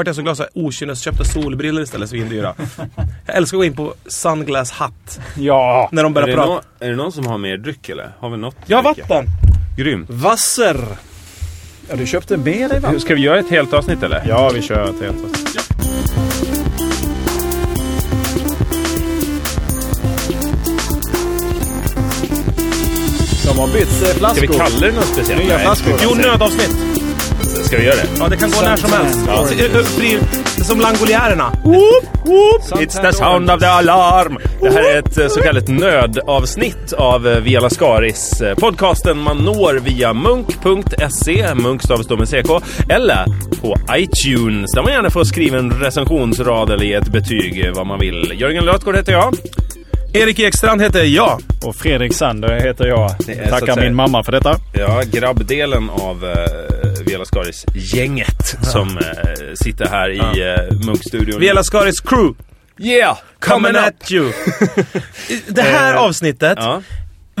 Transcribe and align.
vart 0.00 0.06
jag 0.06 0.16
så 0.16 0.22
glad 0.22 0.36
så 0.36 0.42
jag 0.54 0.64
okynnesköpte 0.64 1.24
solbrillor 1.24 1.82
istället 1.82 2.10
svindyra. 2.10 2.54
Jag 3.26 3.36
älskar 3.36 3.56
att 3.56 3.60
gå 3.60 3.64
in 3.64 3.76
på 3.76 3.94
Sunglass 4.06 4.72
Hut 4.80 5.20
Ja! 5.36 5.88
när 5.92 6.02
de 6.02 6.12
Är 6.12 6.14
börjar 6.14 6.28
det, 6.28 6.34
prata. 6.34 6.48
nå- 6.52 6.60
är 6.80 6.90
det 6.90 6.96
någon 6.96 7.12
som 7.12 7.26
har 7.26 7.38
mer 7.38 7.56
dryck 7.56 7.88
eller? 7.88 8.12
Har 8.18 8.30
vi 8.30 8.36
något? 8.36 8.56
Jag 8.66 8.76
har 8.78 8.82
vatten! 8.82 9.26
Grymt. 9.78 10.10
Vasser! 10.10 10.76
ja 11.90 11.96
du 11.96 12.06
köpte 12.06 12.36
med 12.36 12.70
dig 12.70 12.80
va? 12.80 12.92
Ska 12.98 13.14
vi 13.14 13.20
göra 13.20 13.38
ett 13.38 13.50
helt 13.50 13.72
avsnitt 13.72 14.02
eller? 14.02 14.22
Ja, 14.28 14.50
vi 14.54 14.62
kör 14.62 14.84
ett 14.90 15.00
helt 15.02 15.16
De 23.44 23.58
har 23.58 23.66
bytt 23.66 23.82
eh, 24.02 24.08
Ska 24.08 24.18
flaskor. 24.18 24.40
vi 24.40 24.46
kalla 24.48 24.86
det 24.86 24.92
något 24.92 25.04
speciellt? 25.04 25.42
Nya 25.44 25.58
flaskor. 25.58 25.94
Jo, 26.02 26.10
nödavsnitt. 26.14 26.99
Ska 27.70 27.78
vi 27.78 27.84
göra 27.84 27.96
det? 27.96 28.08
Ja, 28.18 28.28
det 28.28 28.36
kan 28.36 28.50
gå 28.50 28.60
när 28.60 28.76
som 28.76 28.92
helst. 28.92 29.18
Ja. 29.26 29.42
Är 29.42 30.64
som 30.64 30.80
Langoliärerna. 30.80 31.52
It's 32.74 33.02
the 33.02 33.12
sound 33.12 33.50
of 33.50 33.60
the 33.60 33.66
alarm! 33.66 34.38
Det 34.60 34.70
här 34.70 34.90
är 34.90 34.98
ett 34.98 35.18
eh, 35.18 35.28
så 35.28 35.40
kallat 35.40 35.68
nödavsnitt 35.68 36.92
av 36.92 37.28
eh, 37.28 37.40
Via 37.40 37.60
Lascaris. 37.60 38.40
eh, 38.40 38.54
Podcasten 38.54 39.18
man 39.18 39.36
når 39.36 39.80
via 39.80 40.12
munk.se, 40.12 41.54
munk 41.54 41.82
stavas 41.82 42.06
då 42.06 42.16
med 42.16 42.28
CK, 42.28 42.50
eller 42.88 43.24
på 43.60 43.76
iTunes 43.96 44.72
där 44.74 44.82
man 44.82 44.92
gärna 44.92 45.10
får 45.10 45.24
skriva 45.24 45.58
en 45.58 45.70
recensionsrad 45.70 46.70
eller 46.70 46.84
ge 46.84 46.94
ett 46.94 47.08
betyg 47.08 47.64
eh, 47.66 47.72
vad 47.74 47.86
man 47.86 47.98
vill. 47.98 48.32
Jörgen 48.36 48.64
Lötgård 48.64 48.96
heter 48.96 49.12
jag. 49.12 49.34
Erik 50.12 50.38
Ekstrand 50.38 50.82
heter 50.82 51.04
jag. 51.04 51.40
Och 51.64 51.76
Fredrik 51.76 52.14
Sander 52.14 52.60
heter 52.60 52.86
jag. 52.86 53.10
Så 53.10 53.32
Tackar 53.50 53.74
säga- 53.74 53.76
min 53.84 53.94
mamma 53.94 54.22
för 54.24 54.32
detta. 54.32 54.56
Ja, 54.72 55.02
grabbdelen 55.12 55.90
av 55.90 56.24
uh, 56.24 56.32
Via 57.06 57.18
Lascaris-gänget 57.18 58.56
som 58.62 58.98
eh, 58.98 59.04
sitter 59.54 59.86
här 59.86 60.10
i 60.10 60.20
uh, 60.20 60.86
Munkstudion. 60.86 61.40
Via 61.40 61.52
Lascaris 61.54 62.00
crew. 62.00 62.34
Yeah! 62.78 63.16
Coming 63.38 63.76
at 63.76 64.10
you. 64.12 64.32
Det 65.48 65.62
här 65.62 65.94
avsnittet, 65.94 66.58
Ja. 66.60 66.82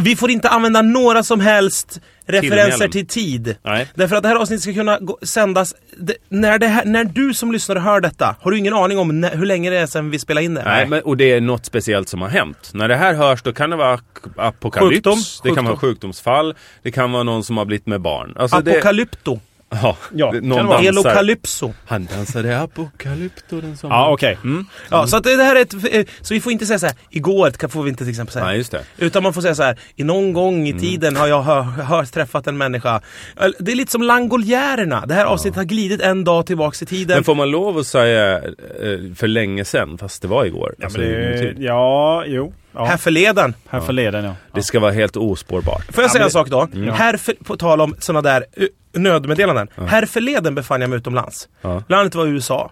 Vi 0.02 0.16
får 0.16 0.30
inte 0.30 0.48
använda 0.48 0.82
några 0.82 1.22
som 1.22 1.40
helst 1.40 2.00
referenser 2.26 2.88
till 2.88 3.06
tid. 3.06 3.56
Nej. 3.62 3.88
Därför 3.94 4.16
att 4.16 4.22
det 4.22 4.28
här 4.28 4.36
avsnittet 4.36 4.62
ska 4.62 4.72
kunna 4.72 4.98
gå, 4.98 5.18
sändas... 5.22 5.74
Det, 5.98 6.14
när, 6.28 6.58
det 6.58 6.66
här, 6.66 6.84
när 6.84 7.04
du 7.04 7.34
som 7.34 7.52
lyssnare 7.52 7.78
hör 7.78 8.00
detta, 8.00 8.36
har 8.40 8.50
du 8.50 8.58
ingen 8.58 8.74
aning 8.74 8.98
om 8.98 9.20
när, 9.20 9.36
hur 9.36 9.46
länge 9.46 9.70
det 9.70 9.76
är 9.78 9.86
sedan 9.86 10.10
vi 10.10 10.18
spelade 10.18 10.44
in 10.44 10.54
det? 10.54 10.64
Nej, 10.64 10.86
men, 10.86 11.02
och 11.02 11.16
det 11.16 11.32
är 11.32 11.40
något 11.40 11.66
speciellt 11.66 12.08
som 12.08 12.22
har 12.22 12.28
hänt. 12.28 12.70
När 12.74 12.88
det 12.88 12.96
här 12.96 13.14
hörs 13.14 13.42
då 13.42 13.52
kan 13.52 13.70
det 13.70 13.76
vara 13.76 14.00
apokalyps, 14.36 14.94
Sjukdom. 14.94 15.18
det 15.42 15.48
kan 15.48 15.54
Sjukdom. 15.56 15.64
vara 15.64 15.76
sjukdomsfall, 15.76 16.54
det 16.82 16.90
kan 16.90 17.12
vara 17.12 17.22
någon 17.22 17.44
som 17.44 17.56
har 17.56 17.64
blivit 17.64 17.86
med 17.86 18.00
barn. 18.00 18.34
Alltså 18.38 18.60
det, 18.60 18.70
Apokalypto. 18.70 19.40
Ja, 19.70 19.96
Ja, 20.14 20.30
det- 20.32 20.40
någon 20.40 20.82
det. 20.82 20.88
Elokalypso. 20.88 21.72
Han 21.86 22.08
dansade 22.16 22.60
apokalypto 22.60 23.60
den 23.60 23.76
som... 23.76 23.90
Ja, 23.90 24.10
okej. 24.12 24.38
Mm. 24.44 24.66
Ja, 24.90 25.06
så 25.06 25.16
att 25.16 25.24
det 25.24 25.30
här 25.44 25.56
är 25.56 25.60
ett, 25.60 25.74
eh, 25.74 26.04
Så 26.20 26.34
vi 26.34 26.40
får 26.40 26.52
inte 26.52 26.66
säga 26.66 26.78
så 26.78 26.86
här, 26.86 26.94
igår 27.10 27.50
kan- 27.50 27.70
får 27.70 27.82
vi 27.82 27.90
inte 27.90 28.04
till 28.04 28.10
exempel 28.10 28.32
säga. 28.32 28.44
Nej, 28.44 28.56
just 28.56 28.70
det. 28.72 28.82
Utan 28.98 29.22
man 29.22 29.32
får 29.32 29.40
säga 29.40 29.54
så 29.54 29.62
här, 29.62 29.78
i 29.96 30.04
någon 30.04 30.32
gång 30.32 30.66
i 30.68 30.80
tiden 30.80 31.16
har 31.16 31.26
jag 31.26 31.42
hör, 31.42 31.62
hör, 31.62 32.04
träffat 32.04 32.46
en 32.46 32.58
människa. 32.58 33.00
Det 33.58 33.72
är 33.72 33.76
lite 33.76 33.92
som 33.92 34.02
Langoljärerna. 34.02 35.06
Det 35.06 35.14
här 35.14 35.24
avsnittet 35.24 35.56
har 35.56 35.64
glidit 35.64 36.00
en 36.00 36.24
dag 36.24 36.46
tillbaks 36.46 36.82
i 36.82 36.86
tiden. 36.86 37.16
Men 37.16 37.24
får 37.24 37.34
man 37.34 37.50
lov 37.50 37.78
att 37.78 37.86
säga 37.86 38.38
eh, 38.38 38.42
för 39.16 39.26
länge 39.28 39.64
sedan, 39.64 39.98
fast 39.98 40.22
det 40.22 40.28
var 40.28 40.44
igår? 40.44 40.74
Ja, 40.78 40.84
Alltså, 40.84 41.00
det, 41.00 41.54
ja, 41.58 42.24
jo. 42.26 42.52
Ja. 42.74 42.84
Här 42.84 42.96
förleden. 42.96 43.54
Här 43.68 43.80
förleden 43.80 44.24
ja. 44.24 44.34
det 44.54 44.62
ska 44.62 44.80
vara 44.80 44.92
helt 44.92 45.16
ospårbart. 45.16 45.84
Får 45.94 46.04
jag 46.04 46.10
säga 46.10 46.20
men 46.20 46.26
en 46.26 46.30
sak 46.30 46.48
då? 46.48 46.68
Mm. 46.74 46.88
Här 46.94 47.16
för, 47.16 47.32
på 47.44 47.56
tal 47.56 47.80
om 47.80 47.94
sådana 47.98 48.22
där 48.22 48.44
nödmeddelanden. 48.92 49.68
Här 49.86 50.06
förleden 50.06 50.54
befann 50.54 50.80
jag 50.80 50.90
mig 50.90 50.96
utomlands. 50.96 51.48
Ja. 51.62 51.82
Landet 51.88 52.14
var 52.14 52.26
USA. 52.26 52.70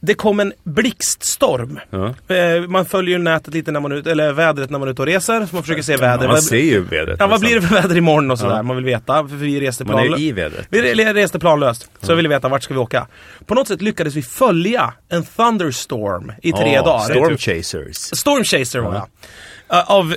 Det 0.00 0.14
kom 0.14 0.40
en 0.40 0.52
blixtstorm. 0.64 1.78
Ja. 1.90 2.34
Eh, 2.36 2.60
man 2.68 2.84
följer 2.86 3.18
ju 3.18 3.22
nätet 3.24 3.54
lite 3.54 3.70
när 3.70 3.80
man 3.80 3.92
ute, 3.92 4.10
eller 4.10 4.32
vädret 4.32 4.70
när 4.70 4.78
man 4.78 4.88
är 4.88 4.92
ute 4.92 5.02
och 5.02 5.06
reser. 5.06 5.46
Så 5.46 5.54
man 5.54 5.62
försöker 5.62 5.82
se 5.82 5.96
vädret. 5.96 6.30
Man 6.30 6.42
ser 6.42 6.56
ju 6.56 6.80
vädret. 6.80 7.16
Ja, 7.20 7.26
vad 7.26 7.40
blir 7.40 7.54
det 7.60 7.62
för 7.66 7.74
väder 7.74 7.96
imorgon 7.96 8.30
och 8.30 8.38
sådär? 8.38 8.56
Ja. 8.56 8.62
Man 8.62 8.76
vill 8.76 8.84
veta. 8.84 9.28
För 9.28 9.36
vi 9.36 9.60
reste 9.60 9.84
Man 9.84 9.98
är 9.98 10.20
i 10.20 10.32
vädret. 10.32 10.66
Vi 10.70 10.94
re- 10.94 11.14
reste 11.14 11.38
planlöst. 11.38 11.90
Så 12.02 12.12
jag 12.12 12.16
ville 12.16 12.28
veta 12.28 12.48
vart 12.48 12.62
ska 12.62 12.74
vi 12.74 12.80
åka. 12.80 13.06
På 13.46 13.54
något 13.54 13.68
sätt 13.68 13.82
lyckades 13.82 14.14
vi 14.14 14.22
följa 14.22 14.92
en 15.08 15.24
thunderstorm 15.24 16.32
i 16.42 16.52
tre 16.52 16.72
Ja, 16.74 16.82
dagar. 16.82 17.04
Storm 17.04 17.36
Chasers. 17.38 17.96
Storm 17.96 18.44
Chaser 18.44 18.78
var 18.78 18.94
jag. 18.94 19.78
Uh, 19.78 19.90
av... 19.90 20.14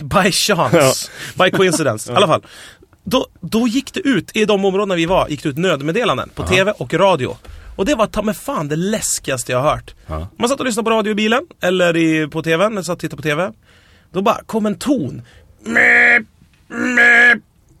By 0.00 0.32
chance. 0.32 1.10
By 1.34 1.50
coincidence. 1.50 2.12
I 2.12 2.16
alla 2.16 2.26
fall. 2.26 2.42
Då, 3.04 3.26
då 3.40 3.68
gick 3.68 3.94
det 3.94 4.00
ut, 4.00 4.36
i 4.36 4.44
de 4.44 4.64
områdena 4.64 4.94
vi 4.94 5.06
var, 5.06 5.28
gick 5.28 5.42
det 5.42 5.48
ut 5.48 5.58
nödmeddelanden 5.58 6.30
på 6.34 6.46
TV 6.46 6.72
och 6.78 6.94
radio. 6.94 7.36
Och 7.76 7.84
det 7.84 7.94
var 7.94 8.06
ta 8.06 8.22
med 8.22 8.36
fan 8.36 8.68
det 8.68 8.76
läskigaste 8.76 9.52
jag 9.52 9.58
har 9.58 9.70
hört. 9.70 9.94
Ja. 10.06 10.28
Man 10.36 10.48
satt 10.48 10.60
och 10.60 10.66
lyssnade 10.66 10.84
på 10.84 10.90
radio 10.90 11.10
i 11.10 11.14
bilen, 11.14 11.42
eller 11.60 11.96
i, 11.96 12.28
på 12.28 12.42
TVn, 12.42 12.72
eller 12.72 12.82
satt 12.82 12.94
och 12.94 13.00
tittade 13.00 13.16
på 13.16 13.28
TV. 13.28 13.52
Då 14.12 14.22
bara 14.22 14.40
kom 14.46 14.66
en 14.66 14.74
ton. 14.74 15.22
Mäp, 15.60 16.22
mäp, 16.68 17.38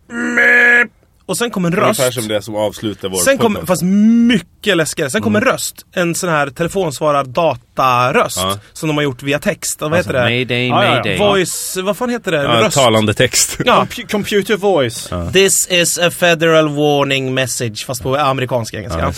mäp. 0.08 0.90
Och 1.26 1.38
sen 1.38 1.50
kom 1.50 1.64
en 1.64 1.72
röst. 1.72 2.00
Ungefär 2.00 2.10
som 2.20 2.28
det 2.28 2.42
som 2.42 2.54
avslutar 2.54 3.08
vår 3.08 3.18
Sen 3.18 3.38
kom, 3.38 3.58
fast 3.66 3.82
mycket 3.82 4.48
läskigare, 4.66 5.10
sen 5.10 5.22
kom 5.22 5.36
en 5.36 5.42
röst. 5.42 5.86
En 5.92 6.14
sån 6.14 6.30
här 6.30 6.50
telefonsvarar 6.50 7.24
dataröst. 7.24 8.36
Ja. 8.36 8.58
Som 8.72 8.88
de 8.88 8.96
har 8.96 9.04
gjort 9.04 9.22
via 9.22 9.38
text. 9.38 9.80
Vad 9.80 9.92
Alltså, 9.94 10.08
heter 10.10 10.24
det? 10.24 10.30
Mayday, 10.30 10.68
Ja, 10.68 10.84
ja, 10.84 10.88
ja. 10.90 10.94
mayday. 10.94 11.18
Voice, 11.18 11.76
vad 11.82 11.96
fan 11.96 12.10
heter 12.10 12.32
det? 12.32 12.42
Ja, 12.42 12.60
röst? 12.60 12.76
talande 12.76 13.14
text. 13.14 13.58
Ja. 13.64 13.84
Compu- 13.90 14.06
Computer 14.10 14.56
voice. 14.56 15.10
This 15.32 15.68
is 15.70 15.98
a 15.98 16.10
federal 16.10 16.68
warning 16.68 17.34
message, 17.34 17.86
fast 17.86 18.02
på 18.02 18.16
amerikansk 18.16 18.74
engelska. 18.74 19.12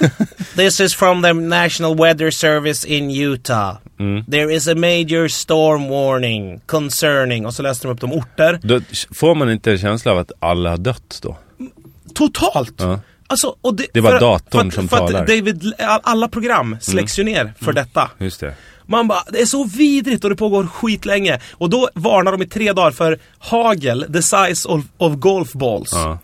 Ja. 0.00 0.08
This 0.56 0.80
is 0.80 0.94
from 0.94 1.22
the 1.22 1.32
National 1.32 1.96
Weather 1.96 2.30
Service 2.30 2.84
in 2.84 3.10
Utah. 3.10 3.76
Mm. 4.00 4.24
There 4.24 4.54
is 4.54 4.68
a 4.68 4.74
major 4.74 5.28
storm 5.28 5.88
warning 5.88 6.60
concerning... 6.66 7.46
Och 7.46 7.54
så 7.54 7.62
läste 7.62 7.86
de 7.88 7.92
upp 7.94 8.00
de 8.00 8.12
orter. 8.12 8.60
Då 8.62 8.80
får 9.14 9.34
man 9.34 9.50
inte 9.50 9.70
en 9.72 9.78
känsla 9.78 10.12
av 10.12 10.18
att 10.18 10.32
alla 10.40 10.70
har 10.70 10.76
dött 10.76 11.18
då? 11.22 11.36
Totalt! 12.14 12.82
Alltså, 13.26 13.56
och 13.60 13.74
det, 13.74 13.86
Det 13.92 14.00
var 14.00 14.10
för- 14.10 14.20
datorn 14.20 14.70
för 14.70 14.74
som 14.80 14.88
för 14.88 14.96
talar. 14.96 15.20
Att 15.22 15.26
David, 15.26 15.72
alla 15.78 16.28
program 16.28 16.76
släcks 16.80 17.18
ju 17.18 17.24
ner 17.24 17.54
för 17.60 17.72
detta. 17.72 18.10
Just 18.18 18.40
det. 18.40 18.54
Man 18.86 19.08
bara, 19.08 19.22
det 19.30 19.40
är 19.40 19.46
så 19.46 19.64
vidrigt 19.64 20.24
och 20.24 20.30
det 20.30 20.36
pågår 20.36 20.66
skitlänge. 20.66 21.40
Och 21.52 21.70
då 21.70 21.88
varnar 21.94 22.32
de 22.32 22.42
i 22.42 22.46
tre 22.46 22.72
dagar 22.72 22.90
för 22.90 23.18
hagel 23.38 24.06
the 24.12 24.22
size 24.22 24.68
of, 24.68 24.84
of 24.98 25.14
golf 25.14 25.52
balls. 25.52 25.90
Ja. 25.92 26.18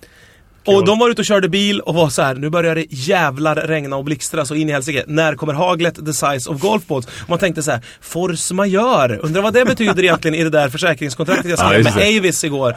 Och 0.66 0.84
de 0.84 0.98
var 0.98 1.10
ute 1.10 1.22
och 1.22 1.26
körde 1.26 1.48
bil 1.48 1.81
och 1.81 1.94
var 1.94 2.09
så 2.09 2.22
här: 2.22 2.34
nu 2.34 2.50
börjar 2.50 2.75
det 2.75 2.84
jävlar 2.88 3.54
regna 3.56 3.97
och 3.97 4.04
blixtra 4.04 4.44
så 4.44 4.54
in 4.54 4.69
i 4.69 4.72
helsike. 4.72 5.04
När 5.06 5.34
kommer 5.34 5.53
haglet 5.53 5.94
the 6.06 6.12
size 6.12 6.50
of 6.50 6.60
golf 6.60 6.87
balls? 6.87 7.06
Och 7.06 7.28
man 7.31 7.38
tänkte 7.38 7.62
så 7.62 7.71
här: 7.71 7.81
force 8.00 8.54
majeure. 8.54 9.16
Undrar 9.16 9.43
vad 9.43 9.54
det 9.54 9.65
betyder 9.65 10.03
egentligen 10.03 10.34
i 10.34 10.44
det 10.44 10.50
där 10.50 10.69
försäkringskontraktet 10.69 11.50
jag 11.50 11.59
Ja, 11.59 11.66
skrev 11.69 11.81
just 11.84 11.97
med. 11.97 12.19
Avis 12.19 12.44
igår. 12.44 12.76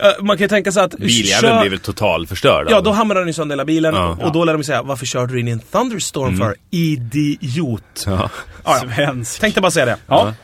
Eh, 0.00 0.08
man 0.20 0.36
kan 0.36 0.44
ju 0.44 0.48
tänka 0.48 0.72
sig 0.72 0.82
att... 0.82 0.96
Biljäveln 0.98 1.52
kör- 1.54 1.60
blir 1.60 1.70
väl 1.70 1.78
total 1.78 2.26
förstörd? 2.26 2.66
Ja, 2.70 2.80
då 2.80 2.90
hamnar 2.90 3.14
den 3.14 3.28
i 3.28 3.32
sönder 3.32 3.52
hela 3.56 3.64
bilen. 3.64 3.94
Ja. 3.94 4.18
Och 4.22 4.32
då 4.32 4.44
lär 4.44 4.52
de 4.52 4.64
säga, 4.64 4.82
varför 4.82 5.06
körde 5.06 5.32
du 5.32 5.40
in 5.40 5.48
i 5.48 5.50
en 5.50 5.60
thunderstorm 5.72 6.36
för? 6.38 6.54
Idiot. 6.70 7.82
Ja. 8.06 8.30
Ja, 8.64 8.78
ja. 8.86 8.94
Svensk. 8.96 9.40
Tänkte 9.40 9.60
bara 9.60 9.70
säga 9.70 9.86
det. 9.86 9.96
Ja. 10.06 10.34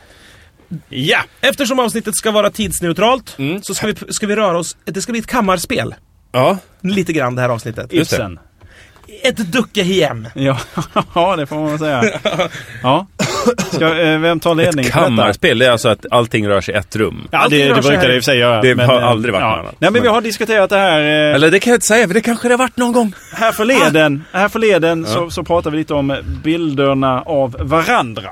Ja, 0.89 1.19
eftersom 1.41 1.79
avsnittet 1.79 2.15
ska 2.15 2.31
vara 2.31 2.49
tidsneutralt 2.49 3.35
Mm. 3.39 3.61
så 3.63 3.73
ska 3.73 3.87
vi, 3.87 3.95
ska 4.13 4.27
vi 4.27 4.35
röra 4.35 4.57
oss, 4.57 4.77
det 4.85 5.01
ska 5.01 5.11
bli 5.11 5.19
ett 5.19 5.27
kammarspel. 5.27 5.95
Ja. 6.31 6.57
Lite 6.81 7.13
grann 7.13 7.35
det 7.35 7.41
här 7.41 7.49
avsnittet. 7.49 7.93
Just 7.93 8.11
det. 8.11 8.15
Ibsen. 8.15 8.39
Ett 9.23 9.51
duckehem. 9.51 10.27
Ja, 10.33 10.59
ja, 11.15 11.35
det 11.35 11.45
får 11.45 11.55
man 11.55 11.79
säga. 11.79 12.03
Ja. 12.83 13.07
Ska, 13.71 13.99
eh, 13.99 14.19
vem 14.19 14.39
tar 14.39 14.55
ledning 14.55 14.85
på 14.85 14.89
detta? 14.89 14.99
Kammarspel, 15.05 15.57
det 15.59 15.65
är 15.65 15.71
alltså 15.71 15.89
att 15.89 16.05
allting 16.11 16.47
rör 16.47 16.61
sig 16.61 16.73
i 16.73 16.77
ett 16.77 16.95
rum. 16.95 17.27
Ja, 17.31 17.37
Allting 17.37 17.59
det, 17.59 17.73
det 17.73 17.81
brukar 17.81 18.07
det 18.07 18.15
i 18.15 18.19
och 18.19 18.23
för 18.23 18.31
sig 18.31 18.37
göra. 18.37 18.61
Det 18.61 18.83
har 18.83 18.99
eh, 19.01 19.07
aldrig 19.07 19.33
varit 19.33 19.43
något 19.43 19.59
annat. 19.59 19.75
Nej, 19.79 19.91
men 19.91 20.01
vi 20.01 20.07
har 20.07 20.21
diskuterat 20.21 20.69
det 20.69 20.77
här. 20.77 20.99
eh, 21.01 21.35
Eller 21.35 21.51
det 21.51 21.59
kan 21.59 21.71
jag 21.71 21.75
inte 21.77 21.87
säga, 21.87 22.07
för 22.07 22.13
det 22.13 22.21
kanske 22.21 22.47
det 22.47 22.53
har 22.53 22.59
varit 22.59 22.77
någon 22.77 22.91
gång. 22.93 23.13
Här 23.33 23.51
förleden, 23.51 24.23
här 24.33 24.49
förleden 24.49 25.05
så, 25.05 25.29
så 25.29 25.43
pratade 25.43 25.71
vi 25.75 25.77
lite 25.77 25.93
om 25.93 26.15
bilderna 26.43 27.21
av 27.21 27.55
varandra. 27.59 28.29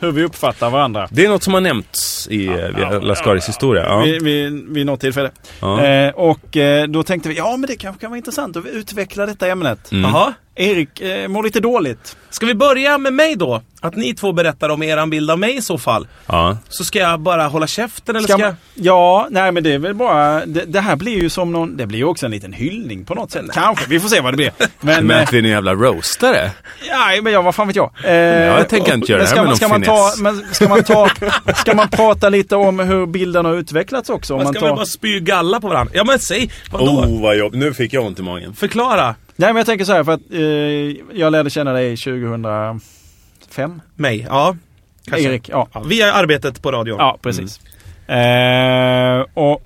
Hur 0.00 0.12
vi 0.12 0.24
uppfattar 0.24 0.70
varandra. 0.70 1.08
Det 1.10 1.24
är 1.24 1.28
något 1.28 1.42
som 1.42 1.54
har 1.54 1.60
nämnts 1.60 2.28
i 2.30 2.46
ja, 2.80 2.90
Lascaris 2.98 3.48
historia. 3.48 3.84
Ja. 3.88 4.00
Vid, 4.02 4.22
vid, 4.22 4.64
vid 4.68 4.86
något 4.86 5.00
tillfälle. 5.00 5.30
Ja. 5.60 5.84
Eh, 5.84 6.10
och 6.14 6.56
eh, 6.56 6.86
då 6.86 7.02
tänkte 7.02 7.28
vi, 7.28 7.36
ja 7.36 7.56
men 7.56 7.68
det 7.68 7.76
kanske 7.76 8.00
kan 8.00 8.10
vara 8.10 8.18
intressant 8.18 8.56
att 8.56 8.66
utveckla 8.66 9.26
detta 9.26 9.46
ämnet. 9.48 9.92
Mm. 9.92 10.10
Jaha. 10.10 10.32
Erik 10.54 11.00
eh, 11.00 11.28
mår 11.28 11.42
lite 11.42 11.60
dåligt. 11.60 12.16
Ska 12.30 12.46
vi 12.46 12.54
börja 12.54 12.98
med 12.98 13.12
mig 13.12 13.36
då? 13.36 13.62
Att 13.80 13.96
ni 13.96 14.14
två 14.14 14.32
berättar 14.32 14.68
om 14.68 14.82
eran 14.82 15.10
bild 15.10 15.30
av 15.30 15.38
mig 15.38 15.56
i 15.56 15.62
så 15.62 15.78
fall. 15.78 16.06
Ja. 16.26 16.56
Så 16.68 16.84
ska 16.84 16.98
jag 16.98 17.20
bara 17.20 17.46
hålla 17.46 17.66
käften 17.66 18.16
eller 18.16 18.28
Ska 18.28 18.36
ska, 18.38 18.46
man, 18.46 18.56
ja, 18.74 19.26
nej 19.30 19.52
men 19.52 19.62
det 19.62 19.72
är 19.72 19.78
väl 19.78 19.94
bara, 19.94 20.46
det, 20.46 20.64
det 20.64 20.80
här 20.80 20.96
blir 20.96 21.22
ju 21.22 21.30
som 21.30 21.52
någon, 21.52 21.76
det 21.76 21.86
blir 21.86 21.98
ju 21.98 22.04
också 22.04 22.26
en 22.26 22.32
liten 22.32 22.52
hyllning 22.52 23.04
på 23.04 23.14
något 23.14 23.30
sätt. 23.30 23.44
Kanske, 23.52 23.86
vi 23.88 24.00
får 24.00 24.08
se 24.08 24.20
vad 24.20 24.32
det 24.32 24.36
blir. 24.36 24.52
Men, 24.80 25.06
Men 25.06 25.16
eh, 25.16 25.22
att 25.22 25.32
vi 25.32 25.38
är 25.38 25.42
en 25.42 25.50
jävla 25.50 25.74
roastare. 25.74 26.50
ja, 26.88 27.22
men 27.22 27.32
ja, 27.32 27.42
vad 27.42 27.54
fan 27.54 27.66
vet 27.66 27.76
jag. 27.76 27.90
Eh, 28.04 28.12
jag 28.14 28.68
tänker 28.68 28.94
inte 28.94 29.12
göra 29.12 29.22
det 29.22 29.28
ska 29.28 29.36
här 29.36 29.42
med 29.42 29.48
man, 29.48 29.56
ska 29.56 29.68
någon 29.68 29.80
man 29.80 29.82
ta, 29.82 30.10
finess. 30.16 30.42
men 30.44 30.54
ska 30.54 30.68
man 30.68 30.84
ta, 30.84 31.08
ska 31.54 31.74
man 31.74 31.88
prata 31.88 32.28
lite 32.28 32.56
om 32.56 32.78
hur 32.78 33.06
bilden 33.06 33.44
har 33.44 33.54
utvecklats 33.54 34.10
också? 34.10 34.34
Om 34.34 34.38
Man 34.38 34.44
man 34.44 34.54
ska 34.54 34.60
väl 34.60 34.70
tar, 34.70 34.76
bara 34.76 34.86
spy 34.86 35.20
galla 35.20 35.60
på 35.60 35.68
varandra? 35.68 35.92
Ja 35.96 36.04
men 36.04 36.18
säg, 36.18 36.50
vadå? 36.70 36.84
Oh, 36.84 37.22
vad 37.22 37.36
jobb. 37.36 37.54
Nu 37.54 37.74
fick 37.74 37.92
jag 37.92 38.04
ont 38.04 38.18
i 38.18 38.22
magen. 38.22 38.54
Förklara. 38.54 39.14
Nej 39.36 39.48
men 39.48 39.56
jag 39.56 39.66
tänker 39.66 39.84
så 39.84 39.92
här 39.92 40.04
för 40.04 40.12
att 40.12 40.20
eh, 40.30 41.18
jag 41.18 41.32
lärde 41.32 41.50
känna 41.50 41.72
dig 41.72 41.96
2005. 41.96 43.80
Mig, 43.94 44.26
ja. 44.28 44.56
Kanske. 45.04 45.28
Erik, 45.28 45.48
ja. 45.48 45.68
Ja, 45.72 45.80
via 45.80 46.12
arbetet 46.12 46.62
på 46.62 46.72
radion. 46.72 46.96
Ja, 46.98 47.18
precis. 47.22 47.60
Eh, 48.08 49.26
och 49.34 49.62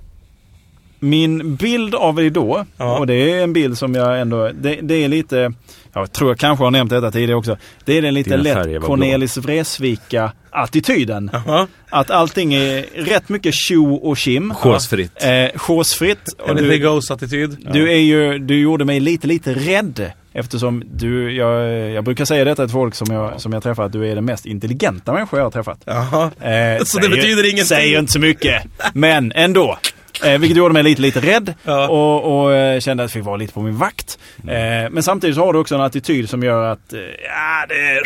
min 0.99 1.55
bild 1.55 1.95
av 1.95 2.15
dig 2.15 2.29
då, 2.29 2.65
Ja. 2.77 2.97
och 2.99 3.07
det 3.07 3.13
är 3.31 3.43
en 3.43 3.53
bild 3.53 3.77
som 3.77 3.95
jag 3.95 4.21
ändå, 4.21 4.51
det, 4.61 4.79
det 4.81 5.03
är 5.03 5.07
lite, 5.07 5.53
jag 5.93 6.11
tror 6.11 6.29
jag 6.31 6.39
kanske 6.39 6.63
har 6.63 6.71
nämnt 6.71 6.89
detta 6.89 7.11
tidigare 7.11 7.35
också. 7.35 7.57
Det 7.85 7.97
är 7.97 8.01
den 8.01 8.13
lite 8.13 8.37
lätt. 8.37 8.81
Cornelis 8.81 9.37
Vreeswika-attityden. 9.37 11.29
Jaha. 11.33 11.67
Att 11.89 12.11
allting 12.11 12.53
är 12.53 12.85
rätt 13.03 13.29
mycket 13.29 13.53
tjo 13.53 13.93
och 13.95 14.17
kim. 14.17 14.53
Chosefritt. 14.53 15.23
Eh, 15.23 15.59
chosefritt. 15.59 16.33
Och 16.39 16.55
du, 16.55 16.77
goes-attityd. 16.79 17.57
du, 17.73 17.91
är 17.91 17.97
ju, 17.99 18.39
du 18.39 18.59
gjorde 18.59 18.85
mig 18.85 18.99
lite, 18.99 19.27
lite 19.27 19.53
rädd. 19.53 20.11
Eftersom 20.33 20.83
du, 20.93 21.31
jag, 21.35 21.71
jag 21.91 22.03
brukar 22.03 22.25
säga 22.25 22.43
detta 22.45 22.63
till 22.65 22.73
folk 22.73 22.95
som 22.95 23.13
jag, 23.13 23.41
som 23.41 23.53
jag 23.53 23.63
träffar, 23.63 23.83
att 23.83 23.91
du 23.91 24.07
är 24.11 24.15
den 24.15 24.25
mest 24.25 24.45
intelligenta 24.45 25.13
människa 25.13 25.37
jag 25.37 25.43
har 25.43 25.51
träffat. 25.51 25.87
Eh, 25.87 26.83
Så 26.85 26.99
det 26.99 27.09
betyder 27.09 27.43
ingenting? 27.43 27.65
Säger 27.65 27.99
inte 27.99 28.11
så 28.11 28.19
mycket. 28.19 28.63
Men 28.93 29.31
ändå. 29.35 29.77
Eh, 30.23 30.37
vilket 30.39 30.57
gjorde 30.57 30.73
mig 30.73 30.83
lite, 30.83 31.01
lite 31.01 31.19
rädd 31.19 31.53
Ja. 31.63 31.87
och, 31.87 32.41
och 32.43 32.53
eh, 32.53 32.79
kände 32.79 33.03
att 33.03 33.09
jag 33.09 33.13
fick 33.13 33.25
vara 33.25 33.37
lite 33.37 33.53
på 33.53 33.61
min 33.61 33.77
vakt. 33.77 34.19
Eh, 34.47 34.89
men 34.91 35.03
samtidigt 35.03 35.35
så 35.35 35.45
har 35.45 35.53
du 35.53 35.59
också 35.59 35.75
en 35.75 35.81
attityd 35.81 36.29
som 36.29 36.43
gör 36.43 36.71
att 36.71 36.93
eh, 36.93 36.99
ja, 36.99 37.65
det 37.69 37.75
är 37.75 38.01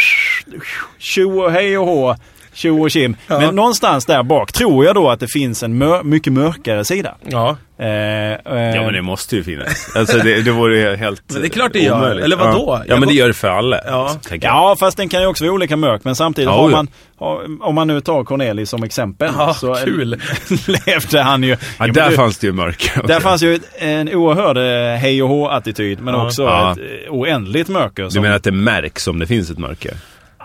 tjo 0.99 1.41
och 1.41 1.51
hej 1.51 1.77
och 1.77 1.85
hå, 1.87 2.15
tjo 2.53 2.81
och 2.85 2.89
kim. 2.91 3.15
Ja. 3.27 3.39
Men 3.39 3.55
någonstans 3.55 4.05
där 4.05 4.23
bak 4.23 4.51
tror 4.51 4.85
jag 4.85 4.95
då 4.95 5.09
att 5.09 5.19
det 5.19 5.27
finns 5.27 5.63
en 5.63 5.77
mör 5.77 6.03
mycket 6.03 6.33
mörkare 6.33 6.85
sida. 6.85 7.15
Ja. 7.29 7.57
Eh, 7.79 7.87
eh, 7.87 8.35
Ja 8.45 8.83
men 8.83 8.93
det 8.93 9.01
måste 9.01 9.35
ju 9.35 9.43
finnas. 9.43 9.95
Alltså 9.95 10.17
det, 10.17 10.41
det 10.41 10.51
vore 10.51 10.77
ju 10.79 10.95
helt 10.95 11.21
Men 11.27 11.41
det 11.41 11.47
är 11.47 11.49
klart 11.49 11.73
det 11.73 11.79
gör. 11.79 11.95
omöjligt. 11.97 12.25
Eller 12.25 12.35
vadå? 12.37 12.63
Ja, 12.67 12.83
ja 12.87 12.99
men 12.99 13.07
det 13.07 13.13
gör 13.13 13.27
det 13.27 13.33
för 13.33 13.47
alla. 13.47 13.79
Ja. 13.85 14.17
Ja, 14.41 14.75
fast 14.79 14.97
den 14.97 15.09
kan 15.09 15.21
ju 15.21 15.27
också 15.27 15.43
vara 15.43 15.53
olika 15.53 15.77
mörk. 15.77 16.01
Men 16.03 16.15
samtidigt 16.15 16.49
Ja, 16.49 16.61
har 16.61 16.69
man, 16.69 16.87
har, 17.19 17.41
om 17.61 17.75
man 17.75 17.87
nu 17.87 18.01
tar 18.01 18.23
Cornelis 18.23 18.69
som 18.69 18.83
exempel. 18.83 19.31
Ja, 19.37 19.53
så 19.53 19.75
kul. 19.75 20.21
levde 20.85 21.21
han 21.21 21.43
ju... 21.43 21.49
Ja, 21.49 21.57
där 21.87 21.93
men 22.01 22.09
du- 22.09 22.15
fanns 22.15 22.37
det 22.37 22.47
ju 22.47 22.53
mörker. 22.53 23.03
Där 23.07 23.19
fanns 23.19 23.43
ju 23.43 23.59
en 23.79 24.09
oerhörd 24.15 24.57
eh, 24.57 24.99
hej 24.99 25.23
och 25.23 25.29
hå-attityd, 25.29 26.01
men 26.01 26.13
Ja. 26.13 26.25
också 26.25 26.43
Ja. 26.43 26.71
ett 26.71 26.77
oändligt 27.09 27.67
mörker. 27.69 28.03
Du 28.03 28.09
Som, 28.11 28.21
menar 28.21 28.35
att 28.35 28.43
det 28.43 28.51
märks 28.51 29.07
om 29.07 29.19
det 29.19 29.27
finns 29.27 29.49
ett 29.49 29.57
mörker? 29.57 29.93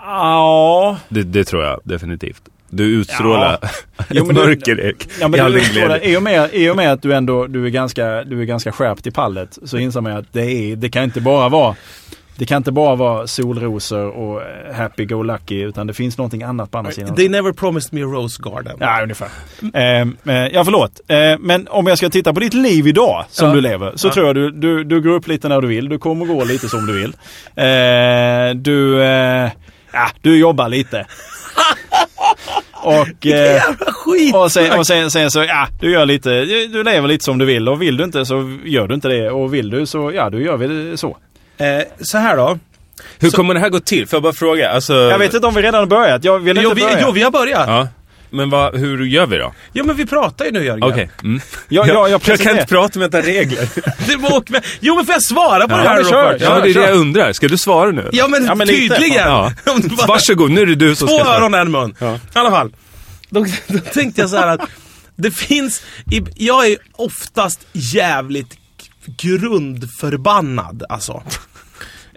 Ja. 0.07 0.97
Det, 1.09 1.23
det 1.23 1.43
tror 1.43 1.63
jag 1.63 1.79
definitivt. 1.83 2.41
Du 2.69 2.83
utstrålar 2.83 3.57
Jo, 4.09 4.25
ett 4.29 4.35
mörker 4.35 4.79
Erik. 4.79 5.09
Ja, 5.21 5.27
I 5.27 5.29
men 5.29 5.51
du, 5.51 5.59
glädje. 5.59 6.09
i, 6.11 6.17
och 6.17 6.23
med, 6.23 6.49
I 6.53 6.69
och 6.69 6.75
med 6.75 6.91
att 6.93 7.01
du 7.01 7.13
ändå 7.13 7.47
du 7.47 7.65
är 7.65 7.69
ganska, 7.69 8.23
du 8.23 8.41
är 8.41 8.45
ganska 8.45 8.71
skärpt 8.71 9.07
i 9.07 9.11
pallet 9.11 9.57
så 9.65 9.77
inser 9.77 10.01
man 10.01 10.11
att 10.11 10.25
det, 10.33 10.41
är, 10.41 10.75
det 10.75 10.89
kan 10.89 11.03
inte 11.03 11.21
bara 11.21 11.49
vara 11.49 11.75
det 12.35 12.45
kan 12.45 12.57
inte 12.57 12.71
bara 12.71 12.95
vara 12.95 13.27
solrosor 13.27 14.07
och 14.09 14.41
eh, 14.41 14.75
happy-go-lucky 14.75 15.63
utan 15.63 15.87
det 15.87 15.93
finns 15.93 16.17
någonting 16.17 16.43
annat 16.43 16.71
på 16.71 16.77
andra 16.77 16.91
sidan. 16.91 17.15
They 17.15 17.29
never 17.29 17.51
promised 17.51 17.93
me 17.93 18.01
a 18.01 18.05
rose 18.05 18.41
garden. 18.43 18.77
Ja, 18.79 19.03
ungefär. 19.03 19.27
Eh, 19.73 20.01
eh, 20.01 20.07
ja, 20.53 20.63
förlåt. 20.65 21.01
Eh, 21.07 21.17
men 21.39 21.67
om 21.67 21.87
jag 21.87 21.97
ska 21.97 22.09
titta 22.09 22.33
på 22.33 22.39
ditt 22.39 22.53
liv 22.53 22.87
idag 22.87 23.25
som 23.29 23.47
Ja. 23.49 23.55
du 23.55 23.61
lever 23.61 23.91
så 23.95 24.07
Ja. 24.07 24.13
tror 24.13 24.25
jag 24.27 24.35
du, 24.35 24.51
du, 24.51 24.83
du 24.83 25.01
går 25.01 25.09
upp 25.11 25.27
lite 25.27 25.47
när 25.49 25.61
du 25.61 25.67
vill. 25.67 25.89
Du 25.89 25.97
kommer 25.99 26.25
gå 26.25 26.43
lite 26.43 26.69
som 26.69 26.85
du 26.85 26.93
vill. 26.93 27.13
Eh, 27.55 28.55
du, 28.55 29.03
eh, 29.03 29.49
ja, 29.91 30.09
du 30.21 30.37
jobbar 30.39 30.69
lite. 30.69 31.05
Och, 32.83 33.25
eh, 33.27 33.61
skit! 33.87 34.35
och, 34.35 34.51
sen, 34.51 34.79
och 34.79 34.87
sen, 34.87 35.11
sen 35.11 35.31
så, 35.31 35.43
ja, 35.43 35.67
du 35.79 35.91
gör 35.91 36.05
lite, 36.05 36.29
du 36.45 36.83
lever 36.83 37.07
lite 37.07 37.23
som 37.25 37.37
du 37.37 37.45
vill 37.45 37.69
och 37.69 37.81
vill 37.81 37.97
du 37.97 38.03
inte 38.03 38.25
så 38.25 38.57
gör 38.63 38.87
du 38.87 38.95
inte 38.95 39.07
det 39.07 39.29
och 39.31 39.53
vill 39.53 39.69
du 39.69 39.85
så, 39.85 40.11
ja, 40.11 40.29
då 40.29 40.39
gör 40.39 40.57
vi 40.57 40.67
det 40.67 40.97
så. 40.97 41.17
Eh, 41.57 41.65
så 42.01 42.17
här 42.17 42.37
då. 42.37 42.59
Hur 43.19 43.29
kommer 43.29 43.53
det 43.53 43.59
här 43.59 43.69
gå 43.69 43.79
till? 43.79 44.07
Får 44.07 44.17
jag 44.17 44.23
bara 44.23 44.33
fråga? 44.33 44.69
Alltså, 44.69 44.93
Jag 44.93 45.19
vet 45.19 45.33
inte 45.33 45.47
om 45.47 45.53
vi 45.53 45.61
redan 45.61 45.79
har 45.79 45.85
börjat. 45.85 46.23
Jag 46.23 46.39
vill 46.39 46.57
Jo 46.57 46.69
inte 46.69 46.75
vi, 46.75 46.81
börja. 46.81 46.99
jo, 47.01 47.11
vi 47.11 47.21
har 47.23 47.31
börjat. 47.31 47.67
Ja. 47.67 47.87
Men 48.29 48.49
vad, 48.49 48.75
hur 48.77 49.05
gör 49.05 49.25
vi 49.25 49.37
då? 49.37 49.53
Jo, 49.73 49.85
men 49.85 49.95
vi 49.95 50.05
pratar 50.05 50.45
ju 50.45 50.51
nu 50.51 50.63
Jörgen. 50.65 50.83
Okej. 50.83 51.09
Mm. 51.23 51.41
Jag, 51.69 51.87
jag, 51.87 52.09
jag, 52.09 52.21
Jag 52.27 52.39
kan 52.39 52.51
inte 52.51 52.65
prata 52.67 52.99
med 52.99 53.07
utan 53.07 53.21
regler. 53.21 53.69
Du 54.07 54.15
åka 54.35 54.51
med. 54.53 54.65
Jo, 54.79 54.95
men 54.95 55.05
får 55.05 55.13
jag 55.13 55.23
svara 55.23 55.67
på 55.67 55.73
Ja, 55.73 55.77
det 55.77 55.89
här 55.89 56.03
då 56.03 56.09
kör? 56.09 56.37
Ja, 56.41 56.59
det 56.59 56.69
är 56.69 56.73
det 56.73 56.79
jag 56.81 56.95
undrar. 56.97 57.33
Ska 57.33 57.47
du 57.47 57.57
svara 57.57 57.91
nu? 57.91 58.09
Ja, 58.13 58.27
men, 58.27 58.45
Ja, 58.45 58.55
men 58.55 58.67
lite. 58.67 58.95
tydligen. 58.95 59.27
Ja. 59.27 59.53
Om 59.65 59.81
du 59.81 59.89
bara- 59.95 60.07
Varsågod, 60.07 60.51
nu 60.51 60.61
är 60.61 60.65
det 60.65 60.75
du 60.75 60.95
som 60.95 61.07
Två 61.07 61.15
ska 61.15 61.23
svara. 61.25 61.37
öron, 61.37 61.53
en 61.53 61.71
mun. 61.71 61.95
Ja. 61.99 62.15
I 62.15 62.19
alla 62.33 62.49
fall. 62.51 62.73
Då, 63.29 63.45
då 63.67 63.79
tänkte 63.79 64.21
jag 64.21 64.29
så 64.29 64.37
här 64.37 64.47
att 64.47 64.61
det 65.15 65.31
finns, 65.31 65.83
i- 66.11 66.45
jag 66.45 66.67
är 66.67 66.77
oftast 66.93 67.67
jävligt 67.73 68.57
grundförbannad 69.05 70.83
alltså. 70.89 71.23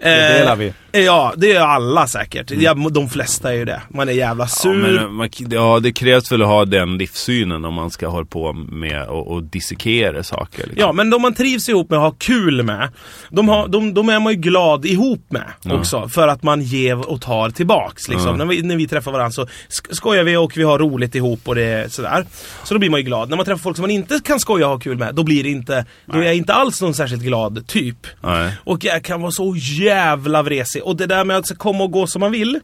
Det 0.03 0.37
delar 0.39 0.55
vi. 0.55 0.67
Eh, 0.67 0.73
Ja, 0.93 1.33
det 1.37 1.51
är 1.51 1.59
alla 1.61 2.07
säkert. 2.07 2.51
Ja, 2.51 2.73
de 2.73 3.09
flesta 3.09 3.49
är 3.53 3.55
ju 3.57 3.65
det. 3.65 3.81
Man 3.89 4.09
är 4.09 4.13
jävla 4.13 4.43
Ja, 4.43 4.47
sur. 4.47 4.73
men, 5.01 5.13
man, 5.13 5.29
ja, 5.49 5.79
det 5.79 5.91
krävs 5.91 6.31
väl 6.31 6.41
att 6.41 6.47
ha 6.47 6.65
den 6.65 6.97
livssynen 6.97 7.65
om 7.65 7.73
man 7.73 7.91
ska 7.91 8.07
hålla 8.07 8.25
på 8.25 8.53
med 8.53 9.07
och, 9.07 9.27
och 9.31 9.43
dissekera 9.43 10.23
saker. 10.23 10.57
Liksom. 10.57 10.75
Ja, 10.79 10.91
men 10.93 11.09
de 11.09 11.21
man 11.21 11.33
trivs 11.33 11.69
ihop 11.69 11.89
med 11.89 11.99
och 11.99 12.05
har 12.05 12.15
kul 12.17 12.63
med, 12.63 12.89
de, 13.29 13.49
har, 13.49 13.67
de, 13.67 13.93
de 13.93 14.09
är 14.09 14.19
man 14.19 14.33
ju 14.33 14.39
glad 14.39 14.85
ihop 14.85 15.25
med 15.29 15.43
Ja. 15.63 15.73
också. 15.73 16.09
För 16.09 16.27
att 16.27 16.43
man 16.43 16.61
ger 16.61 17.09
och 17.09 17.21
tar 17.21 17.49
tillbaks. 17.49 18.07
Liksom. 18.07 18.27
Ja. 18.27 18.35
När, 18.35 18.45
vi, 18.45 18.61
när 18.61 18.75
vi 18.75 18.87
träffar 18.87 19.11
varandra 19.11 19.31
så 19.31 19.43
sk- 19.45 19.93
skojar 19.93 20.23
vi 20.23 20.37
och 20.37 20.57
vi 20.57 20.63
har 20.63 20.79
roligt 20.79 21.15
ihop 21.15 21.39
och 21.47 21.55
det 21.55 21.63
är 21.63 21.87
sådär. 21.89 22.25
Så 22.63 22.73
då 22.73 22.79
blir 22.79 22.89
man 22.89 22.99
ju 22.99 23.05
glad. 23.05 23.29
När 23.29 23.37
man 23.37 23.45
träffar 23.45 23.59
folk 23.59 23.75
som 23.77 23.83
man 23.83 23.91
inte 23.91 24.19
kan 24.23 24.39
skoja 24.39 24.65
och 24.67 24.71
ha 24.73 24.79
kul 24.79 24.97
med, 24.97 25.15
då 25.15 25.23
blir 25.23 25.43
det 25.43 25.49
inte, 25.49 25.85
då 26.05 26.17
är 26.19 26.23
jag 26.23 26.35
inte 26.35 26.53
alls 26.53 26.81
någon 26.81 26.93
särskilt 26.93 27.23
glad 27.23 27.67
typ. 27.67 28.07
Nej. 28.23 28.51
Och 28.63 28.83
jag 28.85 29.03
kan 29.03 29.21
vara 29.21 29.31
så 29.31 29.55
jävla 29.57 29.90
vresig. 30.43 30.83
Och 30.83 30.95
det 30.95 31.05
där 31.05 31.23
med 31.23 31.37
att 31.37 31.57
komma 31.57 31.83
och 31.83 31.91
gå 31.91 32.07
som 32.07 32.19
man 32.19 32.31
vill. 32.31 32.59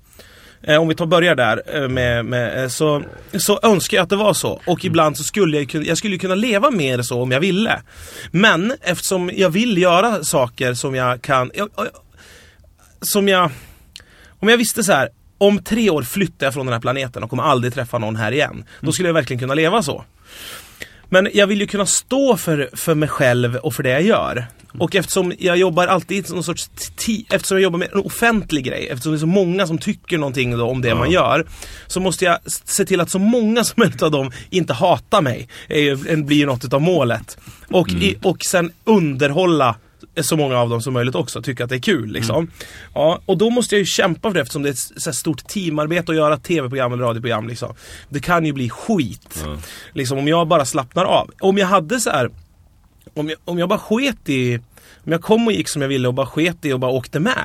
Eh, 0.64 0.82
om 0.82 0.88
vi 0.88 0.96
tar 0.96 1.06
börjar 1.06 1.36
där 1.36 1.62
eh, 1.74 1.88
med, 1.88 2.26
med 2.26 2.64
eh, 2.64 2.70
så, 2.70 3.04
så 3.38 3.60
önskar 3.64 3.98
jag 3.98 4.04
att 4.04 4.10
det 4.10 4.16
var 4.16 4.34
så. 4.34 4.62
Och 4.66 4.86
ibland 4.86 5.18
så 5.18 5.24
skulle 5.24 5.58
jag 5.58 5.86
jag 5.86 5.98
skulle 5.98 6.18
kunna 6.18 6.36
leva 6.36 6.72
mer 6.72 7.02
så 7.02 7.22
om 7.22 7.32
jag 7.32 7.40
ville. 7.40 7.82
Men 8.32 8.74
eftersom 8.82 9.32
jag 9.36 9.50
vill 9.50 9.78
göra 9.78 10.24
saker 10.24 10.74
som 10.74 10.96
jag 10.96 11.22
kan, 11.22 11.52
jag, 11.54 11.70
jag, 11.78 11.88
som 13.02 13.28
jag, 13.28 13.52
om 14.40 14.50
jag 14.50 14.58
visste 14.58 14.84
så 14.84 14.92
här. 14.92 15.10
Om 15.40 15.64
tre 15.64 15.90
år 15.90 16.04
flyttar 16.04 16.46
jag 16.46 16.54
från 16.54 16.66
den 16.66 16.74
här 16.74 16.80
planeten 16.80 17.24
och 17.24 17.30
kommer 17.30 17.44
aldrig 17.44 17.74
träffa 17.74 17.98
någon 17.98 18.16
här 18.16 18.32
igen. 18.32 18.64
Då 18.82 18.92
skulle 18.92 19.10
jag 19.10 19.14
verkligen 19.14 19.40
kunna 19.40 19.54
leva 19.54 19.84
så. 19.84 20.04
Men 21.10 21.30
jag 21.34 21.48
vill 21.48 21.62
ju 21.62 21.68
kunna 21.68 21.86
stå 21.86 22.38
för, 22.38 22.70
för 22.74 22.96
mig 22.96 23.10
själv 23.10 23.56
och 23.56 23.74
för 23.74 23.84
det 23.84 23.90
jag 23.90 24.02
gör. 24.02 24.48
Och 24.78 24.96
eftersom 24.96 25.34
jag 25.40 25.58
jobbar 25.58 25.88
alltid 25.88 26.30
någon 26.30 26.44
sorts 26.44 26.70
eftersom 27.30 27.58
jag 27.58 27.64
jobbar 27.64 27.80
med 27.80 27.90
en 27.94 28.00
offentlig 28.00 28.66
grej, 28.66 28.88
eftersom 28.88 29.12
det 29.12 29.18
är 29.18 29.20
så 29.20 29.26
många 29.28 29.68
som 29.68 29.78
tycker 29.78 30.18
någonting 30.18 30.62
om 30.62 30.82
det 30.82 30.96
man 30.96 31.12
gör. 31.12 31.46
Så 31.88 32.00
måste 32.00 32.26
jag 32.26 32.38
se 32.46 32.86
till 32.86 33.00
att 33.00 33.10
så 33.10 33.20
många 33.20 33.64
som 33.64 33.74
möjligt 33.82 34.02
av 34.02 34.12
dem 34.12 34.32
inte 34.50 34.74
hatar 34.74 35.22
mig. 35.22 35.48
En- 35.68 36.26
blir 36.26 36.38
ju 36.38 36.46
något 36.46 36.74
av 36.74 36.82
målet. 36.82 37.38
Och, 37.70 37.90
i, 37.90 38.18
och 38.24 38.38
sen 38.50 38.72
underhålla 38.84 39.76
så 40.22 40.38
många 40.38 40.58
av 40.58 40.70
dem 40.70 40.82
som 40.82 40.94
möjligt 40.94 41.16
också, 41.16 41.42
tycker 41.42 41.64
att 41.64 41.70
det 41.70 41.76
är 41.76 41.80
kul 41.80 42.12
liksom. 42.12 42.52
Ja, 42.94 43.20
och 43.26 43.38
då 43.38 43.50
måste 43.50 43.76
jag 43.76 43.80
ju 43.80 43.86
kämpa 43.86 44.30
för 44.30 44.34
det 44.34 44.42
eftersom 44.42 44.64
det 44.64 44.70
är 44.70 44.74
ett 44.74 45.02
så 45.04 45.14
stort 45.14 45.48
teamarbete 45.48 46.12
att 46.12 46.18
göra 46.18 46.38
tv-program 46.38 46.94
eller 46.94 47.04
radioprogram 47.04 47.48
liksom. 47.48 47.74
Det 48.10 48.20
kan 48.20 48.46
ju 48.46 48.54
bli 48.54 48.70
skit. 48.70 49.46
Liksom 49.94 50.18
om 50.18 50.28
jag 50.28 50.48
bara 50.48 50.66
slappnar 50.66 51.06
av. 51.06 51.32
Om 51.40 51.58
jag 51.58 51.68
hade 51.68 52.00
så 52.00 52.10
här 52.10 52.30
om 53.14 53.30
jag, 53.30 53.38
om 53.46 53.60
jag 53.60 53.70
bara 53.70 53.80
sket 53.80 54.30
i, 54.30 54.56
om 55.06 55.12
jag 55.12 55.22
kom 55.22 55.48
och 55.48 55.54
gick 55.54 55.70
som 55.70 55.82
jag 55.82 55.90
ville 55.90 56.08
och 56.08 56.14
bara 56.14 56.26
sket 56.28 56.66
i 56.66 56.74
och 56.74 56.80
bara 56.80 56.92
åkte 56.92 57.20
med. 57.20 57.44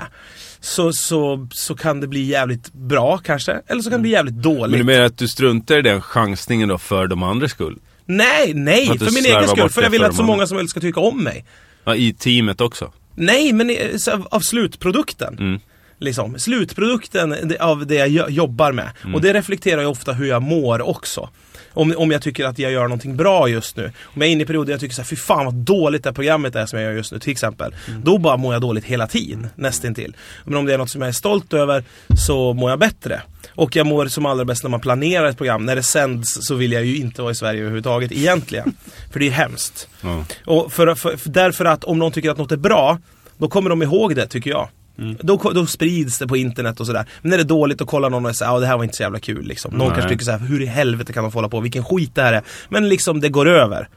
Så, 0.61 0.92
så, 0.92 1.49
så 1.52 1.75
kan 1.75 2.00
det 2.00 2.07
bli 2.07 2.23
jävligt 2.23 2.73
bra 2.73 3.19
kanske, 3.19 3.61
eller 3.66 3.83
så 3.83 3.90
kan 3.90 3.99
det 3.99 4.02
bli 4.02 4.11
jävligt 4.11 4.35
Men 4.35 4.42
dåligt. 4.42 4.78
du 4.78 4.85
menar 4.85 5.04
att 5.04 5.19
du 5.19 5.28
struntar 5.28 5.76
i 5.76 5.83
den 5.83 6.00
chansningen 6.02 6.69
då 6.69 6.78
för 6.78 7.07
de 7.07 7.23
andras 7.23 7.50
skull? 7.50 7.78
nej, 8.07 8.54
nej, 8.54 8.87
För 8.87 8.99
för 8.99 9.12
min 9.14 9.25
egen 9.26 9.49
skull. 9.49 9.71
För 9.71 9.83
jag 9.83 9.90
vill 9.90 10.04
att 10.04 10.16
så 10.16 10.23
många 10.23 10.47
som 10.47 10.54
möjligt 10.54 10.71
ska 10.71 10.81
tycka 10.81 11.00
om 11.00 11.25
mig. 11.25 11.45
Ja, 11.85 11.95
I 11.97 12.12
teamet 12.12 12.61
också? 12.61 12.92
Nej, 13.14 13.52
men 13.52 13.71
i- 13.71 13.99
så 13.99 14.26
av, 14.31 14.40
slutprodukten. 14.40 15.38
Mm. 15.38 15.61
Liksom. 15.99 16.38
Slutprodukten 16.38 17.54
av 17.61 17.87
det 17.87 17.95
jag 17.95 18.09
jo- 18.09 18.28
jobbar 18.28 18.73
med. 18.73 18.90
Mm. 19.02 19.14
Och 19.14 19.21
det 19.21 19.33
reflekterar 19.35 19.81
ju 19.81 19.87
ofta 19.87 20.12
hur 20.12 20.26
jag 20.26 20.42
mår 20.42 20.83
också. 20.88 21.28
Om, 21.75 21.95
om 21.97 22.11
jag 22.11 22.23
tycker 22.23 22.45
att 22.45 22.59
jag 22.59 22.73
gör 22.73 22.83
någonting 22.83 23.17
bra 23.17 23.49
just 23.49 23.76
nu. 23.76 23.93
Om 24.02 24.23
jag 24.23 24.29
är 24.29 24.33
inne 24.33 24.43
i 24.43 24.47
perioder 24.47 24.73
jag 24.73 24.81
tycker 24.81 24.95
så 24.95 25.02
här, 25.02 25.07
fy 25.07 25.17
fan 25.17 25.45
vad 25.45 25.55
dåligt 25.55 26.02
det 26.02 26.09
här 26.09 26.14
programmet 26.14 26.57
är 26.57 26.67
som 26.67 26.79
jag 26.79 26.87
gör 26.88 26.97
just 26.97 27.12
nu 27.12 27.19
till 27.19 27.33
exempel. 27.33 27.75
Mm. 27.88 28.02
Då 28.05 28.19
bara 28.19 28.37
mår 28.37 28.55
jag 28.55 28.62
dåligt 28.62 28.85
hela 28.85 29.07
tiden, 29.07 29.49
nästintill. 29.55 30.17
Men 30.45 30.57
om 30.57 30.67
det 30.67 30.75
är 30.75 30.79
något 30.79 30.91
som 30.91 31.00
jag 31.00 31.09
är 31.09 31.12
stolt 31.12 31.52
över 31.52 31.85
så 32.17 32.52
mår 32.52 32.71
jag 32.71 32.79
bättre. 32.79 33.23
Och 33.55 33.76
jag 33.76 33.87
mår 33.87 34.07
som 34.07 34.26
allra 34.26 34.45
bäst 34.45 34.62
när 34.62 34.71
man 34.71 34.81
planerar 34.81 35.26
ett 35.26 35.37
program. 35.37 35.67
När 35.67 35.76
det 35.76 35.83
sänds 35.83 36.38
så 36.47 36.55
vill 36.55 36.73
jag 36.73 36.85
ju 36.85 36.97
inte 36.97 37.23
vara 37.23 37.33
i 37.33 37.35
Sverige 37.35 37.61
överhuvudtaget 37.61 38.12
egentligen. 38.12 38.75
För 39.12 39.21
det 39.21 39.26
är 39.26 39.31
hemskt. 39.31 39.88
Ja. 40.00 40.25
Och 40.45 40.73
för, 40.73 40.95
för, 40.95 41.17
för, 41.17 41.31
därför 41.31 41.64
att 41.64 41.85
om 41.85 41.99
någon 41.99 42.12
tycker 42.12 42.31
att 42.31 42.38
något 42.38 42.52
är 42.52 42.57
bra, 42.57 42.99
då 43.38 43.49
kommer 43.49 43.71
de 43.71 43.83
ihåg 43.83 44.17
det 44.17 44.26
tycker 44.26 44.50
jag. 44.50 44.69
Då, 44.97 45.37
då 45.55 45.67
sprids 45.67 46.19
det 46.19 46.27
på 46.27 46.37
internet 46.37 46.81
och 46.81 46.87
sådär. 46.87 47.05
Men 47.23 47.31
när 47.31 47.37
det 47.37 47.43
är 47.43 47.49
dåligt 47.49 47.81
och 47.81 47.89
kollar 47.89 48.11
någon 48.11 48.27
och 48.27 48.37
säger 48.37 48.55
att 48.55 48.61
det 48.61 48.67
här 48.67 48.77
var 48.77 48.85
inte 48.85 48.97
så 48.97 49.03
jävla 49.03 49.19
kul. 49.19 49.47
Liksom. 49.47 49.73
Någon 49.75 49.89
Nej. 49.89 49.95
kanske 49.95 50.09
tycker 50.09 50.25
så 50.25 50.31
här, 50.31 50.39
hur 50.39 50.63
i 50.63 50.67
helvete 50.67 51.13
kan 51.13 51.23
de 51.23 51.33
få 51.33 51.39
hålla 51.39 51.49
på? 51.49 51.61
Vilken 51.61 51.85
skit 51.85 52.15
det 52.15 52.23
här 52.23 52.33
är. 52.33 52.43
Men 52.69 52.89
liksom 52.89 53.21
det 53.21 53.29
går 53.29 53.49
över. 53.49 53.89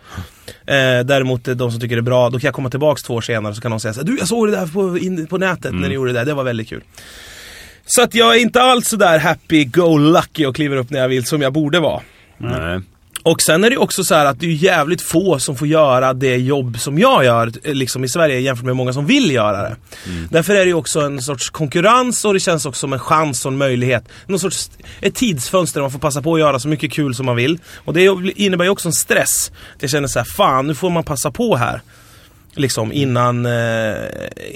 Eh, 0.48 1.06
däremot 1.06 1.44
de 1.44 1.72
som 1.72 1.80
tycker 1.80 1.96
det 1.96 2.00
är 2.00 2.02
bra, 2.02 2.30
då 2.30 2.40
kan 2.40 2.48
jag 2.48 2.54
komma 2.54 2.70
tillbaks 2.70 3.04
två 3.04 3.14
år 3.14 3.22
senare 3.22 3.56
så 3.56 3.62
kan 3.62 3.72
de 3.72 3.80
säga 3.80 3.94
så 3.94 4.00
här, 4.00 4.08
du 4.08 4.18
jag 4.18 4.28
såg 4.28 4.48
det 4.48 4.52
där 4.52 4.68
på, 4.68 4.98
in, 4.98 5.28
på 5.28 5.38
nätet 5.38 5.74
när 5.74 5.88
ni 5.88 5.96
gjorde 5.96 6.14
det 6.14 6.20
där, 6.20 6.26
det 6.26 6.34
var 6.34 6.44
väldigt 6.44 6.70
kul. 6.70 6.82
Så 7.86 8.02
att 8.02 8.16
jag 8.16 8.36
är 8.36 8.40
inte 8.40 8.62
alls 8.62 8.88
så 8.88 8.96
där 8.96 9.20
happy-go-lucky 9.20 10.46
och 10.46 10.56
kliver 10.56 10.78
upp 10.78 10.90
när 10.90 11.00
jag 11.00 11.08
vill 11.08 11.26
som 11.26 11.42
jag 11.42 11.54
borde 11.54 11.80
vara. 11.80 12.02
Nej. 12.38 12.82
Och 13.26 13.42
sen 13.42 13.64
är 13.64 13.70
det 13.70 13.78
också 13.78 14.04
så 14.04 14.16
här 14.16 14.26
att 14.26 14.40
det 14.40 14.46
är 14.46 14.52
jävligt 14.52 15.02
få 15.02 15.40
som 15.40 15.56
får 15.56 15.68
göra 15.68 16.14
det 16.14 16.38
jobb 16.38 16.80
som 16.80 17.00
jag 17.00 17.26
gör 17.26 17.52
eh, 17.64 17.74
liksom 17.74 18.04
i 18.04 18.10
Sverige 18.10 18.40
jämfört 18.40 18.66
med 18.66 18.76
många 18.76 18.94
som 18.94 19.06
vill 19.06 19.32
göra 19.32 19.62
det. 19.62 19.76
Därför 20.30 20.56
är 20.56 20.60
det 20.60 20.66
ju 20.66 20.74
också 20.74 21.00
en 21.00 21.22
sorts 21.22 21.50
konkurrens 21.50 22.26
och 22.26 22.34
det 22.34 22.40
känns 22.40 22.66
också 22.66 22.80
som 22.80 22.94
en 22.94 23.00
chans 23.00 23.46
och 23.46 23.52
en 23.52 23.58
möjlighet. 23.58 24.04
Någon 24.28 24.40
sorts, 24.40 24.72
ett 25.02 25.16
tidsfönster 25.16 25.80
där 25.80 25.84
man 25.84 25.92
får 25.92 26.00
passa 26.00 26.22
på 26.22 26.34
att 26.34 26.40
göra 26.40 26.60
så 26.60 26.68
mycket 26.68 26.92
kul 26.92 27.16
som 27.16 27.26
man 27.26 27.36
vill. 27.36 27.60
Och 27.76 27.94
det 27.94 28.04
innebär 28.36 28.66
ju 28.66 28.72
också 28.72 28.88
en 28.88 28.94
stress. 28.94 29.52
Jag 29.80 29.90
känner 29.90 30.08
så 30.08 30.20
här, 30.20 30.26
fan 30.26 30.68
nu 30.68 30.76
får 30.76 30.90
man 30.90 31.04
passa 31.04 31.32
på 31.32 31.56
här. 31.56 31.82
Liksom 32.58 32.92
innan, 32.92 33.46
eh, 33.46 33.94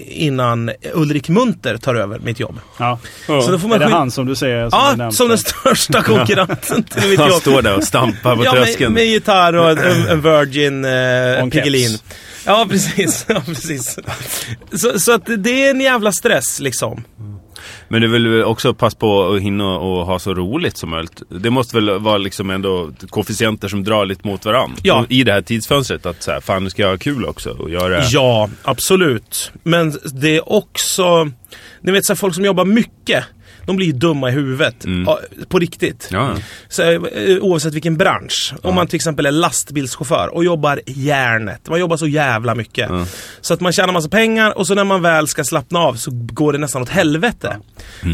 innan 0.08 0.72
Ulrik 0.94 1.30
Munter 1.30 1.78
tar 1.78 1.96
över 1.96 2.20
mitt 2.20 2.40
jobb. 2.40 2.60
Ja. 2.78 3.00
Så 3.26 3.52
då 3.52 3.60
får 3.60 3.68
man 3.68 3.82
är 3.82 3.86
det 3.86 3.92
han 3.92 4.12
som 4.12 4.26
du 4.26 4.36
säger 4.36 4.70
som 4.70 4.96
Ja, 5.00 5.12
som 5.12 5.30
den 5.30 5.38
största 5.38 6.04
konkurrenten 6.04 6.84
till 6.84 7.10
mitt 7.10 7.20
Han 7.20 7.30
jobb. 7.30 7.42
står 7.42 7.62
där 7.62 7.78
och 7.78 7.84
stampar 7.84 8.36
på 8.36 8.46
Ja, 8.46 8.54
med, 8.54 8.64
tröskeln. 8.64 8.94
med 8.94 9.06
gitarr 9.06 9.54
och 9.56 9.70
en, 9.72 10.08
en 10.08 10.22
Virgin 10.22 10.86
eh, 10.86 11.50
Piggelin. 11.50 11.98
Ja, 12.46 12.68
precis. 12.70 13.26
Ja, 13.30 13.42
precis. 13.46 13.98
Så, 14.74 15.00
så 15.00 15.12
att 15.12 15.30
det 15.38 15.66
är 15.66 15.70
en 15.70 15.82
jävla 15.82 16.12
stress 16.12 16.60
liksom. 16.60 17.04
Men 17.88 18.02
du 18.02 18.08
vill 18.08 18.44
också 18.44 18.74
passa 18.74 18.98
på 18.98 19.34
att 19.34 19.42
hinna 19.42 19.78
och 19.78 20.06
ha 20.06 20.20
så 20.20 20.34
roligt 20.34 20.78
som 20.78 20.90
möjligt. 20.90 21.22
Det 21.30 21.50
måste 21.50 21.76
väl 21.76 22.00
vara 22.00 22.18
liksom 22.18 22.50
ändå 22.50 22.92
koefficienter 23.10 23.68
som 23.68 23.84
drar 23.84 24.06
lite 24.06 24.28
mot 24.28 24.46
varandra. 24.46 24.78
Ja. 24.84 25.06
I 25.10 25.24
det 25.24 25.32
här 25.32 25.42
tidsfönstret. 25.42 26.06
Att 26.06 26.24
så 26.24 26.32
här, 26.32 26.42
fan 26.42 26.64
nu 26.64 26.70
ska 26.70 26.82
jag 26.82 26.90
ha 26.90 26.98
kul 26.98 27.26
också 27.26 27.50
och 27.50 27.70
göra... 27.70 28.04
Ja, 28.04 28.50
absolut. 28.64 29.52
Men 29.64 29.94
det 30.14 30.36
är 30.36 30.54
också, 30.54 31.32
ni 31.82 31.92
vet 31.92 32.06
så 32.06 32.14
här, 32.14 32.18
folk 32.18 32.36
som 32.36 32.46
jobbar 32.46 32.66
mycket. 32.66 33.24
De 33.70 33.76
blir 33.76 33.88
ju 33.88 33.94
dumma 33.94 34.30
i 34.30 34.32
huvudet. 34.32 34.76
Ja, 35.06 35.20
På 35.50 35.60
riktigt. 35.60 36.10
Ja. 36.12 36.36
Så, 36.70 36.84
eh, 36.84 37.38
oavsett 37.42 37.74
vilken 37.74 37.98
bransch. 37.98 38.54
Om 38.62 38.76
man 38.76 38.88
till 38.88 38.96
exempel 38.96 39.26
är 39.26 39.32
lastbilschaufför 39.32 40.28
och 40.34 40.44
jobbar 40.44 40.82
järnet. 40.86 41.70
Man 41.70 41.80
jobbar 41.80 41.98
så 41.98 42.08
jävla 42.08 42.56
mycket. 42.56 42.90
Så 43.42 43.54
att 43.54 43.60
man 43.62 43.72
tjänar 43.72 43.94
massa 43.94 44.10
pengar 44.10 44.58
och 44.58 44.68
så 44.68 44.76
när 44.76 44.84
man 44.84 45.02
väl 45.02 45.28
ska 45.28 45.44
slappna 45.44 45.80
av 45.80 45.94
så 45.94 46.12
går 46.14 46.54
det 46.54 46.60
nästan 46.60 46.82
åt 46.82 46.90
helvete. 46.90 47.58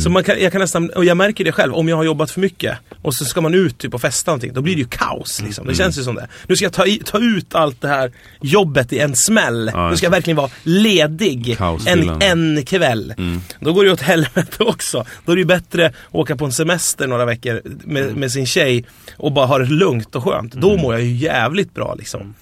Så 0.04 0.10
man 0.10 0.24
kan, 0.24 0.42
jag 0.42 0.52
kan 0.52 0.62
nästan, 0.62 0.90
och 0.90 1.06
jag 1.06 1.18
märker 1.18 1.44
det 1.44 1.52
själv, 1.52 1.74
om 1.74 1.90
jag 1.90 1.96
har 1.96 2.04
jobbat 2.04 2.32
för 2.32 2.42
mycket 2.42 2.78
och 3.02 3.16
så 3.16 3.26
ska 3.26 3.42
man 3.42 3.54
ut 3.54 3.78
typ 3.78 3.94
och 3.94 4.02
festa 4.02 4.32
någonting, 4.32 4.54
då 4.54 4.62
blir 4.62 4.74
det 4.76 4.82
ju 4.82 4.88
kaos. 4.88 5.42
Liksom. 5.46 5.68
Det 5.68 5.76
känns 5.76 5.98
ju 6.00 6.04
som 6.04 6.16
det. 6.16 6.28
Nu 6.48 6.56
ska 6.56 6.66
jag 6.66 6.74
ta, 6.74 6.86
i, 6.86 7.02
ta 7.06 7.20
ut 7.20 7.56
allt 7.56 7.82
det 7.82 7.88
här 7.88 8.12
jobbet 8.42 8.94
i 8.94 9.00
en 9.00 9.16
smäll. 9.16 9.72
Ja, 9.74 9.90
nu 9.90 9.98
ska 9.98 10.06
jag 10.06 10.12
verkligen 10.12 10.38
vara 10.38 10.50
ledig 10.64 11.58
en, 11.88 12.22
en 12.22 12.66
kväll. 12.66 13.14
Då 13.60 13.74
går 13.74 13.84
det 13.86 13.92
åt 13.92 14.02
helvete 14.02 14.64
också. 14.64 15.06
Då 15.26 15.32
är 15.32 15.36
det 15.36 15.45
ju 15.46 15.48
bättre 15.48 15.86
att 15.86 15.94
åka 16.12 16.36
på 16.36 16.46
en 16.46 16.52
semester 16.52 17.08
några 17.08 17.26
veckor 17.26 17.62
med, 17.66 18.16
med 18.16 18.32
sin 18.32 18.46
tjej 18.46 18.86
och 19.18 19.32
bara 19.32 19.46
ha 19.46 19.58
det 19.58 19.66
lugnt 19.66 20.16
och 20.16 20.24
skönt. 20.24 20.54
Då 20.54 20.78
mår 20.78 20.94
jag 20.94 21.04
ju 21.04 21.16
jävligt 21.16 21.74
bra 21.74 21.96
liksom. 21.96 22.36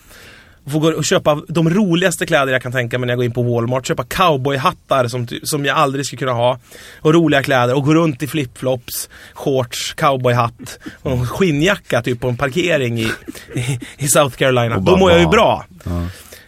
Få 0.66 0.80
gå 0.80 0.92
och 0.92 1.06
köpa 1.06 1.42
de 1.48 1.70
roligaste 1.70 2.26
kläder 2.26 2.54
jag 2.54 2.62
kan 2.62 2.72
tänka 2.72 3.00
mig 3.00 3.08
när 3.08 3.12
jag 3.12 3.18
går 3.18 3.26
in 3.26 3.32
på 3.32 3.44
Walmart. 3.44 3.88
Köpa 3.88 4.04
cowboyhattar 4.04 5.08
som, 5.08 5.28
som 5.44 5.66
jag 5.66 5.78
aldrig 5.78 6.06
skulle 6.06 6.20
kunna 6.20 6.34
ha. 6.34 6.60
Och 7.02 7.14
roliga 7.14 7.44
kläder 7.44 7.76
och 7.76 7.84
gå 7.84 7.94
runt 7.94 8.24
i 8.24 8.28
flipflops, 8.28 9.10
shorts, 9.34 9.94
cowboyhatt 9.94 10.80
och 11.02 11.12
en 11.12 11.28
skinnjacka 11.28 12.02
typ 12.02 12.20
på 12.20 12.30
en 12.30 12.38
parkering 12.38 13.00
i, 13.00 13.04
i, 13.56 13.80
i 13.98 14.08
South 14.08 14.38
Carolina. 14.38 14.80
Då 14.80 14.98
mår 14.98 15.12
jag 15.12 15.20
ju 15.20 15.28
bra. 15.28 15.66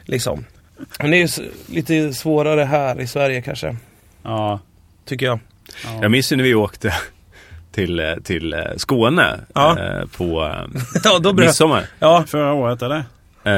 Liksom. 0.06 0.46
Men 1.00 1.12
det 1.12 1.18
är 1.18 1.40
ju 1.40 1.52
lite 1.68 2.14
svårare 2.14 2.64
här 2.64 3.02
i 3.02 3.08
Sverige 3.08 3.42
kanske. 3.42 3.76
Ja. 4.24 4.60
Tycker 5.06 5.26
jag. 5.26 5.40
Jag 6.02 6.12
minns 6.12 6.32
ju 6.32 6.36
när 6.36 6.44
vi 6.44 6.54
åkte 6.56 6.94
till, 7.76 8.00
eh, 8.00 8.06
till 8.24 8.54
eh, 8.54 8.60
Skåne 8.78 9.40
Ja. 9.56 9.78
eh, 9.80 10.06
på 10.18 10.44
eh, 10.44 10.82
Ja, 11.04 11.20
då 11.20 11.34
midsommar. 11.34 11.84
Ja, 12.00 12.24
Förra 12.28 12.54
året 12.54 12.82
eller? 12.82 13.04
Eh, 13.48 13.54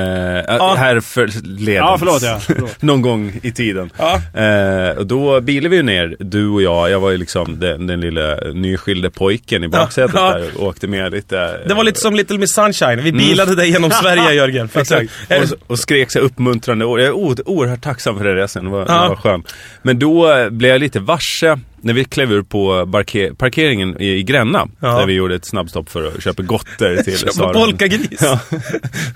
Ja. 0.47 0.75
Här 0.77 0.99
förleden. 0.99 1.75
Ja, 1.75 1.95
förlåt 1.99 2.21
ja. 2.21 2.39
Förlåt. 2.47 2.81
Någon 2.81 3.01
gång 3.01 3.39
i 3.43 3.51
tiden. 3.51 3.89
Ja. 3.97 4.41
Eh, 4.41 4.97
och 4.97 5.07
då 5.07 5.41
bilade 5.41 5.69
vi 5.69 5.75
ju 5.75 5.83
ner, 5.83 6.15
du 6.19 6.47
och 6.49 6.61
jag. 6.61 6.89
Jag 6.89 6.99
var 6.99 7.11
ju 7.11 7.17
liksom 7.17 7.59
den, 7.59 7.87
den 7.87 8.01
lilla 8.01 8.35
nyskilde 8.53 9.09
pojken 9.09 9.63
i 9.63 9.67
baksätet 9.67 10.11
Ja. 10.15 10.33
där 10.37 10.57
och 10.57 10.63
åkte 10.67 10.87
med 10.87 11.11
lite. 11.11 11.67
det 11.67 11.73
var 11.73 11.83
lite 11.83 11.99
som 11.99 12.15
Little 12.15 12.37
Miss 12.37 12.53
Sunshine. 12.53 13.03
Vi 13.03 13.11
bilade 13.11 13.55
dig 13.55 13.69
genom 13.71 13.91
Sverige 14.01 14.33
Jörgen. 14.33 14.69
För 14.69 14.79
Exakt. 14.81 15.11
Och, 15.29 15.57
och 15.71 15.79
skrek 15.79 16.11
så 16.11 16.19
uppmuntrande 16.19 16.85
ord. 16.85 16.99
Jag 16.99 17.07
är 17.07 17.47
oerhört 17.49 17.81
tacksam 17.83 18.17
för 18.17 18.23
den 18.25 18.35
resan. 18.35 18.63
Det 18.65 18.71
var, 18.71 18.79
Ja. 18.87 19.01
det 19.03 19.09
var 19.09 19.15
skönt. 19.15 19.53
Men 19.81 19.99
då 19.99 20.31
eh, 20.33 20.49
blev 20.49 20.71
jag 20.71 20.79
lite 20.79 20.99
varse 20.99 21.59
när 21.81 21.93
vi 21.93 22.03
klev 22.05 22.31
ur 22.31 22.41
på 22.41 22.85
parker- 22.91 23.33
parkeringen 23.33 24.01
i, 24.01 24.07
i 24.07 24.23
Gränna. 24.23 24.67
Ja. 24.79 24.99
Där 24.99 25.05
vi 25.05 25.13
gjorde 25.13 25.35
ett 25.35 25.45
snabbstopp 25.45 25.89
för 25.89 26.07
att 26.07 26.23
köpa 26.23 26.43
gotter 26.43 26.95
till 27.03 27.17
Köpa 27.17 27.31
Sara. 27.31 27.53
polkagris. 27.53 28.19
Ja. 28.21 28.39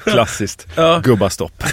Klassiskt. 0.12 0.68
Ja. 0.76 1.02
Gubbastopp. 1.04 1.64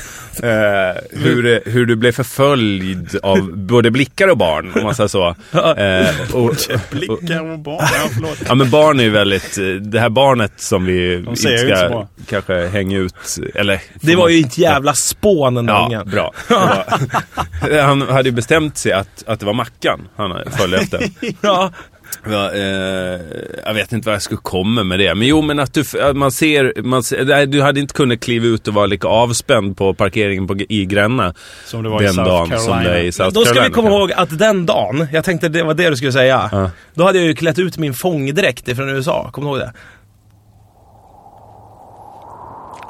Eh, 0.42 0.96
hur, 1.10 1.70
hur 1.70 1.86
du 1.86 1.96
blev 1.96 2.12
förföljd 2.12 3.18
av 3.22 3.56
både 3.56 3.90
blickar 3.90 4.28
och 4.28 4.36
barn, 4.36 4.72
om 4.74 4.82
man 4.82 4.94
säger 4.94 5.08
så. 5.08 5.26
Eh, 5.52 6.34
och, 6.36 6.54
Blickar 6.90 7.50
och 7.52 7.58
barn. 7.58 7.78
Ja, 7.80 8.08
förlåt. 8.14 8.38
Ja 8.48 8.54
men 8.54 8.70
barn 8.70 9.00
är 9.00 9.04
ju 9.04 9.10
väldigt, 9.10 9.58
eh, 9.58 9.64
det 9.64 10.00
här 10.00 10.08
barnet 10.08 10.52
som 10.56 10.84
vi 10.84 11.14
inte 11.14 11.36
ska 11.76 12.06
kanske 12.28 12.66
hänga 12.66 12.98
ut, 12.98 13.14
eller... 13.54 13.80
Det 14.00 14.16
var 14.16 14.28
ju 14.28 14.40
ett 14.40 14.58
jävla 14.58 14.94
spån 14.94 15.54
den 15.54 15.66
där 15.66 15.74
Ja, 15.74 15.86
ungen. 15.86 16.10
bra. 16.10 16.32
Var, 16.48 17.80
han 17.82 18.02
hade 18.02 18.28
ju 18.28 18.34
bestämt 18.34 18.76
sig 18.78 18.92
att, 18.92 19.24
att 19.26 19.40
det 19.40 19.46
var 19.46 19.52
Mackan 19.54 20.08
han 20.16 20.36
följde 20.50 20.76
efter. 20.78 21.02
Ja. 21.40 21.72
Ja, 22.30 22.52
eh, 22.52 23.20
jag 23.66 23.74
vet 23.74 23.92
inte 23.92 24.06
vad 24.06 24.14
jag 24.14 24.22
skulle 24.22 24.40
komma 24.42 24.84
med 24.84 24.98
det. 24.98 25.14
Men 25.14 25.28
jo, 25.28 25.42
men 25.42 25.58
att, 25.60 25.74
du, 25.74 25.84
att 26.02 26.16
man 26.16 26.32
ser... 26.32 26.82
Man 26.82 27.02
ser 27.02 27.24
nej, 27.24 27.46
du 27.46 27.62
hade 27.62 27.80
inte 27.80 27.94
kunnat 27.94 28.20
kliva 28.20 28.46
ut 28.46 28.68
och 28.68 28.74
vara 28.74 28.86
lika 28.86 29.08
avspänd 29.08 29.76
på 29.76 29.94
parkeringen 29.94 30.46
på, 30.46 30.56
i 30.68 30.84
Gränna. 30.86 31.34
Som 31.64 31.82
det 31.82 31.88
var 31.88 32.02
i 32.02 32.04
den 32.04 32.14
South 32.14 32.28
dagen 32.28 32.46
som 32.48 32.58
Carolina. 32.72 32.90
det 32.90 32.98
är 33.00 33.04
i 33.04 33.12
South 33.12 33.30
Då 33.34 33.40
ska 33.44 33.52
vi 33.52 33.54
Carolina, 33.58 33.74
komma 33.74 33.88
kanske. 33.88 34.00
ihåg 34.00 34.12
att 34.12 34.38
den 34.38 34.66
dagen, 34.66 35.06
jag 35.12 35.24
tänkte 35.24 35.48
det 35.48 35.62
var 35.62 35.74
det 35.74 35.90
du 35.90 35.96
skulle 35.96 36.12
säga. 36.12 36.48
Ja. 36.52 36.70
Då 36.94 37.04
hade 37.04 37.18
jag 37.18 37.26
ju 37.26 37.34
klätt 37.34 37.58
ut 37.58 37.78
min 37.78 37.94
fångdräkt 37.94 38.76
från 38.76 38.88
USA. 38.88 39.30
Kommer 39.32 39.50
du 39.50 39.56
ihåg 39.58 39.66
det? 39.68 39.72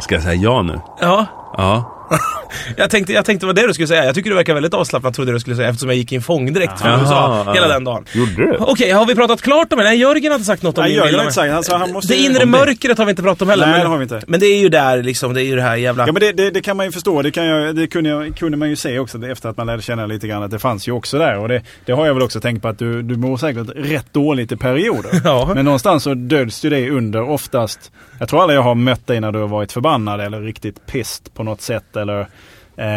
Ska 0.03 0.15
jag 0.15 0.23
säga 0.23 0.35
ja 0.35 0.63
nu? 0.63 0.81
Ja. 1.01 1.27
Ja. 1.57 1.95
Jag 2.77 2.91
tänkte, 2.91 3.13
jag 3.13 3.25
tänkte 3.25 3.47
var 3.47 3.53
det 3.53 3.67
du 3.67 3.75
skulle 3.75 3.89
säga. 3.89 4.05
Jag 4.05 4.15
tycker 4.15 4.31
du 4.31 4.37
verkar 4.37 4.55
väldigt 4.55 4.75
avslappnad 4.75 5.15
trodde 5.15 5.33
du 5.33 5.41
skulle 5.41 5.57
säga 5.57 5.69
eftersom 5.69 5.89
jag 5.89 5.97
gick 5.97 6.13
i 6.13 6.17
en 6.17 6.23
fångdräkt 6.23 6.81
från 6.81 7.01
USA 7.01 7.53
hela 7.55 7.69
den 7.69 7.85
dagen. 7.85 8.05
Gjorde 8.13 8.33
du? 8.35 8.57
Okej, 8.61 8.91
har 8.91 9.07
vi 9.07 9.15
pratat 9.15 9.43
klart 9.43 9.73
om 9.73 9.79
det? 9.79 9.85
Nej, 9.85 9.99
Jörgen 9.99 10.33
har 10.33 10.35
inte 10.35 10.47
sagt 10.47 10.63
något 10.63 10.79
om 10.79 10.85
Nej, 10.85 10.95
Jörgen 10.95 11.15
har 11.15 11.23
inte 11.23 11.35
sagt. 11.35 11.53
Alltså, 11.53 11.77
han 11.77 11.93
måste 11.93 12.15
Det 12.15 12.21
inre 12.21 12.47
mörkret 12.47 12.99
har 12.99 13.05
vi 13.05 13.11
inte 13.11 13.23
pratat 13.23 13.43
om 13.43 13.49
heller. 13.49 13.67
Nej, 13.67 13.73
men, 13.73 13.83
det 13.83 13.89
har 13.89 13.97
vi 13.99 14.03
inte. 14.03 14.23
men 14.27 14.41
det 14.41 14.47
är 14.47 14.61
ju 14.61 14.69
där 14.69 15.03
liksom, 15.03 15.35
det 15.35 15.43
är 15.43 15.45
ju 15.45 15.57
det 15.57 15.63
här 15.63 15.77
jävla... 15.77 16.07
Ja 16.07 16.13
men 16.13 16.21
det, 16.21 16.33
det, 16.33 16.51
det 16.51 16.61
kan 16.61 16.77
man 16.77 16.87
ju 16.87 16.93
förstå. 16.93 17.23
Det, 17.23 17.31
kan 17.31 17.47
jag, 17.47 17.77
det 17.77 17.87
kunde, 17.87 18.11
jag, 18.11 18.37
kunde 18.37 18.57
man 18.57 18.71
ju 18.71 18.77
se 18.77 18.99
också 18.99 19.27
efter 19.27 19.49
att 19.49 19.57
man 19.57 19.67
lärde 19.67 19.83
känna 19.83 20.07
lite 20.07 20.29
grann 20.29 20.43
att 20.43 20.51
det 20.51 20.59
fanns 20.59 20.89
ju 20.89 20.93
också 20.93 21.19
där. 21.19 21.39
Och 21.39 21.49
det, 21.49 21.63
det 21.85 21.93
har 21.93 22.07
jag 22.07 22.15
väl 22.15 22.23
också 22.23 22.41
tänkt 22.41 22.63
på 22.63 22.69
att 22.69 22.79
du, 22.79 23.03
du 23.03 23.17
mår 23.17 23.37
säkert 23.37 23.67
rätt 23.77 24.13
dåligt 24.13 24.53
i 24.53 24.57
perioder. 24.57 25.11
Ja. 25.29 25.51
Men 25.55 25.65
någonstans 25.65 26.03
så 26.03 26.15
döljs 26.15 26.65
ju 26.65 26.71
det 26.71 26.91
under 26.91 27.23
oftast. 27.23 27.93
Jag 28.19 28.29
tror 28.29 28.43
aldrig 28.43 28.59
jag 28.59 28.63
har 28.63 28.75
mött 28.75 29.07
dig 29.07 29.21
när 29.21 29.33
du 29.33 29.39
har 29.39 29.49
varit 29.49 29.73
förbannad 29.73 30.21
eller 30.21 30.41
riktigt 30.41 30.87
pist 30.87 31.35
på 31.35 31.43
något 31.43 31.61
sätt. 31.61 31.97
Eller, 31.99 32.27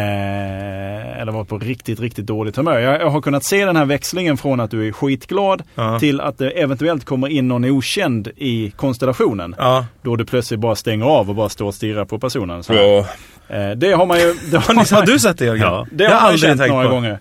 eh, 0.02 1.20
eller 1.20 1.32
varit 1.32 1.48
på 1.48 1.58
riktigt, 1.58 2.00
riktigt 2.00 2.26
dåligt 2.26 2.56
humör. 2.56 2.78
Jag, 2.78 3.00
jag 3.00 3.10
har 3.10 3.20
kunnat 3.20 3.44
se 3.44 3.64
den 3.64 3.76
här 3.76 3.84
växlingen 3.84 4.36
från 4.36 4.60
att 4.60 4.70
du 4.70 4.88
är 4.88 4.92
skitglad 4.92 5.62
Ja. 5.74 5.98
till 5.98 6.20
att 6.20 6.38
det 6.38 6.50
eventuellt 6.50 7.04
kommer 7.04 7.28
in 7.28 7.48
någon 7.48 7.64
okänd 7.64 8.28
i 8.36 8.70
konstellationen. 8.76 9.54
Ja. 9.58 9.86
Då 10.02 10.16
du 10.16 10.24
plötsligt 10.24 10.60
bara 10.60 10.74
stänger 10.74 11.06
av 11.06 11.28
och 11.28 11.34
bara 11.34 11.48
står 11.48 11.66
och 11.66 11.74
stirrar 11.74 12.04
på 12.04 12.18
personen. 12.18 12.62
Så, 12.62 12.72
eh, 13.48 13.70
det 13.76 13.92
har 13.92 14.06
man 14.06 14.18
ju... 14.20 14.34
Det 14.50 14.58
har, 14.58 14.74
ni, 14.74 14.80
har 14.96 15.06
du 15.06 15.18
sett 15.18 15.38
det 15.38 15.44
Jörgen? 15.44 15.62
Ja. 15.62 15.86
det 15.92 16.04
jag 16.04 16.10
har 16.10 16.16
har 16.18 16.22
man 16.22 16.30
ju 16.30 16.34
aldrig 16.34 16.48
känt 16.50 16.60
tänkt 16.60 16.72
några 16.72 16.88
på. 16.88 16.94
gånger. 16.94 17.18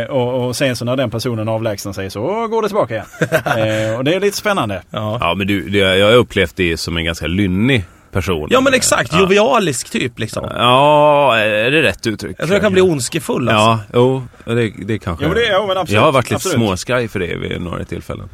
Eh, 0.00 0.06
och, 0.10 0.46
och 0.46 0.56
sen 0.56 0.76
så 0.76 0.84
när 0.84 0.96
den 0.96 1.10
personen 1.10 1.48
avlägsnar 1.48 1.92
sig 1.92 2.10
så 2.10 2.48
går 2.48 2.62
det 2.62 2.68
tillbaka 2.68 2.94
igen. 2.94 3.06
eh, 3.90 3.98
och 3.98 4.04
det 4.04 4.14
är 4.14 4.20
lite 4.20 4.36
spännande. 4.36 4.82
Ja. 4.90 5.18
Ja, 5.20 5.34
men 5.34 5.46
du, 5.46 5.68
det, 5.68 5.78
jag 5.78 6.06
har 6.06 6.14
upplevt 6.14 6.56
det 6.56 6.76
som 6.76 6.96
en 6.96 7.04
ganska 7.04 7.26
lynnig 7.26 7.84
person. 8.12 8.48
ja 8.50 8.60
men 8.60 8.74
exakt, 8.74 9.12
Ja. 9.12 9.20
jovialisk 9.20 9.90
typ 9.90 10.18
liksom. 10.18 10.48
Ja, 10.54 11.36
är 11.38 11.70
det 11.70 11.82
rätt 11.82 12.06
uttryck? 12.06 12.36
Jag 12.38 12.46
tror 12.46 12.54
jag 12.54 12.62
kan 12.62 12.72
bli 12.72 12.82
ondskefull 12.82 13.48
alltså. 13.48 13.66
Ja, 13.92 14.24
jo, 14.46 14.54
det, 14.54 14.72
det 14.86 14.98
kanske... 14.98 15.24
Jo, 15.26 15.34
det- 15.34 15.46
ja, 15.46 15.66
men 15.66 15.76
absolut. 15.76 15.90
jag 15.90 16.00
har 16.02 16.12
varit 16.12 16.24
lite 16.24 16.34
Absolut. 16.34 16.56
småskraj 16.56 17.08
för 17.08 17.18
det 17.20 17.36
vid 17.36 17.60
några 17.60 17.84
tillfällen. 17.84 18.28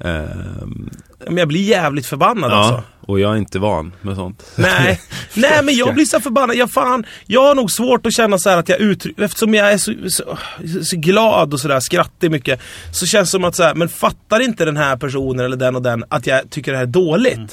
Ehm, 0.00 0.90
Men 1.26 1.36
jag 1.36 1.48
blir 1.48 1.60
jävligt 1.62 2.06
förbannad 2.06 2.50
ja, 2.50 2.56
alltså. 2.56 2.82
och 3.00 3.20
jag 3.20 3.32
är 3.32 3.36
inte 3.36 3.58
van 3.58 3.92
med 4.02 4.16
sånt. 4.16 4.52
Nej, 4.56 5.00
nej 5.34 5.62
men 5.62 5.74
jag 5.76 5.94
blir 5.94 6.04
så 6.04 6.20
förbannad. 6.20 6.56
Jag, 6.56 6.70
fan, 6.70 7.06
jag 7.26 7.42
har 7.44 7.54
nog 7.54 7.70
svårt 7.70 8.06
att 8.06 8.12
känna 8.12 8.38
så 8.38 8.50
här 8.50 8.56
att 8.58 8.68
jag 8.68 8.80
uttrycker, 8.80 9.22
eftersom 9.22 9.54
jag 9.54 9.72
är 9.72 9.78
så, 9.78 9.92
så, 10.08 10.38
så 10.84 10.96
glad 10.96 11.52
och 11.52 11.60
sådär, 11.60 11.80
skrattar 11.80 12.28
mycket. 12.28 12.60
Så 12.92 13.06
känns 13.06 13.28
det 13.28 13.30
som 13.30 13.44
att 13.44 13.54
så 13.54 13.62
här, 13.62 13.74
men 13.74 13.88
fattar 13.88 14.40
inte 14.40 14.64
den 14.64 14.76
här 14.76 14.96
personen 14.96 15.44
eller 15.44 15.56
den 15.56 15.76
och 15.76 15.82
den 15.82 16.04
att 16.08 16.26
jag 16.26 16.50
tycker 16.50 16.72
det 16.72 16.78
här 16.78 16.84
är 16.84 16.90
dåligt. 16.90 17.36
Mm. 17.36 17.48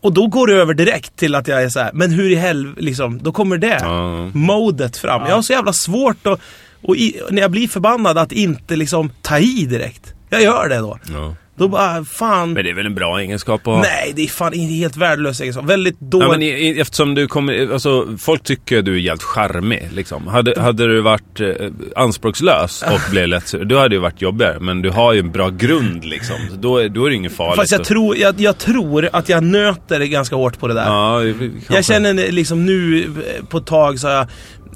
Och 0.00 0.12
då 0.12 0.26
går 0.26 0.46
det 0.46 0.52
över 0.54 0.74
direkt 0.74 1.16
till 1.16 1.34
att 1.34 1.48
jag 1.48 1.62
är 1.62 1.68
så 1.68 1.80
här, 1.80 1.90
men 1.94 2.10
hur 2.10 2.30
i 2.30 2.34
helvete, 2.34 2.80
liksom, 2.82 3.18
då 3.22 3.32
kommer 3.32 3.58
det 3.58 3.78
Ja. 3.82 4.30
modet 4.34 4.96
fram. 4.96 5.22
Jag 5.28 5.34
har 5.34 5.42
så 5.42 5.52
jävla 5.52 5.72
svårt 5.72 6.26
att, 6.26 6.40
och 6.82 6.96
i, 6.96 7.20
när 7.30 7.42
jag 7.42 7.50
blir 7.50 7.68
förbannad 7.68 8.18
att 8.18 8.32
inte 8.32 8.76
liksom 8.76 9.10
ta 9.22 9.38
i 9.38 9.66
direkt. 9.66 10.14
Jag 10.30 10.42
gör 10.42 10.68
det 10.68 10.76
då. 10.78 10.98
Ja. 11.12 11.34
Då 11.56 11.68
bara, 11.68 12.04
fan. 12.04 12.52
Men 12.52 12.64
det 12.64 12.70
är 12.70 12.74
väl 12.74 12.86
en 12.86 12.94
bra 12.94 13.20
egenskap 13.20 13.68
att? 13.68 13.82
Nej, 13.82 14.12
det 14.16 14.22
är 14.22 14.26
fan 14.28 14.54
är 14.54 14.66
helt 14.66 14.96
värdelös 14.96 15.40
egenskap. 15.40 15.64
Väldigt 15.64 16.00
dåligt. 16.00 16.26
Ja, 16.26 16.32
men 16.32 16.42
i, 16.42 16.46
i, 16.48 16.80
eftersom 16.80 17.14
du 17.14 17.26
kommer, 17.28 17.72
alltså 17.72 18.06
folk 18.18 18.42
tycker 18.42 18.82
du 18.82 18.94
är 18.94 18.98
jävligt 18.98 19.22
charmig 19.22 19.88
liksom. 19.92 20.26
Hade, 20.26 20.60
hade 20.60 20.86
du 20.86 21.00
varit 21.00 21.40
eh, 21.40 21.48
anspråkslös 21.96 22.82
och 22.82 23.00
blev 23.10 23.28
lätt 23.28 23.52
då 23.64 23.78
hade 23.78 23.94
det 23.94 23.98
varit 23.98 24.22
jobbigare. 24.22 24.60
Men 24.60 24.82
du 24.82 24.90
har 24.90 25.12
ju 25.12 25.18
en 25.20 25.30
bra 25.32 25.48
grund 25.50 26.04
liksom. 26.04 26.36
Så 26.50 26.56
då, 26.56 26.78
är- 26.78 26.88
då 26.88 27.04
är 27.06 27.10
det 27.10 27.16
inget 27.16 27.36
farligt. 27.36 27.56
Fast 27.56 27.72
jag 27.72 27.80
att- 27.80 27.86
tror, 27.86 28.16
jag, 28.16 28.40
jag 28.40 28.58
tror 28.58 29.08
att 29.12 29.28
jag 29.28 29.44
nöter 29.44 30.00
ganska 30.00 30.36
hårt 30.36 30.58
på 30.58 30.68
det 30.68 30.74
där. 30.74 30.84
Ja, 30.86 31.20
kanske. 31.22 31.74
jag 31.74 31.84
känner 31.84 32.32
liksom 32.32 32.66
nu 32.66 33.02
eh, 33.04 33.44
på 33.44 33.58
ett 33.58 33.66
tag 33.66 33.98
så 33.98 34.06
har 34.08 34.14
jag 34.14 34.26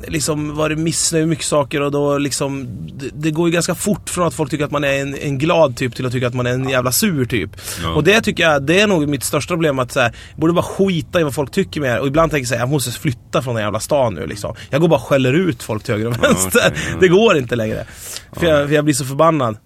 liksom 0.06 0.56
varit 0.56 0.78
missnöjd 0.78 1.22
med 1.22 1.28
mycket 1.28 1.44
saker 1.44 1.80
och 1.80 1.90
då 1.90 2.18
liksom 2.18 2.66
det, 2.98 3.10
det 3.14 3.30
går 3.30 3.48
ju 3.48 3.52
ganska 3.52 3.74
fort 3.74 4.10
från 4.10 4.26
att 4.26 4.34
folk 4.34 4.50
tycker 4.50 4.64
att 4.64 4.70
man 4.70 4.84
är 4.84 4.92
en, 4.92 5.14
en 5.14 5.38
glad 5.38 5.76
typ 5.76 5.94
till 5.94 6.06
att 6.06 6.12
tycka 6.12 6.26
att 6.26 6.34
man 6.34 6.46
är 6.46 6.50
en 6.50 6.68
jävla 6.68 6.92
sur 6.92 7.24
typ. 7.24 7.50
Ja. 7.82 7.94
Och 7.94 8.04
det 8.04 8.20
tycker 8.20 8.42
jag, 8.42 8.62
det 8.62 8.80
är 8.80 8.86
nog 8.86 9.08
mitt 9.08 9.24
största 9.24 9.54
problem 9.54 9.78
att 9.78 9.92
så 9.92 10.00
här, 10.00 10.14
jag 10.30 10.40
borde 10.40 10.52
bara 10.52 10.62
skita 10.62 11.20
i 11.20 11.22
vad 11.22 11.34
folk 11.34 11.50
tycker 11.50 11.80
mer. 11.80 11.98
Och 11.98 12.06
ibland 12.06 12.30
tänker 12.30 12.42
jag 12.42 12.48
såhär, 12.48 12.62
jag 12.62 12.68
måste 12.68 12.90
flytta 12.90 13.42
från 13.42 13.54
den 13.54 13.64
jävla 13.64 13.80
stan 13.80 14.14
nu 14.14 14.26
liksom. 14.26 14.54
Jag 14.70 14.80
går 14.80 14.88
bara 14.88 14.96
och 14.96 15.06
skäller 15.06 15.32
ut 15.32 15.62
folk 15.62 15.82
till 15.82 15.94
höger 15.94 16.06
och 16.06 16.22
vänster. 16.22 16.60
okej, 16.66 16.82
ja. 16.90 16.96
Det 17.00 17.08
går 17.08 17.36
inte 17.36 17.56
längre. 17.56 17.86
För, 18.32 18.46
jag, 18.46 18.68
för 18.68 18.74
jag 18.74 18.84
blir 18.84 18.94
så 18.94 19.04
förbannad. 19.04 19.56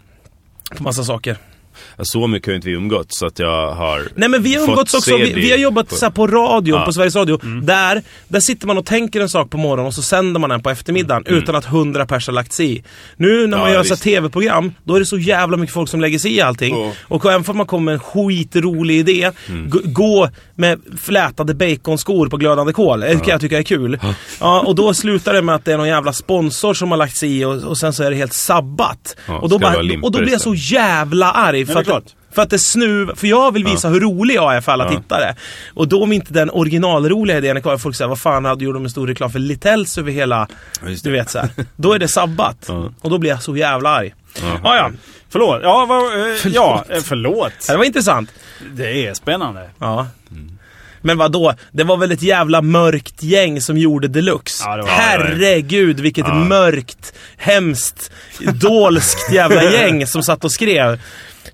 På 0.77 0.83
massa 0.83 1.05
saker. 1.05 1.37
Så 2.03 2.27
mycket 2.27 2.49
har 2.49 2.55
inte 2.55 2.69
vi 2.69 2.75
umgåtts 2.75 3.19
så 3.19 3.27
att 3.27 3.39
jag 3.39 3.73
har 3.75 4.03
Nej 4.15 4.29
men 4.29 4.43
vi 4.43 4.55
har 4.55 4.63
umgåtts 4.69 4.95
också, 4.95 5.17
vi, 5.17 5.33
vi 5.33 5.51
har 5.51 5.59
jobbat 5.59 5.89
på- 5.89 5.95
så 5.95 6.11
på 6.11 6.27
radio, 6.27 6.77
Ja. 6.77 6.85
på 6.85 6.93
Sveriges 6.93 7.17
Radio. 7.17 7.41
Där, 7.63 8.03
där 8.29 8.41
sitter 8.41 8.67
man 8.67 8.79
och 8.79 8.87
tänker 8.87 9.21
en 9.21 9.29
sak 9.29 9.51
på 9.51 9.59
morgonen 9.59 9.87
och 9.87 9.95
så 9.95 10.03
sänder 10.03 10.41
man 10.41 10.51
den 10.51 10.63
på 10.63 10.71
eftermiddagen 10.71 11.25
utan 11.27 11.55
att 11.57 11.65
hundra 11.65 12.07
pers 12.07 12.27
har 12.27 12.35
lagt 12.35 12.53
sig 12.53 12.73
i. 12.77 12.83
Nu 13.17 13.47
när 13.47 13.59
man 13.59 13.69
Ja, 13.69 13.75
gör 13.75 13.83
så 13.85 13.95
visst. 13.95 14.03
tv-program, 14.03 14.73
då 14.85 14.95
är 14.95 15.01
det 15.01 15.07
så 15.07 15.19
jävla 15.19 15.57
mycket 15.57 15.75
folk 15.75 15.89
som 15.91 16.01
lägger 16.01 16.19
sig 16.19 16.37
i 16.37 16.41
allting. 16.41 16.75
Ja. 16.77 16.93
Och 17.03 17.27
även 17.33 17.45
om 17.47 17.57
man 17.57 17.67
kommer 17.67 17.85
med 17.85 17.95
en 17.95 18.01
skitrolig 18.01 18.97
idé, 18.99 19.31
gå, 19.69 19.79
gå 19.85 20.29
med 20.55 20.81
flätade 21.03 21.55
baconskor 21.55 22.29
på 22.29 22.37
glödande 22.37 22.73
kol. 22.73 23.01
Det 23.01 23.15
kan 23.15 23.29
jag 23.29 23.41
tycka 23.41 23.59
är 23.59 23.63
kul. 23.63 23.99
Ja, 24.41 24.61
och 24.67 24.75
då 24.75 24.95
slutar 24.95 25.33
det 25.33 25.43
med 25.43 25.55
att 25.55 25.65
det 25.65 25.73
är 25.73 25.77
någon 25.77 25.89
jävla 25.89 26.13
sponsor 26.13 26.75
som 26.75 26.91
har 26.91 26.99
lagt 26.99 27.17
sig 27.17 27.39
i 27.39 27.45
och, 27.45 27.55
och 27.63 27.79
sen 27.79 27.93
så 27.93 28.03
är 28.03 28.11
det 28.11 28.17
helt 28.17 28.33
sabbat. 28.33 29.17
Ja, 29.29 29.39
och, 29.39 29.49
då 29.49 29.59
bara, 29.59 29.77
och 30.03 30.13
då 30.13 30.19
blir 30.19 30.33
jag 30.33 30.41
så 30.41 30.55
istället. 30.55 30.83
jävla 30.89 31.33
arg. 31.33 31.62
För 31.67 31.81
att, 31.97 32.15
för 32.35 32.43
att 32.43 32.51
det 32.51 32.59
snuv, 32.59 33.15
för 33.17 33.27
jag 33.27 33.53
vill 33.53 33.65
visa 33.65 33.89
hur 33.89 34.01
rolig 34.01 34.35
jag 34.35 34.55
är 34.57 34.61
för 34.61 34.73
alla 34.73 34.85
Ja. 34.85 34.91
tittare. 35.01 35.35
Och 35.75 35.89
då 35.89 36.03
om 36.03 36.13
inte 36.13 36.33
den 36.33 36.51
originalroliga 36.51 37.39
idén 37.39 37.57
är 37.57 37.61
kvar, 37.61 37.79
folk 37.79 37.97
säger 37.97 38.09
vad 38.09 38.21
fan 38.21 38.45
hade 38.45 38.65
gjort 38.65 38.75
de 38.75 38.85
en 38.85 38.91
stor 38.91 39.07
reklam 39.07 39.31
för 39.31 39.39
Littells 39.39 39.99
över 39.99 40.13
hela, 40.13 40.49
Ja, 40.83 40.89
du 41.03 41.11
vet 41.11 41.31
så 41.31 41.39
här. 41.39 41.49
Då 41.77 41.93
är 41.93 41.99
det 41.99 42.09
sabbat. 42.09 42.57
Ja. 42.69 42.91
Och 43.01 43.11
då 43.11 43.19
blir 43.19 43.31
jag 43.31 43.43
så 43.43 43.57
jävla 43.57 43.89
arg. 43.91 44.15
Ja. 44.43 44.61
Ja, 44.65 44.77
ja. 44.77 44.91
Förlåt. 45.31 45.61
Ja, 45.63 45.87
vad, 45.89 46.31
eh, 46.31 46.47
ja 46.55 46.85
eh, 46.89 47.01
förlåt. 47.03 47.53
Det 47.69 47.77
var 47.77 47.85
intressant. 47.85 48.31
Det 48.75 49.07
är 49.07 49.15
spännande. 49.15 49.71
Ja. 49.79 50.07
Men 51.05 51.19
vad 51.19 51.33
då? 51.33 51.55
Det 51.73 51.85
var 51.85 51.97
väl 51.97 52.13
ett 52.13 52.23
jävla 52.23 52.63
mörkt 52.63 53.23
gäng 53.23 53.61
som 53.61 53.79
gjorde 53.79 54.09
deluxe. 54.09 54.65
Ja, 54.67 54.77
var- 54.77 54.87
Herregud 54.87 56.01
vilket 56.01 56.27
Ja. 56.29 56.35
mörkt, 56.35 57.13
hemskt, 57.37 58.11
dolskt 58.55 59.33
jävla 59.33 59.63
gäng 59.63 60.07
som 60.07 60.23
satt 60.23 60.45
och 60.45 60.53
skrev. 60.53 61.01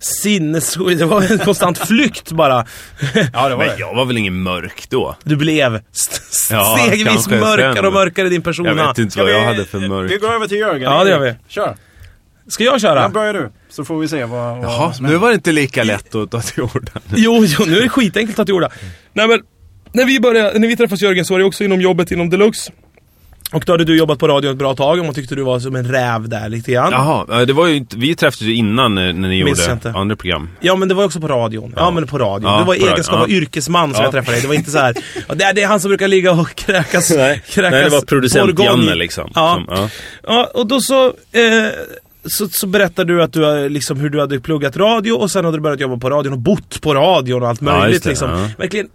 Sinnessjukt, 0.00 0.98
det 0.98 1.04
var 1.06 1.32
en 1.32 1.38
konstant 1.38 1.78
flykt 1.78 2.32
bara. 2.32 2.66
Ja, 3.32 3.48
det 3.48 3.54
var 3.56 3.56
Men 3.56 3.68
det. 3.68 3.74
jag 3.78 3.94
var 3.94 4.04
väl 4.04 4.16
ingen 4.16 4.42
mörk 4.42 4.86
då? 4.90 5.16
Du 5.24 5.36
blev 5.36 5.80
Ja, 6.50 6.76
stegvis 6.86 7.28
mörkare 7.28 7.74
sen. 7.74 7.84
och 7.86 7.92
mörkare 7.92 8.26
i 8.26 8.30
din 8.30 8.42
persona. 8.42 8.68
Jag 8.68 8.86
vet 8.88 8.98
inte 8.98 9.18
vad 9.22 9.30
jag 9.32 9.44
hade 9.44 9.64
för 9.64 9.78
mörk... 9.88 10.10
Vi 10.10 10.16
går 10.16 10.34
över 10.34 10.46
till 10.46 10.58
Jörgen. 10.58 10.82
Ja, 10.92 11.04
det 11.04 11.10
gör 11.10 11.18
vi. 11.18 11.34
Kör. 11.48 11.76
Ska 12.48 12.64
jag 12.64 12.80
köra? 12.80 13.02
Ja, 13.02 13.08
börjar 13.08 13.34
du. 13.34 13.50
Så 13.70 13.84
får 13.84 13.98
vi 13.98 14.08
se 14.08 14.24
vad, 14.24 14.56
vad 14.58 14.64
Jaha, 14.64 14.92
nu 15.00 15.16
var 15.16 15.28
det 15.28 15.34
inte 15.34 15.52
lika 15.52 15.84
lätt 15.84 16.14
att 16.14 16.30
ta 16.30 16.40
till 16.40 16.62
orda. 16.62 16.92
Jo, 17.14 17.44
jo, 17.44 17.64
nu 17.66 17.78
är 17.78 17.82
det 17.82 17.88
skitenkelt 17.88 18.30
att 18.30 18.36
ta 18.36 18.44
till 18.44 18.54
orda. 18.54 18.70
Nej 19.12 19.28
men, 19.28 19.40
när 19.92 20.04
vi, 20.04 20.20
började, 20.20 20.58
när 20.58 20.68
vi 20.68 20.76
träffades 20.76 21.02
Jörgen 21.02 21.24
så 21.24 21.34
var 21.34 21.38
det 21.38 21.44
också 21.44 21.64
inom 21.64 21.80
jobbet 21.80 22.10
inom 22.10 22.30
Deluxe. 22.30 22.72
Och 23.52 23.62
då 23.66 23.72
hade 23.72 23.84
du 23.84 23.96
jobbat 23.96 24.18
på 24.18 24.28
radio 24.28 24.50
ett 24.50 24.56
bra 24.56 24.74
tag 24.74 24.98
och 24.98 25.04
man 25.04 25.14
tyckte 25.14 25.34
du 25.34 25.42
var 25.42 25.60
som 25.60 25.76
en 25.76 25.88
räv 25.92 26.28
där 26.28 26.48
lite 26.48 26.72
grann. 26.72 26.92
Jaha, 26.92 27.44
det 27.44 27.52
var 27.52 27.66
ju 27.66 27.76
inte, 27.76 27.96
vi 27.98 28.14
träffades 28.14 28.40
ju 28.42 28.54
innan 28.54 28.98
eh, 28.98 29.04
när 29.04 29.12
ni 29.28 29.44
Minns 29.44 29.60
gjorde 29.60 29.72
inte. 29.72 29.90
andra 29.90 30.16
program. 30.16 30.48
Ja 30.60 30.76
men 30.76 30.88
det 30.88 30.94
var 30.94 31.04
också 31.04 31.20
på 31.20 31.28
radion. 31.28 31.72
Ja, 31.76 31.90
men 31.90 32.06
på 32.06 32.18
radion. 32.18 32.50
Ja, 32.52 32.58
det 32.58 32.64
var 32.64 32.74
i 32.74 32.78
på 32.78 32.84
radio. 32.84 32.94
egenskap 32.94 33.20
av 33.20 33.30
Ja. 33.30 33.36
yrkesman 33.36 33.90
som 33.94 33.98
Ja. 33.98 34.02
jag 34.04 34.12
träffade 34.12 34.32
dig. 34.36 34.42
Det 34.42 34.48
var 34.48 34.54
inte 34.54 34.70
så 34.70 34.78
här. 34.78 34.94
"Ja, 35.28 35.34
det, 35.34 35.44
är, 35.44 35.52
det 35.54 35.62
är 35.62 35.66
han 35.66 35.80
som 35.80 35.88
brukar 35.88 36.08
ligga 36.08 36.32
och 36.32 36.54
kräkas. 36.54 37.10
Nej, 37.16 37.42
kräkas 37.48 37.70
Nej 37.72 37.84
det 37.84 37.90
var 37.90 38.00
producent 38.00 38.56
bourgogne." 38.56 38.84
Janne 38.84 38.94
liksom. 38.94 39.30
Ja. 39.34 39.54
Som, 39.66 39.76
ja. 39.76 39.88
Ja, 40.26 40.50
och 40.54 40.66
då 40.66 40.80
så, 40.80 41.06
eh, 41.06 41.12
så, 42.26 42.48
så 42.48 42.66
berättade 42.66 43.12
du 43.14 43.22
att 43.22 43.32
du 43.32 43.68
liksom, 43.68 44.00
hur 44.00 44.08
du 44.10 44.20
hade 44.20 44.40
pluggat 44.40 44.76
radio 44.76 45.12
och 45.12 45.30
sen 45.30 45.44
hade 45.44 45.56
du 45.56 45.60
börjat 45.60 45.80
jobba 45.80 45.96
på 45.96 46.10
radion 46.10 46.32
och 46.32 46.38
bott 46.38 46.80
på 46.80 46.94
radion 46.94 47.42
och 47.42 47.48
allt 47.48 47.62
Ja, 47.62 47.78
möjligt. 47.78 47.92
just 47.92 48.04
det, 48.04 48.10
liksom. 48.10 48.30
ja. 48.30 48.48
Verkligen 48.58 48.88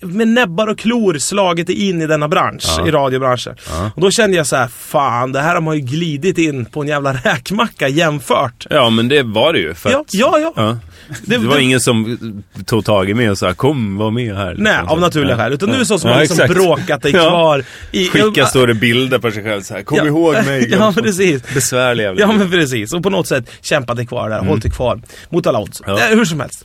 med 0.00 0.28
näbbar 0.28 0.66
och 0.66 0.78
klor 0.78 1.18
slagit 1.18 1.68
in 1.68 2.02
i 2.02 2.06
denna 2.06 2.28
bransch, 2.28 2.64
Ja. 2.78 2.88
i 2.88 2.90
radiobranschen. 2.90 3.56
Ja. 3.70 3.90
Och 3.94 4.00
då 4.00 4.10
kände 4.10 4.36
jag 4.36 4.46
så 4.46 4.56
här, 4.56 4.68
fan 4.68 5.32
det 5.32 5.40
här 5.40 5.54
har 5.54 5.60
man 5.60 5.74
ju 5.74 5.80
glidit 5.80 6.38
in 6.38 6.64
på 6.64 6.82
en 6.82 6.88
jävla 6.88 7.12
räkmacka 7.24 7.88
jämfört. 7.88 8.66
ja, 8.70 8.90
men 8.90 9.08
det 9.08 9.22
var 9.22 9.52
det 9.52 9.58
ju. 9.58 9.74
För 9.74 9.90
Ja, 9.90 10.00
att, 10.00 10.14
ja, 10.14 10.38
ja. 10.38 10.52
ja. 10.56 10.78
Det, 11.24 11.38
var 11.38 11.58
ingen 11.58 11.80
som 11.80 12.18
tog 12.66 12.84
tag 12.84 13.10
i 13.10 13.14
mig 13.14 13.30
och 13.30 13.38
sa 13.38 13.54
kom, 13.54 13.96
var 13.96 14.10
med 14.10 14.36
här. 14.36 14.54
Nej, 14.58 14.72
Liksom, 14.72 14.88
av 14.88 14.94
så. 14.94 15.00
naturliga 15.00 15.36
skäl. 15.36 15.52
Utan 15.52 15.68
du 15.68 15.74
är 15.74 15.78
Ja. 15.78 15.84
så 15.84 15.98
som 15.98 16.10
har 16.10 16.20
liksom 16.20 16.40
exakt. 16.40 16.54
bråkat 16.54 17.02
dig 17.02 17.12
kvar 17.28 17.64
i... 17.92 18.08
Skicka 18.08 18.46
större 18.46 18.74
bilder 18.74 19.18
på 19.18 19.30
sig 19.30 19.42
själv 19.44 19.62
så 19.62 19.74
här. 19.74 19.82
Kom 19.82 20.06
ihåg 20.06 20.34
mig. 20.34 20.68
Ja, 20.70 20.78
men 20.94 21.04
precis. 21.04 21.42
Besvärlig 21.54 22.04
jävla 22.04 22.20
Ja 22.20 22.32
men 22.32 22.50
precis, 22.50 22.92
och 22.94 23.02
på 23.02 23.10
något 23.10 23.26
sätt 23.26 23.50
kämpat 23.62 23.96
dig 23.96 24.06
kvar 24.06 24.30
där, 24.30 24.38
hållit 24.38 24.62
dig 24.62 24.72
kvar. 24.72 25.00
Mot 25.30 25.46
alla 25.46 25.58
odds. 25.58 25.80
Mm. 25.86 25.96
Eh, 25.98 26.18
hur 26.18 26.24
som 26.24 26.40
helst. 26.40 26.64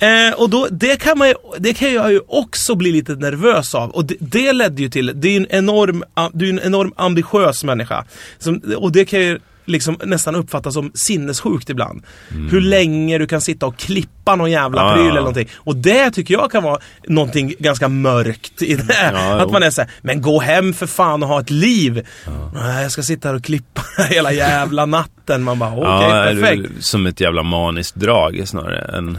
Eh, 0.00 0.08
och 0.40 0.50
då, 0.50 0.68
det 0.70 0.96
kan, 0.96 1.18
man 1.18 1.28
ju, 1.28 1.34
det 1.58 1.74
kan 1.74 1.92
jag 1.92 2.12
ju 2.12 2.20
också 2.28 2.47
bli 2.76 2.92
lite 2.92 3.14
nervös 3.14 3.74
av. 3.74 3.90
Och 3.90 4.04
det, 4.04 4.16
det 4.20 4.52
ledde 4.52 4.82
ju 4.82 4.88
till, 4.88 5.12
det 5.14 5.28
är 5.28 5.36
en 5.36 5.46
enorm, 5.50 6.04
du 6.32 6.48
är 6.48 6.52
en 6.52 6.60
enorm 6.60 6.92
ambitiös 6.96 7.64
människa. 7.64 8.04
Som, 8.38 8.62
och 8.76 8.92
det 8.92 9.04
kan 9.04 9.20
ju 9.20 9.38
liksom 9.64 9.96
nästan 10.04 10.34
uppfattas 10.34 10.74
som 10.74 10.90
sinnessjukt 10.94 11.70
ibland. 11.70 12.02
Hur 12.50 12.60
länge 12.60 13.18
du 13.18 13.26
kan 13.26 13.40
sitta 13.40 13.66
och 13.66 13.76
klippa 13.76 14.36
någon 14.36 14.50
jävla 14.50 14.80
Mm. 14.80 14.90
Ja, 14.90 14.94
pryl 14.94 15.04
ja, 15.04 15.04
ja. 15.06 15.10
eller 15.10 15.20
någonting. 15.20 15.48
Och 15.56 15.76
det 15.76 16.10
tycker 16.10 16.34
jag 16.34 16.50
kan 16.50 16.62
vara 16.62 16.78
någonting 17.06 17.54
ganska 17.58 17.88
mörkt 17.88 18.62
i 18.62 18.74
det. 18.74 19.10
Ja, 19.14 19.40
att 19.40 19.50
man 19.50 19.62
är 19.62 19.70
såhär, 19.70 19.90
men 20.02 20.22
gå 20.22 20.40
hem 20.40 20.74
för 20.74 20.86
fan 20.86 21.22
och 21.22 21.28
ha 21.28 21.40
ett 21.40 21.50
liv. 21.50 22.06
Nej, 22.54 22.82
jag 22.82 22.92
ska 22.92 23.02
sitta 23.02 23.28
här 23.28 23.34
och 23.34 23.44
klippa 23.44 23.82
hela 24.10 24.32
jävla 24.32 24.86
natten. 24.86 25.42
Man 25.42 25.58
bara, 25.58 25.72
okej, 25.72 25.84
ja, 26.08 26.14
är 26.14 26.34
perfekt. 26.34 26.84
som 26.84 27.06
ett 27.06 27.20
jävla 27.20 27.42
maniskt 27.42 27.94
drag 27.94 28.42
snarare 28.48 28.98
än, 28.98 29.18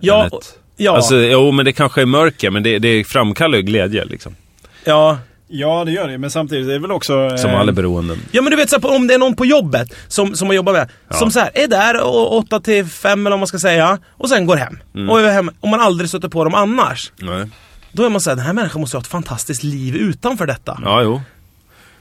Ja, 0.00 0.20
än 0.20 0.26
ett... 0.26 0.58
ja, 0.78 0.96
Alltså, 0.96 1.16
jo, 1.16 1.50
men 1.50 1.64
det 1.64 1.72
kanske 1.72 2.00
är 2.02 2.06
mörker, 2.06 2.50
men 2.50 2.62
det, 2.62 2.78
det 2.78 3.04
framkallar 3.04 3.56
ju 3.58 3.62
glädje 3.62 4.04
liksom. 4.04 4.36
ja. 4.84 5.18
Ja, 5.50 5.84
det 5.84 5.92
gör 5.92 6.08
det. 6.08 6.18
Men 6.18 6.30
samtidigt 6.30 6.68
är 6.68 6.72
det 6.72 6.78
väl 6.78 6.90
också... 6.92 7.38
Som 7.38 7.50
eh, 7.50 7.60
alla 7.60 7.72
beroenden. 7.72 8.18
Ja 8.30 8.42
men 8.42 8.50
du 8.50 8.56
vet 8.56 8.70
så 8.70 8.80
här, 8.80 8.96
om 8.96 9.06
det 9.06 9.14
är 9.14 9.18
någon 9.18 9.36
på 9.36 9.44
jobbet 9.46 9.94
som, 10.08 10.34
som 10.34 10.48
man 10.48 10.56
jobbar 10.56 10.72
med, 10.72 10.88
som 11.10 11.30
så 11.30 11.40
här, 11.40 11.50
är 11.54 11.68
där 11.68 12.02
och 12.04 12.36
8 12.36 12.60
till 12.60 12.84
5 12.86 13.20
eller 13.20 13.30
vad 13.30 13.38
man 13.38 13.46
ska 13.46 13.58
säga, 13.58 13.98
och 14.10 14.28
sen 14.28 14.46
går 14.46 14.56
hem. 14.56 14.78
Mm. 14.94 15.10
Och 15.10 15.20
är 15.20 15.32
hem. 15.32 15.50
Om 15.60 15.70
man 15.70 15.80
aldrig 15.80 16.08
stöter 16.08 16.28
på 16.28 16.44
dem 16.44 16.54
annars, 16.54 17.12
Nej. 17.16 17.46
då 17.92 18.04
är 18.04 18.08
man 18.08 18.20
såhär, 18.20 18.36
den 18.36 18.44
här 18.44 18.52
människan 18.52 18.80
måste 18.80 18.96
ha 18.96 19.00
ett 19.02 19.06
fantastiskt 19.06 19.62
liv 19.62 19.96
utanför 19.96 20.46
detta. 20.46 20.80
Ja, 20.84 21.02
jo. 21.02 21.20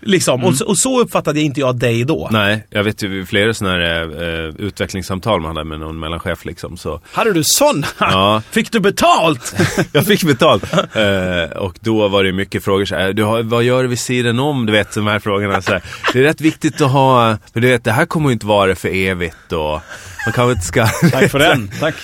Liksom. 0.01 0.43
Och, 0.43 0.55
så- 0.55 0.65
och 0.65 0.77
så 0.77 0.99
uppfattade 1.01 1.41
inte 1.41 1.59
jag 1.59 1.75
dig 1.79 2.03
då. 2.03 2.29
Nej, 2.31 2.67
jag 2.69 2.83
vet 2.83 3.03
ju 3.03 3.25
flera 3.25 3.53
sådana 3.53 3.75
här 3.77 4.01
eh, 4.03 4.53
utvecklingssamtal 4.57 5.41
man 5.41 5.57
hade 5.57 5.69
med 5.69 5.79
någon 5.79 5.99
mellanchef 5.99 6.45
liksom. 6.45 6.77
Så, 6.77 7.01
Hade 7.11 7.33
du 7.33 7.41
sådana? 7.45 7.87
ja, 7.99 8.41
Fick 8.51 8.71
du 8.71 8.79
betalt? 8.79 9.55
jag 9.91 10.05
fick 10.05 10.23
betalt. 10.23 10.63
Eh, 10.73 11.57
och 11.57 11.75
då 11.79 12.07
var 12.07 12.23
det 12.23 12.31
mycket 12.33 12.63
frågor 12.63 12.85
så 12.85 12.95
här, 12.95 13.13
du 13.13 13.23
har, 13.23 13.43
vad 13.43 13.63
gör 13.63 13.83
du 13.83 13.89
vid 13.89 13.99
sidan 13.99 14.39
om? 14.39 14.65
Du 14.65 14.71
vet 14.71 14.93
de 14.95 15.07
här 15.07 15.19
frågorna. 15.19 15.61
Så 15.61 15.71
här. 15.71 15.81
Det 16.13 16.19
är 16.19 16.23
rätt 16.23 16.41
viktigt 16.41 16.81
att 16.81 16.91
ha, 16.91 17.37
för 17.53 17.59
du 17.59 17.67
vet 17.67 17.83
det 17.83 17.91
här 17.91 18.05
kommer 18.05 18.29
ju 18.29 18.33
inte 18.33 18.45
vara 18.45 18.75
för 18.75 18.89
evigt 18.89 19.51
och 19.51 19.81
man 20.25 20.33
kanske 20.33 20.51
inte 20.51 20.65
ska... 20.65 20.85
Tack 21.11 21.31
för 21.31 21.39
den. 21.39 21.71
Tack, 21.79 21.95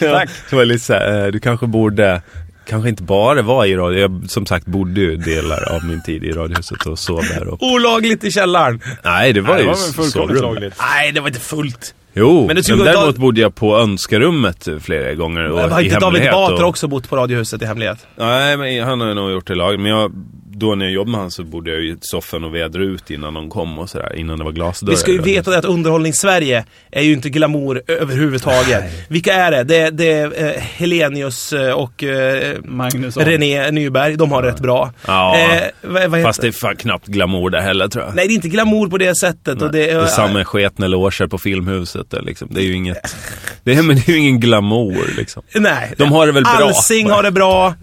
det 0.49 0.56
var 0.56 0.65
lite 0.65 0.86
så 0.86 0.93
här, 0.93 1.25
eh, 1.25 1.32
du 1.32 1.39
kanske 1.39 1.67
borde 1.67 2.21
kanske 2.67 2.89
inte 2.89 3.04
bara 3.04 3.41
var 3.41 3.65
i 3.65 3.76
radio. 3.76 3.99
Jag 3.99 4.23
som 4.28 4.45
sagt 4.45 4.65
bodde 4.65 5.02
ju 5.02 5.15
delar 5.17 5.76
av 5.76 5.86
min 5.86 6.04
tid 6.04 6.23
i 6.23 6.32
Radiohuset 6.32 6.86
och 6.86 6.99
sov 6.99 7.21
där. 7.21 7.47
Och... 7.47 7.63
Olagligt 7.63 8.23
i 8.23 8.32
källaren. 8.32 8.82
Nej, 9.04 9.34
det 9.34 9.41
var 9.41 9.54
Nej, 9.54 9.58
ju 9.63 9.63
det 9.63 9.71
var 9.71 9.86
väl 9.86 9.93
fullkomligt 9.93 10.38
sovrum. 10.39 10.54
lagligt. 10.54 10.73
Nej, 10.80 11.12
det 11.12 11.19
var 11.19 11.28
inte 11.28 11.39
fullt. 11.39 11.95
Jo, 12.13 12.47
Men 12.47 12.63
men, 12.69 12.78
däremot 12.78 13.17
bodde 13.17 13.41
jag 13.41 13.56
på 13.56 13.78
önskarummet 13.78 14.67
flera 14.82 15.13
gånger. 15.13 15.49
Och 15.52 15.60
Har 15.60 15.82
i 15.82 15.86
inte 15.86 15.99
David 15.99 16.32
Batra 16.32 16.63
och... 16.63 16.69
också 16.69 16.88
bott 16.88 17.10
på 17.10 17.15
Radiohuset 17.15 17.62
i 17.62 17.65
hemlighet? 17.65 18.08
Nej, 18.15 18.58
men 18.58 18.84
han 18.84 19.02
har 19.02 19.13
nog 19.13 19.32
gjort 19.32 19.47
det 19.47 19.56
lag. 19.56 19.80
Men 19.80 19.91
jag, 19.91 20.12
då 20.55 20.75
när 20.75 20.85
jag 20.85 20.93
jobbade 20.93 21.11
med 21.11 21.21
han 21.21 21.31
så 21.31 21.43
bodde 21.43 21.71
jag 21.71 21.81
ju 21.81 21.91
i 21.91 21.97
soffan 22.01 22.43
och 22.43 22.55
vädrade 22.55 22.85
ut 22.85 23.11
innan 23.11 23.33
de 23.33 23.49
kom 23.49 23.79
och 23.79 23.89
sådär. 23.89 24.15
Innan 24.15 24.37
det 24.37 24.43
var 24.43 24.51
glasdörrar. 24.51 24.91
Vi 24.91 24.97
ska 24.97 25.11
ju 25.11 25.21
veta 25.21 25.51
det 25.51 25.57
att 25.57 25.65
Underhållning-Sverige 25.65 26.65
är 26.91 27.01
ju 27.01 27.13
inte 27.13 27.29
glamour 27.29 27.81
överhuvudtaget. 27.87 28.83
Vilka 29.09 29.33
är 29.33 29.51
det? 29.51 29.63
Det 29.63 29.77
är, 29.77 29.91
det 29.91 30.11
är 30.11 30.45
eh, 30.45 30.61
Helenius 30.61 31.53
eh, 31.53 31.71
och 31.73 32.03
eh, 32.03 32.57
Magnus 32.63 33.17
René 33.17 33.71
Nyberg. 33.71 34.15
De 34.15 34.31
har 34.31 34.43
rätt 34.43 34.59
bra. 34.59 34.93
Ja, 35.07 35.39
Eh, 35.43 35.61
vad, 35.81 35.93
vad 35.93 36.19
heter? 36.19 36.23
Fast 36.23 36.41
det 36.41 36.47
är 36.47 36.51
fan 36.51 36.75
knappt 36.75 37.07
glamour 37.07 37.49
där 37.49 37.61
heller 37.61 37.87
tror 37.87 38.05
jag. 38.05 38.15
Nej, 38.15 38.27
det 38.27 38.33
är 38.33 38.35
inte 38.35 38.47
glamour 38.47 38.87
på 38.87 38.97
det 38.97 39.15
sättet. 39.15 39.61
Och 39.61 39.71
det, 39.71 39.85
Det 39.85 39.91
är 39.91 40.05
samma 40.05 40.45
sketna 40.45 40.87
loger 40.87 41.27
på 41.27 41.37
Filmhuset 41.37 42.13
liksom. 42.21 42.47
Det 42.51 42.61
är 42.61 42.65
ju 42.65 42.73
inget... 42.73 43.15
Det 43.63 43.73
är, 43.73 43.82
men 43.82 43.95
det 43.95 44.08
är 44.08 44.12
ju 44.12 44.17
ingen 44.19 44.39
glamour 44.39 45.13
liksom. 45.17 45.43
Nej. 45.56 45.93
De 45.97 46.12
har 46.12 46.26
det 46.26 46.32
väl 46.32 46.43
bra. 46.43 46.52
Alsing 46.52 47.10
har 47.10 47.23
det 47.23 47.32
bra. 47.32 47.73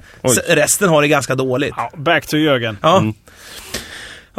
Resten 0.49 0.88
har 0.88 1.03
det 1.03 1.09
ganska 1.09 1.35
dåligt. 1.35 1.75
Ja, 1.77 1.90
back 1.97 2.27
to 2.27 2.37
Jörgen. 2.37 2.79
Ja. 2.83 3.05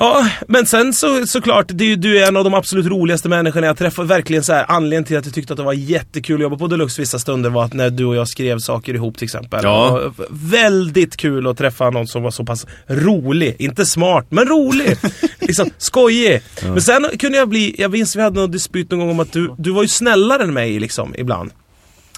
Ja, 0.01 0.27
men 0.47 0.65
sen 0.65 0.93
så 0.93 1.27
såklart, 1.27 1.65
det 1.69 1.83
är 1.83 1.87
ju, 1.87 1.95
du 1.95 2.19
är 2.19 2.27
en 2.27 2.37
av 2.37 2.43
de 2.43 2.53
absolut 2.53 2.85
roligaste 2.85 3.29
människorna 3.29 3.67
jag 3.67 3.77
träffat. 3.77 4.07
Verkligen 4.07 4.43
så 4.43 4.53
här, 4.53 4.65
anledningen 4.67 5.03
till 5.03 5.17
att 5.17 5.25
jag 5.25 5.33
tyckte 5.35 5.53
att 5.53 5.57
det 5.57 5.63
var 5.63 5.73
jättekul 5.73 6.35
att 6.35 6.41
jobba 6.41 6.57
på 6.57 6.67
Deluxe 6.67 7.01
vissa 7.01 7.19
stunder 7.19 7.49
var 7.49 7.63
att 7.65 7.73
när 7.73 7.89
du 7.89 8.05
och 8.05 8.15
jag 8.15 8.27
skrev 8.27 8.59
saker 8.59 8.93
ihop 8.93 9.17
till 9.17 9.25
exempel. 9.25 9.59
Ja. 9.63 10.11
Väldigt 10.29 11.17
kul 11.17 11.47
att 11.47 11.57
träffa 11.57 11.89
någon 11.89 12.07
som 12.07 12.23
var 12.23 12.31
så 12.31 12.43
pass 12.45 12.65
rolig. 12.87 13.55
Inte 13.59 13.85
smart, 13.85 14.25
men 14.29 14.45
rolig. 14.45 14.97
liksom 15.39 15.69
skojig. 15.77 16.41
Men 16.63 16.81
sen 16.81 17.05
kunde 17.19 17.37
jag 17.37 17.49
bli, 17.49 17.75
jag 17.77 17.91
minns 17.91 18.15
vi 18.15 18.21
hade 18.21 18.39
någon 18.39 18.51
dispyt 18.51 18.91
någon 18.91 18.99
gång 18.99 19.09
om 19.09 19.19
att 19.19 19.31
du, 19.33 19.55
du 19.57 19.71
var 19.71 19.81
ju 19.81 19.87
snällare 19.87 20.43
än 20.43 20.53
mig 20.53 20.79
liksom, 20.79 21.15
ibland. 21.17 21.51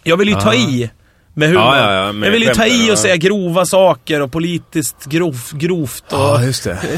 Jag 0.04 0.18
ville 0.18 0.32
ju 0.32 0.38
ta 0.38 0.50
Ah. 0.50 0.54
i. 0.56 0.90
Med 1.36 1.50
humor. 1.50 1.64
Ja, 1.64 1.78
ja, 1.94 2.06
ja, 2.06 2.12
med 2.12 2.28
jag 2.28 2.32
ville 2.34 2.46
ju 2.46 2.54
ta 2.54 2.66
i 2.66 2.92
och 2.92 2.98
säga 2.98 3.16
grova 3.18 3.66
saker 3.66 4.22
och 4.22 4.32
politiskt 4.32 5.06
grov, 5.06 5.38
grovt 5.54 6.14
och 6.14 6.20
Ja, 6.20 6.40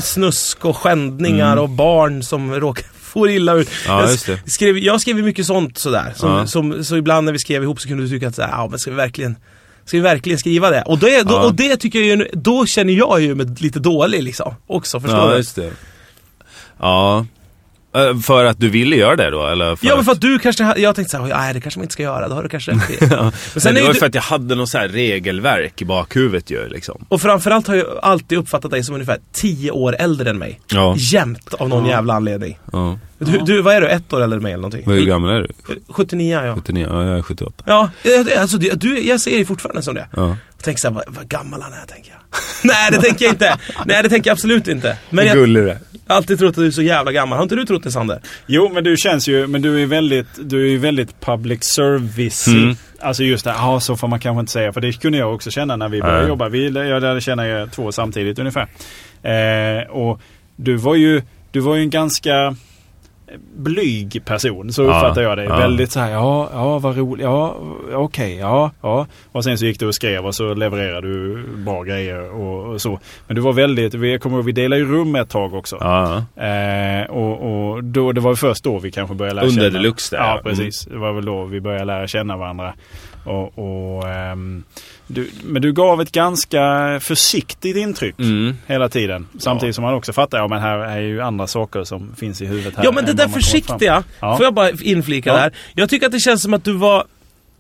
snusk 0.02 0.66
och 0.66 0.78
skändningar 0.78 1.58
och 1.58 1.70
barn 1.70 2.24
som 2.24 2.54
råkar 2.54 2.86
få 3.02 3.30
illa 3.30 3.54
ut. 3.54 3.70
Ja, 3.88 4.10
jag. 4.28 4.52
Skrev, 4.52 4.78
jag 4.78 5.02
skrev 5.02 5.16
mycket 5.16 5.46
sånt 5.46 5.78
sådär. 5.78 6.14
Som, 6.16 6.30
Ja. 6.32 6.48
som, 6.48 6.84
så 6.84 6.96
ibland 6.98 7.26
när 7.26 7.32
vi 7.32 7.40
skrev 7.40 7.64
ihop 7.64 7.82
så 7.82 7.88
kunde 7.88 8.04
du 8.04 8.10
tycka 8.10 8.28
att 8.28 8.36
såhär, 8.36 8.50
ja 8.52 8.68
men 8.70 8.80
ska 8.80 8.92
vi 8.92 8.98
verkligen 8.98 9.36
Ska 9.86 9.98
vi 9.98 10.02
verkligen 10.04 10.40
skriva 10.40 10.70
det? 10.70 10.82
Och, 10.82 11.00
det, 11.00 11.24
då, 11.24 11.34
Ja. 11.34 11.46
och 11.46 11.56
det 11.56 11.78
tycker 11.78 12.00
jag 12.00 12.08
ju, 12.08 12.28
då 12.34 12.66
känner 12.66 12.94
jag 12.94 13.22
ju 13.22 13.36
mig 13.36 13.46
lite 13.60 13.80
dålig 13.80 14.24
liksom. 14.24 14.54
Också, 14.68 15.00
förstår 15.00 15.32
Ja, 15.34 15.42
du? 15.56 15.72
Ja. 16.80 17.26
Eh, 17.96 18.18
För 18.20 18.46
att 18.46 18.60
du 18.60 18.70
ville 18.70 18.96
göra 18.96 19.16
det 19.16 19.30
då, 19.30 19.48
eller? 19.48 19.76
För 19.76 19.88
Ja 19.88 19.96
men 19.96 20.06
för 20.06 20.12
att 20.12 20.22
du 20.22 20.40
kanske, 20.40 20.74
jag 20.78 20.96
tänkte 20.96 21.12
såhär, 21.12 21.38
nej 21.38 21.54
det 21.54 21.62
kanske 21.62 21.80
man 21.80 21.84
inte 21.84 21.94
ska 21.94 22.04
göra, 22.04 22.28
det 22.28 22.34
har 22.36 22.44
du 22.44 22.50
kanske 22.50 22.72
rätt 22.72 22.90
i. 22.90 22.98
Men 23.06 23.10
Men 23.10 23.32
sen 23.62 23.74
det 23.74 23.80
är 23.80 23.86
var 23.86 23.94
du, 23.94 24.00
för 24.00 24.06
att 24.06 24.16
jag 24.16 24.22
hade 24.22 24.56
något 24.56 24.70
så 24.70 24.78
här 24.78 24.88
regelverk 24.88 25.82
i 25.82 25.86
bakhuvudet 25.86 26.52
ju 26.52 26.70
liksom. 26.70 27.06
och 27.10 27.22
framförallt 27.22 27.68
har 27.68 27.76
jag 27.76 28.00
alltid 28.02 28.38
uppfattat 28.38 28.72
dig 28.72 28.84
som 28.84 28.96
ungefär 28.96 29.18
10 29.34 29.72
år 29.72 29.96
äldre 30.00 30.30
än 30.30 30.38
mig. 30.38 30.60
Ja. 30.68 30.96
Jämt 30.98 31.54
av 31.54 31.70
någon 31.70 31.86
jävla 31.86 32.14
anledning. 32.14 32.60
ja. 32.72 33.00
Du, 33.18 33.38
du, 33.38 33.62
vad 33.62 33.76
är 33.76 33.82
du? 33.82 33.88
Ett 33.88 34.14
år 34.14 34.22
äldre 34.24 34.38
än 34.38 34.44
mig 34.44 34.54
eller 34.54 34.62
någonting? 34.62 34.92
Hur 34.94 35.06
gammal 35.06 35.30
är 35.30 35.42
du? 35.42 35.48
79 35.90 36.42
ja. 36.46 36.56
79? 36.56 36.88
Ja, 36.92 37.04
jag 37.04 37.18
är 37.18 37.22
78. 37.22 37.64
Ja, 37.68 37.90
alltså 38.38 38.58
du, 38.58 38.70
du, 38.70 39.00
jag 39.08 39.22
ser 39.22 39.32
dig 39.32 39.46
fortfarande 39.46 39.82
som 39.82 39.96
det. 39.96 40.08
Ja. 40.16 40.38
Tänker 40.62 40.82
såhär, 40.82 40.96
vad, 40.96 41.04
vad 41.08 41.28
gammal 41.28 41.62
han 41.62 41.74
är 41.74 41.86
tänker 41.88 42.12
jag. 42.12 42.40
Nej 42.64 42.92
det 42.92 42.98
tänker 42.98 43.26
jag 43.26 43.34
inte. 43.34 43.58
Nej 43.86 44.04
det 44.04 44.10
tänker 44.10 44.30
jag 44.30 44.34
absolut 44.36 44.68
inte. 44.68 44.98
Men 45.10 45.26
jag 45.26 45.36
Gullig 45.36 45.64
det. 45.64 45.80
Alltid 46.08 46.40
trott 46.40 46.50
att 46.50 46.56
du 46.56 46.68
är 46.68 46.72
så 46.72 46.82
jävla 46.82 47.12
gammal. 47.12 47.38
Har 47.38 47.44
inte 47.44 47.56
du 47.56 47.66
trott 47.66 47.84
det 47.84 47.92
Sander? 47.92 48.22
Jo, 48.46 48.72
men 48.74 48.84
du 48.84 48.98
känns 48.98 49.28
ju, 49.28 49.48
men 49.48 49.62
du 49.62 49.82
är 49.82 49.86
väldigt, 49.86 50.28
du 50.50 50.66
är 50.66 50.70
ju 50.70 50.78
väldigt 50.78 51.22
public 51.22 51.64
service. 51.64 52.48
Mm. 52.48 52.76
Alltså 53.00 53.24
just 53.24 53.46
det, 53.46 53.52
ja 53.58 53.80
så 53.80 53.96
får 53.96 54.08
man 54.08 54.20
kanske 54.20 54.40
inte 54.40 54.52
säga. 54.52 54.74
För 54.74 54.82
det 54.82 55.02
kunde 55.02 55.18
jag 55.18 55.36
också 55.36 55.52
känna 55.52 55.76
när 55.76 55.90
vi 55.90 56.02
började 56.02 56.20
Nej. 56.20 56.30
jobba. 56.30 56.50
Vi, 56.50 56.70
jag 56.70 57.02
lärde 57.02 57.22
känna 57.22 57.68
två 57.68 57.92
samtidigt 57.92 58.40
ungefär. 58.40 58.68
Eh, 59.24 59.90
och 59.90 60.22
du 60.56 60.76
var 60.76 60.96
ju, 60.96 61.22
du 61.52 61.60
var 61.60 61.76
ju 61.76 61.82
en 61.82 61.90
ganska 61.90 62.56
blyg 63.56 64.22
person. 64.26 64.74
Så 64.74 64.84
Ja, 64.84 64.88
uppfattar 64.88 65.22
jag 65.22 65.38
dig. 65.38 65.46
ja. 65.50 65.58
Väldigt 65.58 65.92
så 65.92 66.00
här, 66.00 66.12
ja, 66.12 66.50
ja 66.54 66.80
vad 66.80 66.98
roligt, 66.98 67.24
ja, 67.24 67.56
okej, 67.94 68.36
ja, 68.38 68.72
ja. 68.82 69.08
Och 69.32 69.44
sen 69.44 69.58
så 69.58 69.66
gick 69.66 69.80
du 69.80 69.88
och 69.88 69.96
skrev 69.96 70.26
och 70.26 70.36
så 70.36 70.54
levererade 70.54 71.08
du 71.08 71.44
bra 71.66 71.84
grejer 71.84 72.32
och, 72.32 72.74
och 72.74 72.82
så. 72.82 73.00
Men 73.28 73.36
du 73.36 73.42
var 73.42 73.54
väldigt, 73.54 73.94
vi 73.94 74.20
kommer 74.20 74.38
ihåg, 74.38 74.46
vi 74.46 74.52
delade 74.52 74.82
ju 74.82 74.92
rum 74.92 75.16
ett 75.16 75.30
tag 75.30 75.54
också. 75.54 75.78
Ja. 75.80 76.24
Eh, 76.44 77.10
och 77.10 77.36
och 77.76 77.84
då, 77.84 78.12
det 78.12 78.22
var 78.22 78.36
först 78.36 78.64
då 78.64 78.80
vi 78.80 78.92
kanske 78.92 79.16
började 79.16 79.36
lära 79.36 79.46
Under 79.46 79.62
känna. 79.64 79.74
Deluxe 79.80 80.16
där, 80.16 80.24
Ja, 80.24 80.28
ja. 80.28 80.32
Mm. 80.40 80.44
precis. 80.44 80.86
Det 80.86 80.98
var 80.98 81.14
väl 81.14 81.26
då 81.26 81.46
vi 81.46 81.62
började 81.62 81.86
lära 81.86 82.08
känna 82.08 82.38
varandra. 82.38 82.74
Och, 83.26 83.60
och, 83.98 84.10
ehm, 84.10 84.64
du, 85.08 85.30
men 85.44 85.62
du 85.62 85.74
gav 85.74 86.02
ett 86.02 86.12
ganska 86.12 86.60
försiktigt 87.02 87.76
intryck 87.76 88.16
Mm. 88.20 88.58
hela 88.68 88.90
tiden. 88.90 89.28
Samtidigt 89.40 89.76
som 89.76 89.84
man 89.84 89.94
också 89.94 90.14
fattar, 90.14 90.38
ja 90.38 90.48
men 90.48 90.60
här 90.62 90.78
är 90.80 91.02
ju 91.02 91.22
andra 91.22 91.48
saker 91.48 91.84
som 91.84 92.16
finns 92.16 92.42
i 92.42 92.46
huvudet 92.46 92.76
här. 92.76 92.84
Ja 92.84 92.92
men 92.92 93.06
det 93.06 93.14
där 93.14 93.28
försiktiga, 93.28 94.04
Ja. 94.20 94.38
får 94.38 94.46
jag 94.46 94.54
bara 94.54 94.72
inflika 94.72 95.30
Ja. 95.30 95.36
där. 95.36 95.52
Jag 95.74 95.90
tycker 95.90 96.06
att 96.06 96.12
det 96.12 96.20
känns 96.20 96.42
som 96.44 96.54
att 96.54 96.64
du 96.64 96.74
var 96.74 97.04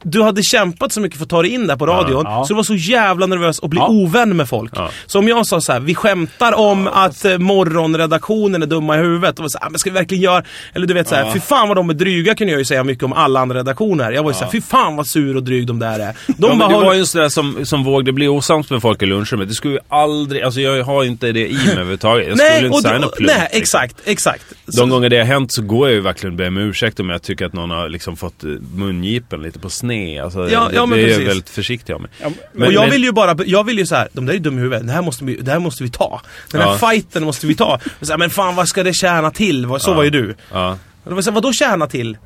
du 0.07 0.23
hade 0.23 0.43
kämpat 0.43 0.91
så 0.91 1.01
mycket 1.01 1.17
för 1.17 1.23
att 1.25 1.29
ta 1.29 1.41
dig 1.41 1.51
in 1.51 1.67
där 1.67 1.75
på 1.75 1.85
radion, 1.85 2.23
Ja. 2.25 2.43
så 2.43 2.53
du 2.53 2.55
var 2.55 2.63
så 2.63 2.75
jävla 2.75 3.25
nervös 3.25 3.59
att 3.63 3.69
bli 3.69 3.79
Ja. 3.79 3.87
ovän 3.87 4.37
med 4.37 4.49
folk. 4.49 4.71
Ja. 4.75 4.89
Så 5.05 5.19
om 5.19 5.27
jag 5.27 5.47
sa 5.47 5.61
så 5.61 5.71
här: 5.71 5.79
vi 5.79 5.95
skämtar 5.95 6.53
om 6.53 6.87
att 6.87 7.25
eh, 7.25 7.37
morgonredaktionen 7.37 8.63
är 8.63 8.67
dumma 8.67 8.95
i 8.95 8.99
huvudet. 8.99 9.39
Och 9.39 9.51
så 9.51 9.57
här, 9.59 9.67
"Ah, 9.67 9.69
men 9.69 9.79
ska 9.79 9.89
vi 9.89 9.93
verkligen 9.93 10.23
göra... 10.23 10.43
Eller 10.73 10.87
du 10.87 10.93
vet 10.93 11.07
såhär, 11.07 11.25
Ja. 11.25 11.31
fy 11.33 11.39
fan 11.39 11.67
vad 11.67 11.77
de 11.77 11.89
är 11.89 11.93
dryga 11.93 12.35
kan 12.35 12.47
jag 12.47 12.59
ju 12.59 12.65
säga 12.65 12.83
mycket 12.83 13.03
om 13.03 13.13
alla 13.13 13.39
andra 13.39 13.57
redaktioner. 13.59 14.11
Jag 14.11 14.23
var 14.23 14.29
ju 14.29 14.33
såhär, 14.37 14.51
fy 14.51 14.61
fan 14.61 14.95
vad 14.95 15.07
sur 15.07 15.35
och 15.35 15.43
dryg 15.43 15.67
de 15.67 15.79
där 15.79 15.99
är. 15.99 16.15
De 16.37 16.51
ja, 16.51 16.55
bara 16.55 16.69
du 16.79 16.85
var 16.85 16.93
ju 16.93 16.99
en 16.99 17.05
sån 17.05 17.21
där 17.21 17.29
som, 17.29 17.65
som 17.65 17.83
vågade 17.83 18.11
bli 18.11 18.27
osams 18.27 18.69
med 18.69 18.81
folk 18.81 19.01
i 19.01 19.05
lunchrummet. 19.05 19.47
Det 19.47 19.53
skulle 19.53 19.73
ju 19.73 19.79
aldrig, 19.87 20.41
alltså 20.41 20.61
jag 20.61 20.83
har 20.83 21.03
ju 21.03 21.09
inte 21.09 21.31
det 21.31 21.47
i 21.49 21.53
mig 21.53 21.71
överhuvudtaget. 21.71 22.27
Jag 22.27 22.37
skulle 22.37 22.67
inte 22.75 22.99
något 22.99 23.15
plumpt. 23.15 23.33
Nej, 23.37 23.41
liksom. 23.41 23.59
exakt, 23.61 23.95
exakt. 24.05 24.43
Så- 24.67 24.79
De 24.79 24.89
gånger 24.89 25.09
det 25.09 25.17
har 25.17 25.25
hänt 25.25 25.53
så 25.53 25.61
går 25.61 25.87
jag 25.87 25.93
ju 25.95 26.01
verkligen 26.01 26.33
och 26.33 26.37
ber 26.37 26.47
om 26.47 26.57
ursäkt 26.57 26.99
om 26.99 27.09
jag 27.09 27.21
tycker 27.21 27.45
att 27.45 27.53
någon 27.53 27.69
har 27.69 27.89
liksom 27.89 28.15
fått 28.17 28.43
eh, 28.43 28.49
mungipen 28.75 29.41
lite 29.41 29.59
på 29.59 29.69
sned. 29.69 29.94
Alltså, 30.23 30.49
Ja, 30.49 30.69
ja, 30.73 30.86
men 30.86 30.99
det 30.99 31.05
är 31.13 31.19
jag 31.19 31.25
väldigt 31.27 31.49
försiktig 31.49 31.93
av 31.93 32.01
mig. 32.01 32.12
Ja, 32.21 32.29
Men- 32.53 32.67
och 32.67 32.73
jag 32.73 32.81
men- 32.81 32.91
vill 32.91 33.03
ju 33.03 33.12
bara, 33.12 33.36
jag 33.45 33.63
vill 33.63 33.77
ju 33.79 33.86
så 33.86 33.95
här, 33.95 34.08
de 34.13 34.25
där 34.25 34.34
är 34.34 34.39
dumma 34.39 34.58
i 34.58 34.62
huvudet, 34.62 34.88
det 34.88 34.93
här 34.93 35.01
måste 35.01 35.25
vi, 35.25 35.36
det 35.36 35.51
här 35.51 35.60
måste 35.60 35.84
vi 35.84 35.89
ta. 35.89 36.21
Den 36.51 36.62
här 36.62 36.67
Ja. 36.81 36.89
fighten 36.89 37.23
måste 37.23 37.47
vi 37.47 37.55
ta. 37.55 37.79
Så 38.01 38.12
här, 38.12 38.17
men 38.17 38.29
fan 38.29 38.55
vad 38.55 38.67
ska 38.67 38.84
det 38.84 38.93
tjäna 38.93 39.31
till? 39.31 39.63
Så 39.79 39.89
Ja. 39.91 39.93
var 39.93 40.03
ju 40.03 40.10
du. 40.10 40.36
Ja. 40.51 40.77
Och 41.03 41.10
det 41.12 41.15
var 41.15 41.21
så 41.21 41.29
här, 41.29 41.36
vadå 41.36 41.53
tjäna 41.53 41.88
till? 41.88 42.17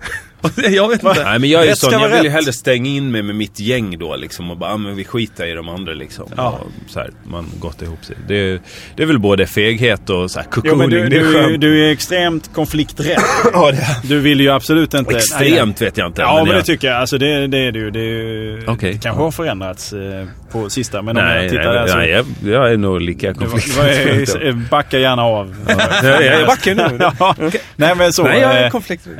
jag 0.69 0.89
vet 0.89 1.03
inte. 1.03 1.23
Nej 1.23 1.39
men 1.39 1.49
jag 1.49 1.63
är 1.63 1.67
Rätt 1.67 1.77
sån, 1.77 1.91
jag 1.93 2.09
vill 2.09 2.23
ju 2.23 2.29
hellre 2.29 2.53
stänga 2.53 2.89
in 2.89 3.11
mig 3.11 3.21
med 3.21 3.35
mitt 3.35 3.59
gäng 3.59 3.97
då 3.99 4.15
liksom 4.15 4.51
och 4.51 4.57
bara, 4.57 4.73
ah, 4.73 4.77
men 4.77 4.95
vi 4.95 5.03
skiter 5.05 5.45
i 5.45 5.53
de 5.53 5.69
andra 5.69 5.93
liksom. 5.93 6.25
Ja. 6.37 6.49
Och 6.49 6.89
så 6.91 6.99
här, 6.99 7.09
man 7.23 7.45
gott 7.59 7.81
ihop 7.81 8.05
sig. 8.05 8.15
Det, 8.27 8.35
är- 8.35 8.59
det 8.95 9.03
är 9.03 9.07
väl 9.07 9.19
både 9.19 9.47
feghet 9.47 10.09
och 10.09 10.31
så 10.31 10.39
här 10.39 10.47
Jo, 10.63 10.75
men 10.75 10.89
du, 10.89 11.09
du, 11.09 11.57
du 11.57 11.85
är 11.87 11.91
extremt 11.91 12.53
konflikträdd. 12.53 13.17
Ja, 13.53 13.71
det 13.71 13.87
Du 14.03 14.19
vill 14.19 14.41
ju 14.41 14.49
absolut 14.49 14.93
inte... 14.93 15.15
Extremt 15.15 15.81
vet 15.81 15.97
jag 15.97 16.07
inte. 16.07 16.21
Ja, 16.21 16.35
men, 16.37 16.45
jag, 16.47 16.55
det 16.55 16.63
tycker 16.63 16.87
jag. 16.87 16.97
Alltså 16.97 17.17
det, 17.17 17.47
det 17.47 17.57
är 17.57 17.71
ju. 17.71 17.91
Det, 17.91 17.99
är 17.99 18.69
Okej. 18.69 18.93
det 18.93 18.99
kanske 18.99 19.23
har 19.23 19.31
förändrats 19.31 19.93
eh, 19.93 20.25
på 20.51 20.69
sista. 20.69 21.01
Men 21.01 21.17
om 21.17 21.23
Nej, 21.23 21.41
jag 21.41 21.49
tittar 21.51 21.63
nej, 21.65 21.73
där 21.73 21.87
så... 21.87 21.97
nej 21.97 22.09
jag, 22.09 22.25
jag 22.53 22.71
är 22.73 22.77
nog 22.77 23.01
lika 23.01 23.33
konflikträdd. 23.33 24.47
eh, 24.47 24.55
backa 24.69 24.99
gärna 24.99 25.23
av. 25.23 25.55
jag, 26.03 26.47
backar 26.47 26.75
nu. 26.75 27.51
Nej 27.75 27.95
men 27.95 28.13
så. 28.13 28.23
Nej, 28.23 28.39
jag 28.41 28.51
är 28.53 28.63
eh, 28.65 28.69
konflikträdd. 28.69 29.17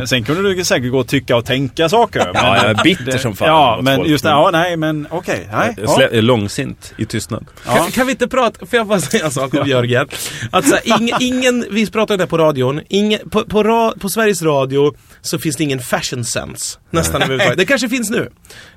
Eh, 0.00 0.04
sen 0.06 0.24
kunde 0.24 0.54
du 0.54 0.64
säkert 0.64 0.90
gå 0.90 0.98
och 0.98 1.08
tycka 1.08 1.36
och 1.36 1.44
tänka 1.44 1.88
saker. 1.88 2.18
Men, 2.24 2.44
Ja, 2.44 2.56
jag 2.56 2.64
är 2.70 2.82
bitter 2.84 3.18
som 3.18 3.36
fan 3.36 3.48
Ja, 3.48 3.80
men 3.82 3.96
folk. 3.96 4.08
just 4.08 4.24
det. 4.24 4.30
Ja, 4.30 4.50
nej 4.52 4.76
men 4.76 5.06
okej. 5.10 5.48
nej. 5.52 5.74
Jag 5.78 6.00
Ja. 6.12 6.20
långsint 6.20 6.94
i 6.96 7.04
tystnad. 7.06 7.46
Ja. 7.66 7.74
Kan, 7.76 7.90
kan 7.90 8.06
vi 8.06 8.12
inte 8.12 8.28
prata, 8.28 8.66
får 8.66 8.76
jag 8.76 8.86
bara 8.86 9.00
säga 9.00 9.24
en 9.24 9.30
sak 9.30 9.54
om 9.54 9.68
Jörgen? 9.68 10.08
Att 10.50 10.66
så 10.68 10.74
här, 10.74 11.00
ing, 11.00 11.10
ingen, 11.20 11.64
vi 11.70 11.90
pratade 11.90 12.14
om 12.14 12.18
det 12.18 12.26
på 12.26 12.38
radion, 12.38 12.80
ingen, 12.88 13.28
på, 13.30 13.44
på, 13.44 13.62
ra, 13.62 13.92
på 14.00 14.08
Sveriges 14.08 14.42
Radio 14.42 14.94
så 15.22 15.38
finns 15.38 15.56
det 15.56 15.64
ingen 15.64 15.78
fashion 15.80 16.24
sense. 16.24 16.78
Nästan 16.90 17.16
överhuvudtaget. 17.22 17.58
Det 17.58 17.64
kanske 17.66 17.88
finns 17.88 18.10
nu. 18.10 18.28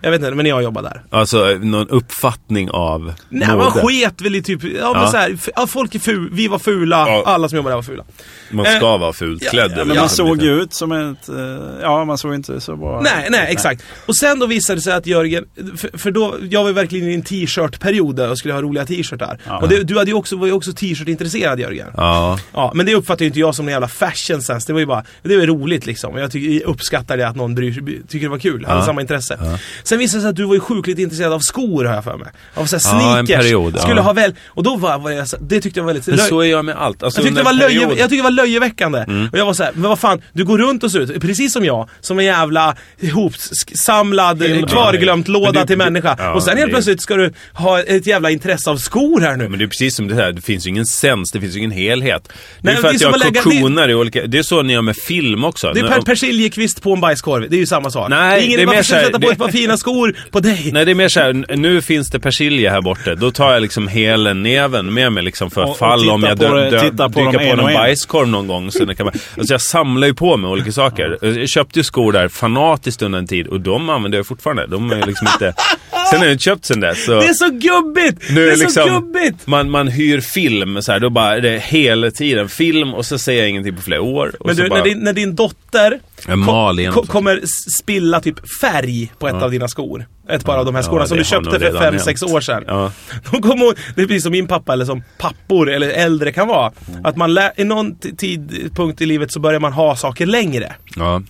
Jag 0.02 0.12
vet 0.12 0.20
inte, 0.22 0.32
men 0.36 0.46
jag 0.46 0.64
jobbar 0.64 0.82
där. 0.82 1.04
Alltså 1.10 1.46
någon 1.62 1.90
uppfattning 1.90 2.70
av 2.72 3.14
Nej, 3.30 3.48
man 3.48 3.58
mode. 3.58 3.70
sket 3.88 4.22
väl 4.22 4.36
i 4.36 4.42
typ, 4.42 4.64
ja, 4.64 4.94
men 4.94 5.02
Ja. 5.02 5.08
så 5.12 5.18
här, 5.18 5.66
folk 5.68 5.96
är 5.96 6.00
ful, 6.00 6.30
vi 6.32 6.48
var 6.48 6.60
fula, 6.60 7.06
Ja. 7.08 7.24
alla 7.26 7.50
som 7.50 7.56
jobbar 7.56 7.70
där 7.72 7.76
var 7.76 7.84
fula. 7.84 8.04
Man 8.52 8.66
Eh, 8.66 8.76
ska 8.78 8.98
vara 8.98 9.14
fult 9.14 9.50
klädd. 9.50 9.72
ja, 9.72 9.76
Men 9.78 9.88
man 9.88 9.98
liksom 9.98 10.28
såg 10.28 10.42
ju 10.44 10.62
ut 10.62 10.74
som 10.74 10.92
en 10.92 11.13
inte, 11.14 11.60
ja 11.82 12.06
man 12.06 12.18
såg 12.18 12.36
inte 12.36 12.62
så 12.62 12.76
bra 12.76 13.02
Nej, 13.02 13.28
nej, 13.30 13.48
exakt. 13.50 13.84
Och 14.06 14.16
sen 14.16 14.40
då 14.40 14.46
visade 14.46 14.78
det 14.78 14.82
sig 14.82 14.94
att 14.94 15.06
Jörgen, 15.08 15.46
för, 15.78 15.98
för 15.98 16.12
då, 16.12 16.36
jag 16.50 16.64
var 16.64 16.72
verkligen 16.72 17.10
i 17.10 17.14
en 17.14 17.22
t-shirt-period 17.22 18.16
där 18.16 18.30
och 18.32 18.38
skulle 18.38 18.54
ha 18.54 18.62
roliga 18.62 18.86
t-shirtar. 18.86 19.38
Ja. 19.48 19.58
Och 19.62 19.70
det, 19.70 19.84
du 19.84 19.98
hade 19.98 20.12
ju 20.12 20.16
också, 20.18 20.36
var 20.38 20.48
ju 20.48 20.54
också 20.54 20.74
t-shirt-intresserad 20.74 21.60
Jörgen. 21.60 21.88
Ja. 21.98 22.40
Ja, 22.54 22.72
men 22.76 22.86
det 22.86 22.96
uppfattar 22.96 23.22
ju 23.22 23.28
inte 23.28 23.40
jag 23.40 23.56
som 23.56 23.68
en 23.68 23.72
jävla 23.72 23.88
fashion 23.88 24.42
sense. 24.42 24.68
Det 24.68 24.74
var 24.74 24.80
ju 24.80 24.86
bara, 24.86 25.04
det 25.24 25.38
var 25.38 25.46
roligt 25.46 25.86
liksom. 25.86 26.14
Och 26.14 26.20
Jag, 26.20 26.32
uppskattar 26.66 27.18
det 27.18 27.28
att 27.28 27.36
någon 27.36 27.56
bryr 27.56 27.74
tycker 28.08 28.26
det 28.26 28.30
var 28.32 28.40
kul. 28.40 28.66
Hade 28.66 28.80
Ja. 28.80 28.86
samma 28.86 29.02
intresse. 29.02 29.40
Sen 29.84 30.00
visade 30.00 30.18
det 30.18 30.22
sig 30.22 30.30
att 30.30 30.36
du 30.36 30.44
var 30.46 30.54
ju 30.54 30.60
sjukligt 30.60 31.00
intresserad 31.00 31.34
av 31.34 31.40
skor 31.40 31.86
har 31.86 31.94
jag 31.96 32.04
för 32.04 32.18
mig. 32.18 32.28
Av 32.54 32.66
så 32.66 32.76
här 32.90 33.00
Ja, 33.02 33.18
en 33.20 33.26
sneakers. 33.26 33.46
period, 33.46 33.74
ja. 33.78 33.82
Skulle 33.82 34.02
ha 34.02 34.14
väl, 34.14 34.34
och 34.48 34.64
då 34.64 34.76
var, 34.76 35.00
var 35.00 35.12
jag, 35.12 35.28
så- 35.28 35.38
det 35.42 35.62
tyckte 35.62 35.80
jag 35.80 35.86
var 35.86 35.94
väldigt... 35.94 36.08
Men 36.08 36.18
så 36.18 36.40
är 36.40 36.46
jag 36.52 36.66
med 36.66 36.76
allt. 36.76 37.04
Alltså, 37.04 37.20
Jag 37.22 37.26
tyckte, 37.28 37.40
det 37.40 37.46
var 37.46 37.54
löje, 37.54 37.82
jag 37.82 37.90
tyckte 37.98 38.16
det 38.16 38.22
var 38.22 38.32
löjeväckande. 38.32 39.00
Mm. 39.00 39.30
Och 39.32 39.38
jag 39.38 39.46
var 39.46 39.54
så 39.54 39.64
här, 39.64 39.72
men 39.76 39.90
vad 39.90 40.00
fan, 40.00 40.22
du 40.34 40.46
går 40.46 40.58
runt 40.58 40.84
och 40.84 40.92
ser 40.92 41.03
ut, 41.10 41.22
precis 41.22 41.54
som 41.54 41.66
jag, 41.66 41.90
som 42.02 42.20
en 42.20 42.26
jävla 42.26 42.76
ihopsamlad, 43.00 44.44
kvarglömt 44.70 45.28
låda 45.28 45.52
det- 45.62 45.68
till 45.68 45.78
människa. 45.78 46.16
ja, 46.20 46.34
och 46.34 46.44
sen 46.44 46.58
helt 46.58 46.68
det- 46.70 46.74
plötsligt 46.74 47.02
ska 47.02 47.16
du 47.16 47.34
ha 47.54 47.80
ett 47.82 48.08
jävla 48.08 48.30
intresse 48.32 48.70
av 48.70 48.78
skor 48.78 49.22
här 49.22 49.36
nu. 49.38 49.50
Men 49.50 49.60
det 49.60 49.66
är 49.66 49.68
precis 49.68 49.96
som 49.96 50.08
det 50.08 50.16
här, 50.16 50.32
det 50.32 50.42
finns 50.42 50.66
ju 50.66 50.70
ingen 50.70 50.86
sens, 50.86 51.32
det 51.32 51.40
finns 51.40 51.56
ju 51.56 51.60
ingen 51.60 51.72
helhet. 51.72 52.24
Det 52.28 52.34
Nej, 52.62 52.74
är 52.74 52.76
för 52.76 52.84
det 52.84 52.88
är 52.90 52.96
att 52.96 53.02
jag 53.02 53.14
att 53.14 53.20
lägga- 53.20 53.42
koktioner 53.42 53.90
i 53.90 53.94
olika... 53.96 54.28
Det 54.28 54.38
är 54.38 54.44
så 54.44 54.62
ni 54.62 54.74
gör 54.74 54.82
med 54.82 54.96
film 54.98 55.44
också. 55.44 55.72
det 55.74 55.80
är 55.80 55.88
per 55.88 56.02
persiljekvist 56.02 56.82
på 56.84 56.94
en 56.94 57.02
bajskorv, 57.02 57.50
det 57.50 57.56
är 57.56 57.60
ju 57.60 57.66
samma 57.66 57.90
sak. 57.92 58.10
Nej, 58.10 58.46
Ingen, 58.46 58.58
det 58.58 58.62
är 58.64 58.66
mer 58.68 58.74
varför 58.74 58.84
ska 58.84 58.88
så 58.90 58.94
du 58.94 59.00
här- 59.00 59.06
sätta 59.06 59.20
på 59.20 59.26
det- 59.28 59.32
ett 59.32 59.38
par 59.40 59.52
fina 59.52 59.78
skor 59.78 60.16
på 60.32 60.40
dig? 60.40 60.70
Nej 60.74 60.86
det 60.86 60.92
är 60.92 60.96
mer 60.96 61.10
såhär, 61.10 61.56
nu 61.58 61.82
finns 61.82 62.10
det 62.10 62.20
persilja 62.20 62.72
här 62.72 62.82
borta. 62.82 63.16
Då 63.16 63.32
tar 63.32 63.54
jag 63.54 63.62
liksom 63.62 63.88
hela 63.88 64.34
näven 64.34 64.94
med 64.94 65.12
mig 65.12 65.24
liksom 65.24 65.52
för 65.52 65.64
Och- 65.64 65.70
och 65.70 65.78
fall 65.78 66.00
titta 66.02 66.14
om 66.14 66.24
jag 66.24 66.38
på 66.38 66.44
dö, 66.44 66.70
det- 66.70 66.90
dö, 66.92 67.10
på 67.10 67.20
dyker 67.20 67.32
på 67.32 67.40
en 67.40 67.50
någon 67.50 67.60
och 67.60 67.70
en. 67.72 67.76
bajskorv 67.76 68.28
någon 68.28 68.48
gång. 68.48 68.72
Så 68.72 68.86
det 68.86 68.96
kan 68.96 69.06
man, 69.06 69.14
alltså 69.38 69.54
jag 69.54 69.62
samlar 69.62 70.08
ju 70.08 70.14
på 70.14 70.38
mig 70.38 70.50
olika 70.52 70.72
saker. 70.72 70.93
Jag 70.98 71.50
köpte 71.50 71.80
ju 71.80 71.84
skor 71.84 72.12
där 72.12 72.28
fanatiskt 72.28 73.02
under 73.02 73.20
en 73.20 73.28
tid 73.28 73.48
och 73.48 73.62
de 73.62 73.90
använder 73.90 74.18
jag 74.20 74.28
fortfarande. 74.28 74.68
De 74.68 74.92
är 74.92 75.06
liksom 75.08 75.28
inte... 75.28 75.54
Sen 76.10 76.20
har 76.20 76.26
jag 76.26 76.34
inte 76.34 76.44
köpt 76.44 76.66
sen 76.66 76.80
dess. 76.80 77.06
Så 77.06 77.12
Det 77.12 77.26
är 77.28 77.34
så 77.34 77.50
gubbigt! 77.50 78.30
nu 78.30 78.36
det 78.46 78.48
är 78.48 78.52
är 78.52 78.56
så 78.56 78.64
liksom, 78.64 78.90
gubbigt! 78.90 79.48
man, 79.48 79.70
man 79.70 79.88
hyr 79.88 80.22
film 80.22 80.82
så 80.82 80.92
här, 80.92 81.00
då 81.00 81.10
bara 81.10 81.36
är 81.38 81.42
det 81.42 81.60
hela 81.64 82.12
tiden 82.12 82.50
film 82.50 82.94
och 82.94 83.06
så 83.06 83.18
säger 83.18 83.42
jag 83.42 83.50
ingenting 83.50 83.76
på 83.76 83.82
flera 83.82 84.02
år. 84.02 84.32
Men 84.46 84.56
du, 84.56 84.70
bara, 84.70 84.78
när, 84.80 84.84
din, 84.86 84.98
när 84.98 85.14
din 85.14 85.36
dotter 85.36 86.00
Jag 86.28 86.38
mal 86.38 86.80
igen 86.80 86.94
ko- 86.94 87.00
också. 87.00 87.12
kommer 87.12 87.42
spilla 87.82 88.20
typ 88.20 88.36
färg 88.62 89.12
på 89.20 89.28
ett 89.28 89.34
av 89.44 89.52
dina 89.52 89.68
skor. 89.68 90.06
Ett 90.30 90.46
par 90.46 90.58
av 90.58 90.66
de 90.66 90.76
här 90.76 90.82
Ja, 90.84 90.88
skorna 90.88 91.06
som 91.08 91.18
det 91.18 91.24
du 91.24 91.26
köpte 91.30 91.60
för 91.60 91.72
fem 91.72 91.82
hänt. 91.94 92.02
sex 92.02 92.24
år 92.24 92.42
sedan. 92.42 92.64
Ja. 92.68 92.92
Kommer 93.32 93.66
hon, 93.66 93.74
det 93.96 94.02
är 94.02 94.06
precis 94.06 94.24
som 94.24 94.32
min 94.32 94.48
pappa 94.48 94.74
eller 94.74 94.86
som 94.86 95.04
pappor 95.18 95.70
eller 95.72 95.90
äldre 95.90 96.32
kan 96.32 96.48
vara. 96.48 96.72
Att 97.04 97.16
man 97.16 97.34
lär, 97.34 97.52
i 97.58 97.64
någon 97.64 97.96
tidpunkt 98.18 99.02
i 99.02 99.06
livet 99.06 99.32
så 99.32 99.40
börjar 99.40 99.60
man 99.60 99.74
ha 99.74 99.96
saker 99.96 100.26
längre. 100.26 100.74
Ja. 100.96 101.22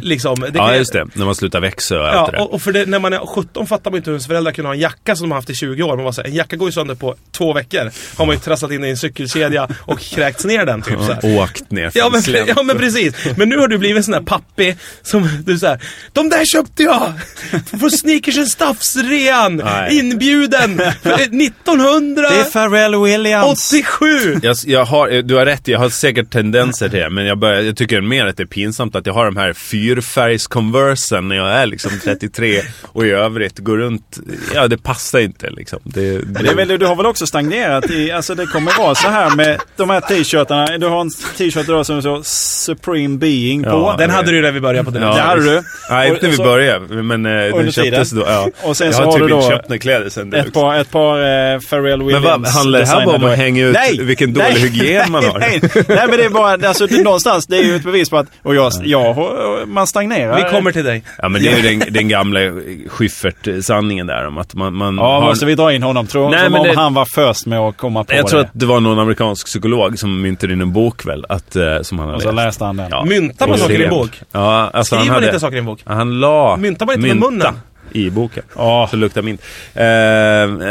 Liksom, 0.00 0.40
det 0.40 0.50
ja, 0.54 0.76
just 0.76 0.92
det. 0.92 1.06
När 1.14 1.24
man 1.24 1.34
slutar 1.34 1.60
växa 1.60 2.00
och 2.00 2.08
allt 2.08 2.14
Ja, 2.14 2.26
det 2.26 2.32
där. 2.38 2.54
och, 2.54 2.62
för 2.62 2.72
det, 2.72 2.86
när 2.86 2.98
man 2.98 3.12
är 3.12 3.18
17 3.26 3.66
fattar 3.66 3.90
man 3.90 3.98
inte 3.98 4.10
hur 4.10 4.14
ens 4.14 4.26
föräldrar 4.26 4.52
kunde 4.52 4.68
ha 4.68 4.74
en 4.74 4.80
jacka 4.80 5.16
som 5.16 5.24
de 5.24 5.30
har 5.30 5.38
haft 5.38 5.50
i 5.50 5.54
20 5.54 5.82
år. 5.82 5.96
Man 5.96 6.04
bara 6.04 6.12
så 6.12 6.22
här, 6.22 6.28
en 6.28 6.34
jacka 6.34 6.56
går 6.56 6.68
ju 6.68 6.72
sönder 6.72 6.94
på 6.94 7.14
två 7.32 7.52
veckor. 7.52 7.90
Har 8.16 8.26
man 8.26 8.34
ju 8.34 8.40
trasslat 8.40 8.70
in 8.72 8.84
i 8.84 8.88
en 8.88 8.96
cykelkedja 8.96 9.68
och 9.80 10.00
kräkts 10.00 10.44
ner 10.44 10.66
den 10.66 10.82
typ 10.82 10.98
så 10.98 11.12
här. 11.12 11.38
Åkt 11.42 11.70
ner 11.70 11.90
Ja 11.94 12.10
men, 12.12 12.46
ja 12.46 12.62
men 12.62 12.78
precis. 12.78 13.14
Men 13.36 13.48
nu 13.48 13.58
har 13.58 13.68
du 13.68 13.78
blivit 13.78 13.96
en 13.96 14.04
sån 14.04 14.12
där 14.12 14.20
pappi 14.20 14.76
som 15.02 15.28
du 15.44 15.58
säger 15.58 15.80
De 16.12 16.28
där 16.28 16.44
köpte 16.44 16.82
jag! 16.82 17.12
På 17.80 17.90
Sneakers 17.90 18.52
Stuffs-rean! 18.52 19.56
Nej. 19.56 19.98
Inbjuden! 19.98 20.76
För 21.02 21.12
1987! 21.12 22.14
Det 22.16 22.40
är 22.40 22.50
Pharrell 22.50 23.02
Williams. 23.02 23.72
Jag, 24.42 24.56
jag 24.66 24.84
har, 24.84 25.22
du 25.22 25.34
har 25.34 25.44
rätt, 25.46 25.68
jag 25.68 25.78
har 25.78 25.88
säkert 25.88 26.30
tendenser 26.30 26.88
till 26.88 26.98
det. 26.98 27.10
Men 27.10 27.26
jag, 27.26 27.38
börjar, 27.38 27.60
jag 27.60 27.76
tycker 27.76 28.00
mer 28.00 28.26
att 28.26 28.36
det 28.36 28.42
är 28.42 28.46
pinsamt 28.46 28.96
att 28.96 29.01
jag 29.06 29.14
har 29.14 29.24
de 29.24 29.36
här 29.36 29.52
fyrfärgs-conversen 29.52 31.28
när 31.28 31.36
jag 31.36 31.52
är 31.52 31.66
liksom 31.66 31.90
33 32.04 32.60
och 32.82 33.06
i 33.06 33.10
övrigt 33.10 33.58
går 33.58 33.76
runt. 33.76 34.18
Ja, 34.54 34.68
det 34.68 34.78
passar 34.78 35.18
inte 35.20 35.50
liksom. 35.50 35.78
Det, 35.84 36.00
Men 36.26 36.44
Det 36.44 36.50
är 36.50 36.54
väl, 36.54 36.78
du 36.78 36.86
har 36.86 36.96
väl 36.96 37.06
också 37.06 37.26
stagnerat 37.26 37.90
i, 37.90 38.10
alltså 38.12 38.34
det 38.34 38.46
kommer 38.46 38.78
vara 38.78 38.94
så 38.94 39.08
här 39.08 39.36
med 39.36 39.60
de 39.76 39.90
här 39.90 40.00
t-shirtarna. 40.00 40.78
Du 40.78 40.86
har 40.86 41.00
en 41.00 41.10
t-shirt 41.10 41.68
idag 41.68 41.86
som 41.86 42.00
står 42.02 42.22
Supreme 42.22 43.18
Being 43.18 43.62
på. 43.62 43.68
Ja, 43.70 43.94
Den 43.98 44.10
hade 44.10 44.30
du 44.30 44.42
när 44.42 44.52
vi 44.52 44.60
började 44.60 44.84
på 44.84 44.90
den. 44.90 45.02
Ja, 45.02 45.14
det 45.14 45.20
hade 45.20 45.44
du. 45.44 45.62
Nej, 45.90 46.10
inte 46.10 46.26
när 46.26 46.36
vi 46.36 46.38
började, 46.38 47.02
men 47.02 47.26
eh, 47.26 47.56
den 47.56 47.72
köptes 47.72 48.10
tiden. 48.10 48.24
då. 48.24 48.32
Ja. 48.32 48.48
Och 48.68 48.76
sen 48.76 48.86
jag 48.86 48.94
så 48.94 49.00
har 49.00 49.06
har 49.06 49.12
typ 49.12 49.28
du 49.28 49.34
inte 49.34 49.46
då 49.46 49.50
köpt 49.50 49.68
några 49.68 49.78
kläder 49.78 50.08
sen 50.08 50.30
det 50.30 50.38
Ett 50.38 50.52
par, 50.52 50.76
ett 50.76 50.90
par 50.90 51.18
eh, 51.18 51.60
Pharrell 51.60 51.98
Men 51.98 52.06
Williams 52.06 52.24
vad, 52.24 52.46
handlar 52.46 52.78
det 52.78 52.86
här 52.86 53.06
bara 53.06 53.16
om 53.16 53.24
att 53.24 53.36
hänga 53.36 53.66
ut 53.66 53.74
Nej! 53.74 53.98
vilken 54.04 54.32
dålig 54.32 54.48
Nej! 54.52 54.62
hygien 54.62 55.12
man 55.12 55.24
har? 55.24 55.38
Nej, 55.38 55.60
nej, 55.74 55.84
nej 55.88 56.06
men 56.08 56.18
det 56.18 56.24
är 56.24 56.30
bara, 56.30 56.68
alltså 56.68 56.86
det, 56.86 57.02
någonstans, 57.02 57.46
det 57.46 57.56
är 57.56 57.62
ju 57.62 57.76
ett 57.76 57.84
bevis 57.84 58.10
på 58.10 58.16
att, 58.16 58.26
och 58.42 58.54
jag, 58.54 58.72
jag 58.92 59.68
man 59.68 59.86
stagnerar. 59.86 60.36
Vi 60.36 60.42
kommer 60.50 60.72
till 60.72 60.84
dig. 60.84 61.02
Ja, 61.18 61.28
men 61.28 61.42
det 61.42 61.48
är 61.48 61.56
ju 61.56 61.78
den, 61.78 61.92
den 61.92 62.08
gamla 62.08 62.40
Schyffert-sanningen 62.88 64.06
där 64.06 64.26
om 64.26 64.38
att 64.38 64.54
man, 64.54 64.74
man 64.74 64.96
Ja, 64.96 65.20
har... 65.20 65.26
måste 65.28 65.46
vi 65.46 65.54
dra 65.54 65.72
in 65.72 65.82
honom? 65.82 66.06
Tror, 66.06 66.30
Nej, 66.30 66.42
som 66.42 66.52
men 66.52 66.60
om 66.60 66.66
det- 66.66 66.74
han 66.76 66.94
var 66.94 67.04
först 67.04 67.46
med 67.46 67.58
att 67.58 67.76
komma 67.76 68.04
på 68.04 68.14
Jag 68.14 68.24
det. 68.24 68.28
tror 68.30 68.40
att 68.40 68.50
det 68.52 68.66
var 68.66 68.80
någon 68.80 68.98
amerikansk 68.98 69.46
psykolog 69.46 69.98
som 69.98 70.20
myntade 70.22 70.52
in 70.52 70.60
en 70.60 70.72
bok 70.72 71.06
väl, 71.06 71.24
att, 71.28 71.56
eh, 71.56 71.80
som 71.82 71.98
han 71.98 72.08
hade 72.08 72.16
Och 72.16 72.22
så 72.22 72.32
läst. 72.32 72.46
läste 72.46 72.64
han 72.64 72.76
den. 72.76 72.88
Ja. 72.90 73.04
Myntar 73.04 73.48
man 73.48 73.58
saker 73.58 73.80
i 73.80 73.84
en 73.84 73.90
bok? 73.90 74.20
Ja, 74.32 74.70
alltså 74.72 74.84
Skriver 74.84 74.98
han 75.00 75.06
man 75.08 75.14
hade... 75.14 75.26
inte 75.26 75.40
saker 75.40 75.56
i 75.56 75.58
en 75.58 75.64
bok? 75.64 75.80
Han 75.84 76.20
la 76.20 76.56
Myntar 76.56 76.86
man 76.86 76.94
inte 76.94 77.06
med 77.08 77.16
mynta 77.16 77.30
munnen? 77.30 77.60
i 77.94 78.10
boken. 78.10 78.42
Ja. 78.56 78.88
Så 78.90 78.96
luktar 78.96 79.22
mint. 79.22 79.40
Eh, 79.74 79.82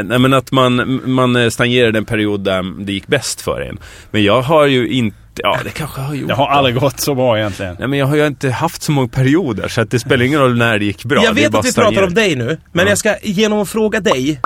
nej 0.03 0.19
men 0.19 0.33
att 0.33 0.51
man, 0.51 1.01
man 1.05 1.51
stagnerade 1.51 1.97
en 1.97 2.05
period 2.05 2.39
där 2.39 2.83
det 2.85 2.93
gick 2.93 3.07
bäst 3.07 3.41
för 3.41 3.61
en. 3.61 3.77
Men 4.11 4.23
jag 4.23 4.41
har 4.41 4.65
ju 4.65 4.87
inte, 4.89 5.17
ja 5.35 5.59
det 5.63 5.69
kanske 5.69 6.01
jag 6.01 6.07
har 6.07 6.15
gjort. 6.15 6.27
Det 6.27 6.33
har 6.33 6.47
aldrig 6.47 6.75
gått 6.75 6.99
så 6.99 7.15
bra 7.15 7.37
egentligen. 7.39 7.75
Nej 7.79 7.87
men 7.87 7.99
jag 7.99 8.05
har 8.05 8.15
ju 8.15 8.27
inte 8.27 8.49
haft 8.49 8.81
så 8.83 8.91
många 8.91 9.07
perioder 9.07 9.67
så 9.67 9.81
att 9.81 9.91
det 9.91 9.99
spelar 9.99 10.25
ingen 10.25 10.39
roll 10.39 10.57
när 10.57 10.79
det 10.79 10.85
gick 10.85 11.05
bra. 11.05 11.23
jag 11.23 11.33
vet 11.33 11.55
att 11.55 11.65
vi 11.65 11.73
pratar 11.73 12.01
om 12.03 12.13
dig 12.13 12.35
nu, 12.35 12.57
men 12.71 12.85
Ja. 12.85 12.91
jag 12.91 12.97
ska 12.97 13.15
genom 13.21 13.59
att 13.59 13.69
fråga 13.69 13.99
dig 13.99 14.41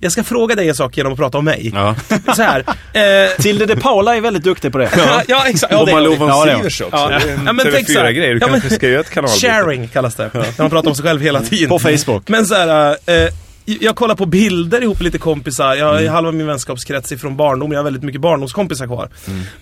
jag 0.00 0.12
ska 0.12 0.24
fråga 0.24 0.54
dig 0.54 0.68
en 0.68 0.74
sak 0.74 0.96
genom 0.96 1.12
att 1.12 1.18
prata 1.18 1.38
om 1.38 1.44
mig. 1.44 1.70
Ja. 1.74 1.94
Så 2.36 2.42
här. 2.42 2.64
Eh, 2.92 3.30
Tilde 3.42 3.66
de 3.66 3.76
Paula 3.76 4.16
är 4.16 4.20
väldigt 4.20 4.42
duktig 4.44 4.72
på 4.72 4.78
det. 4.78 4.90
ja, 4.96 5.22
ja, 5.28 5.44
exakt. 5.46 5.72
Ja, 5.72 5.82
och 5.82 5.88
Malou 5.88 6.14
von 6.16 6.28
Ja. 6.28 6.44
Sivers 6.58 6.80
också. 6.80 6.96
Ja. 6.96 7.08
Det 7.08 7.14
är 7.30 7.34
en 7.34 7.42
Ja, 7.46 7.52
men 7.52 7.66
tänk. 7.72 7.88
TV4-grej. 7.88 8.34
Du 8.34 8.38
Ja, 8.40 8.46
men- 8.46 8.60
kanske 8.60 8.70
ska 8.70 8.88
göra 8.88 9.00
ett 9.00 9.10
kanalbyte. 9.10 9.46
Sharing 9.48 9.88
kallas 9.88 10.14
det. 10.14 10.30
När 10.34 10.44
man 10.58 10.70
pratar 10.70 10.88
om 10.90 10.94
sig 10.96 11.04
själv 11.04 11.20
hela 11.20 11.40
tiden. 11.40 11.68
På 11.68 11.78
Facebook. 11.78 12.28
Men 12.28 12.46
så 12.46 12.54
här, 12.54 12.90
eh, 13.06 13.28
jag 13.64 13.96
kollar 13.96 14.14
på 14.14 14.26
bilder 14.26 14.82
ihop 14.82 14.98
med 14.98 15.04
lite 15.04 15.18
kompisar. 15.18 15.74
Jag 15.74 16.00
Mm. 16.00 16.12
halva 16.12 16.32
min 16.32 16.46
vänskapskrets 16.46 17.12
ifrån 17.12 17.36
barndom. 17.36 17.72
Jag 17.72 17.78
har 17.78 17.84
väldigt 17.84 18.02
mycket 18.02 18.20
barndomskompisar 18.20 18.86
kvar. 18.86 19.08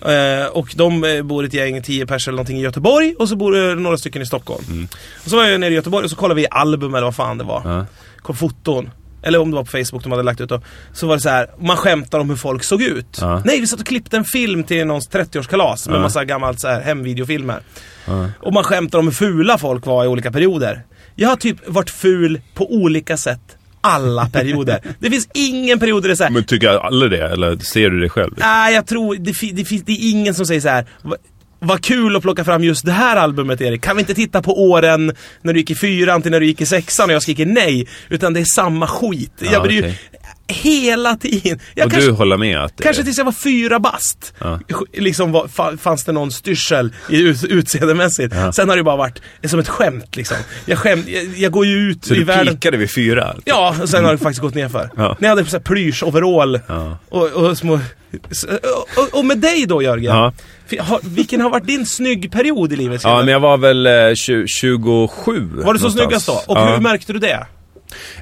Mm. 0.01 0.41
Eh, 0.41 0.47
och 0.47 0.73
de 0.75 1.03
eh, 1.03 1.23
bor 1.23 1.45
ett 1.45 1.53
gäng, 1.53 1.81
10 1.83 2.05
pers 2.05 2.27
eller 2.27 2.35
någonting 2.35 2.57
i 2.57 2.61
Göteborg. 2.61 3.15
Och 3.19 3.29
så 3.29 3.35
bor 3.35 3.51
det 3.51 3.75
några 3.75 3.97
stycken 3.97 4.21
i 4.21 4.25
Stockholm. 4.25 4.87
Och 5.23 5.29
så 5.29 5.35
var 5.35 5.43
jag 5.45 5.59
nere 5.59 5.71
i 5.71 5.75
Göteborg 5.75 6.03
och 6.03 6.09
så 6.09 6.15
kollade 6.15 6.41
vi 6.41 6.47
album 6.51 6.95
eller 6.95 7.05
vad 7.05 7.15
fan 7.15 7.37
det 7.37 7.43
var. 7.43 7.61
Mm. 7.65 7.85
Kom 8.21 8.35
foton. 8.35 8.89
Eller 9.25 9.39
om 9.39 9.51
det 9.51 9.55
var 9.57 9.63
på 9.63 9.71
Facebook 9.71 10.03
de 10.03 10.11
hade 10.11 10.23
lagt 10.23 10.41
ut 10.41 10.49
då. 10.49 10.61
Så 10.93 11.07
var 11.07 11.15
det 11.15 11.21
så 11.21 11.29
här, 11.29 11.47
man 11.59 11.77
skämtar 11.77 12.19
om 12.19 12.29
hur 12.29 12.37
folk 12.37 12.63
såg 12.63 12.81
ut. 12.81 13.17
Ja. 13.21 13.41
Nej, 13.45 13.59
vi 13.59 13.67
satt 13.67 13.79
och 13.79 13.85
klippte 13.85 14.17
en 14.17 14.25
film 14.25 14.63
till 14.63 14.85
någons 14.87 15.09
30-årskalas 15.09 15.89
med 15.89 15.97
Ja. 15.97 16.01
massa 16.01 16.25
gammalt 16.25 16.59
så 16.59 16.67
här 16.67 16.81
hemvideofilmer. 16.81 17.59
Ja. 18.05 18.29
Och 18.39 18.53
man 18.53 18.63
skämtar 18.63 18.99
om 18.99 19.05
hur 19.05 19.13
fula 19.13 19.57
folk 19.57 19.85
var 19.85 20.05
i 20.05 20.07
olika 20.07 20.31
perioder. 20.31 20.83
Jag 21.15 21.29
har 21.29 21.35
typ 21.35 21.57
varit 21.67 21.89
ful 21.89 22.41
på 22.53 22.71
olika 22.73 23.17
sätt 23.17 23.57
alla 23.83 24.25
perioder. 24.29 24.79
Det 24.99 25.09
finns 25.09 25.27
ingen 25.33 25.79
period 25.79 26.03
där 26.03 26.09
det 26.09 26.13
är 26.13 26.15
så 26.15 26.23
här, 26.23 26.31
Men 26.31 26.43
tycker 26.43 26.67
alla 26.69 27.07
det? 27.07 27.27
Eller 27.31 27.57
ser 27.57 27.89
du 27.89 27.99
det 27.99 28.09
själv? 28.09 28.31
nej 28.37 28.73
jag 28.73 28.87
tror, 28.87 29.15
det, 29.15 29.51
det, 29.55 29.65
finns, 29.65 29.83
det 29.83 29.91
är 29.91 30.09
ingen 30.11 30.33
som 30.33 30.45
säger 30.45 30.61
så 30.61 30.69
här. 30.69 30.85
"Va- 31.01 31.15
Vad 31.59 31.81
kul 31.83 32.15
att 32.15 32.21
plocka 32.21 32.43
fram 32.43 32.63
just 32.63 32.85
det 32.85 32.91
här 32.91 33.15
albumet 33.15 33.61
Erik. 33.61 33.81
Kan 33.81 33.95
vi 33.95 33.99
inte 33.99 34.13
titta 34.13 34.41
på 34.41 34.61
åren 34.69 35.11
när 35.41 35.53
du 35.53 35.59
gick 35.59 35.71
i 35.71 35.75
fyran 35.75 36.21
till 36.21 36.31
när 36.31 36.39
du 36.39 36.45
gick 36.45 36.61
i 36.61 36.65
sexan 36.65 37.09
och 37.09 37.13
jag 37.15 37.21
skriker 37.21 37.45
nej. 37.45 37.87
Utan 38.09 38.33
det 38.33 38.39
är 38.39 38.45
samma 38.55 38.87
skit. 38.87 39.31
Ja, 39.39 39.49
jag 39.51 39.63
blir 39.63 39.71
ju 39.73 39.79
okej. 39.79 39.99
Hela 40.47 41.15
tiden. 41.15 41.59
Jag 41.75 41.85
och 41.85 41.91
kanske, 41.91 42.09
du 42.09 42.15
håller 42.15 42.37
med 42.37 42.59
att 42.59 42.77
det 42.77 42.83
Kanske 42.83 43.03
tills 43.03 43.17
jag 43.17 43.25
var 43.25 43.31
fyra 43.31 43.79
bast. 43.79 44.33
Ja. 44.39 44.59
Liksom 44.93 45.31
var, 45.31 45.47
fa- 45.47 45.77
fanns 45.77 46.03
det 46.05 46.11
någon 46.11 46.31
styrsel 46.31 46.93
i 47.09 47.21
ut, 47.21 47.43
utseendemässigt. 47.43 48.33
Ja. 48.35 48.51
Sen 48.51 48.69
har 48.69 48.77
det 48.77 48.83
bara 48.83 48.95
varit 48.97 49.21
som 49.45 49.59
ett 49.59 49.67
skämt 49.69 50.15
liksom. 50.15 50.37
Jag, 50.65 50.77
skämt, 50.77 51.07
jag, 51.07 51.23
jag 51.37 51.51
går 51.51 51.65
ju 51.65 51.75
ut 51.91 52.05
Så 52.05 52.13
i 52.13 52.17
du 52.17 52.23
världen. 52.23 52.53
pikade 52.55 52.77
vid 52.77 52.93
fyra? 52.95 53.23
alltså? 53.23 53.41
Ja, 53.45 53.75
och 53.81 53.89
sen 53.89 54.05
har 54.05 54.11
det 54.11 54.17
faktiskt 54.17 54.41
gått 54.41 54.55
ner 54.55 54.69
för. 54.69 54.89
Ja. 54.97 55.17
När 55.19 55.29
jag 55.29 55.35
hade 55.35 55.49
så 55.49 55.59
plysch-overall 55.59 56.59
Ja. 56.67 56.97
och, 57.09 57.27
och 57.31 57.57
små... 57.57 57.79
Och, 58.97 59.19
och, 59.19 59.25
med 59.25 59.37
dig 59.39 59.65
då 59.65 59.81
Jörgen. 59.81 60.15
Ja. 60.15 60.33
Har, 60.79 60.99
vilken 61.03 61.41
har 61.41 61.49
varit 61.49 61.67
din 61.67 61.85
snygg 61.85 62.31
period 62.31 62.73
i 62.73 62.75
livet? 62.75 63.01
Ja, 63.03 63.17
men 63.19 63.27
jag 63.27 63.39
var 63.39 63.57
väl 63.57 63.85
eh, 63.85 63.91
tju- 63.91 64.45
27 64.47 65.07
var 65.25 65.39
du 65.39 65.55
så 65.57 65.63
någonstans. 65.63 65.93
snyggast 65.93 66.27
då? 66.27 66.41
Och 66.47 66.67
hur 66.67 66.77
märkte 66.77 67.13
du 67.13 67.19
det? 67.19 67.47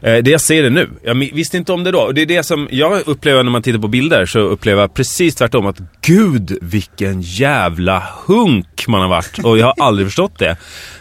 Eh, 0.01 0.17
Det 0.23 0.31
jag 0.31 0.41
ser 0.41 0.63
det 0.63 0.69
nu. 0.69 0.89
Jag 1.03 1.15
visste 1.15 1.57
inte 1.57 1.73
om 1.73 1.83
det 1.83 1.91
då. 1.91 2.11
Det 2.11 2.21
är 2.21 2.25
det 2.25 2.43
som 2.43 2.67
jag 2.71 3.07
upplever 3.07 3.43
när 3.43 3.51
man 3.51 3.61
tittar 3.61 3.79
på 3.79 3.87
bilder. 3.87 4.25
Så 4.25 4.39
upplever 4.39 4.81
jag 4.81 4.93
precis 4.93 5.35
tvärtom 5.35 5.65
att 5.65 5.77
gud 6.01 6.57
vilken 6.61 7.21
jävla 7.21 8.03
hunk 8.25 8.87
man 8.87 9.01
har 9.01 9.07
varit. 9.09 9.39
Och 9.43 9.57
jag 9.57 9.65
har 9.65 9.75
aldrig 9.85 10.07
förstått 10.07 10.39
det. 10.39 10.57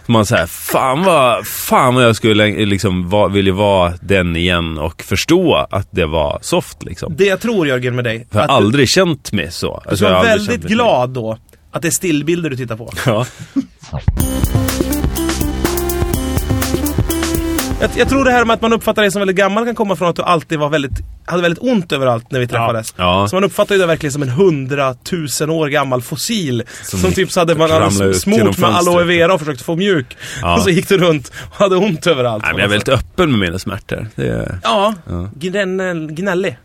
Man 0.06 0.26
säger 0.26 0.46
fan 0.46 1.04
vad, 1.04 1.46
fan 1.46 1.94
vad 1.94 2.04
jag 2.04 2.16
skulle 2.16 2.66
liksom 2.66 3.10
vilja 3.32 3.52
vara 3.52 3.92
den 4.00 4.36
igen 4.36 4.78
och 4.78 5.02
förstå 5.02 5.66
att 5.70 5.88
det 5.90 6.06
var 6.06 6.38
soft 6.42 6.82
liksom. 6.82 7.14
Det 7.16 7.24
jag 7.24 7.40
tror 7.40 7.66
Jörgen 7.66 7.94
med 7.94 8.04
dig. 8.04 8.26
För 8.32 8.40
jag 8.40 8.48
har 8.48 8.56
aldrig 8.56 8.88
känt 8.88 9.32
mig 9.32 9.50
så. 9.50 9.82
du 9.84 9.90
Alltså, 9.90 10.04
var 10.04 10.12
jag 10.12 10.18
har 10.18 10.26
aldrig 10.26 10.48
väldigt 10.50 10.70
glad 10.70 11.10
då. 11.10 11.38
att 11.72 11.82
det 11.82 11.88
är 11.88 11.92
stillbilder 11.92 12.50
du 12.50 12.56
tittar 12.56 12.76
på. 12.76 12.92
Ja. 13.06 13.26
Jag, 17.80 17.90
jag 17.96 18.08
tror 18.08 18.24
det 18.24 18.30
här 18.30 18.44
med 18.44 18.54
att 18.54 18.62
man 18.62 18.72
uppfattar 18.72 19.02
dig 19.02 19.10
som 19.10 19.20
väldigt 19.20 19.36
gammal 19.36 19.64
kan 19.64 19.74
komma 19.74 19.96
från 19.96 20.08
att 20.08 20.16
du 20.16 20.22
alltid 20.22 20.58
var 20.58 20.68
väldigt, 20.68 20.92
hade 21.26 21.42
väldigt 21.42 21.62
ont 21.62 21.92
överallt 21.92 22.30
när 22.30 22.40
vi 22.40 22.46
träffades. 22.46 22.94
Ja. 22.96 23.28
Så 23.28 23.36
man 23.36 23.44
uppfattar 23.44 23.78
det 23.78 23.86
verkligen 23.86 24.12
som 24.12 24.22
en 24.22 24.28
hundratusen 24.28 25.50
år 25.50 25.68
gammal 25.68 26.02
fossil. 26.02 26.62
Som, 26.82 26.98
Som 26.98 27.12
typ 27.12 27.30
så 27.32 27.40
hade 27.40 27.54
man 27.54 27.90
smort 28.14 28.58
med 28.58 28.70
aloe 28.70 29.04
vera 29.04 29.34
och 29.34 29.40
försökt 29.40 29.62
få 29.62 29.76
mjuk. 29.76 30.16
Ja. 30.42 30.56
Och 30.56 30.62
så 30.62 30.70
gick 30.70 30.88
du 30.88 30.98
runt 30.98 31.32
och 31.50 31.56
hade 31.56 31.76
ont 31.76 32.06
överallt. 32.06 32.42
Nej, 32.42 32.52
men 32.52 32.58
jag 32.60 32.66
är 32.66 32.70
väldigt 32.70 32.88
öppen 32.88 33.30
med 33.30 33.38
mina 33.40 33.58
smärtor. 33.58 34.06
Är 34.16 34.58
Ja, 34.62 34.94
gnäll- 35.34 36.10
gnällig. 36.10 36.58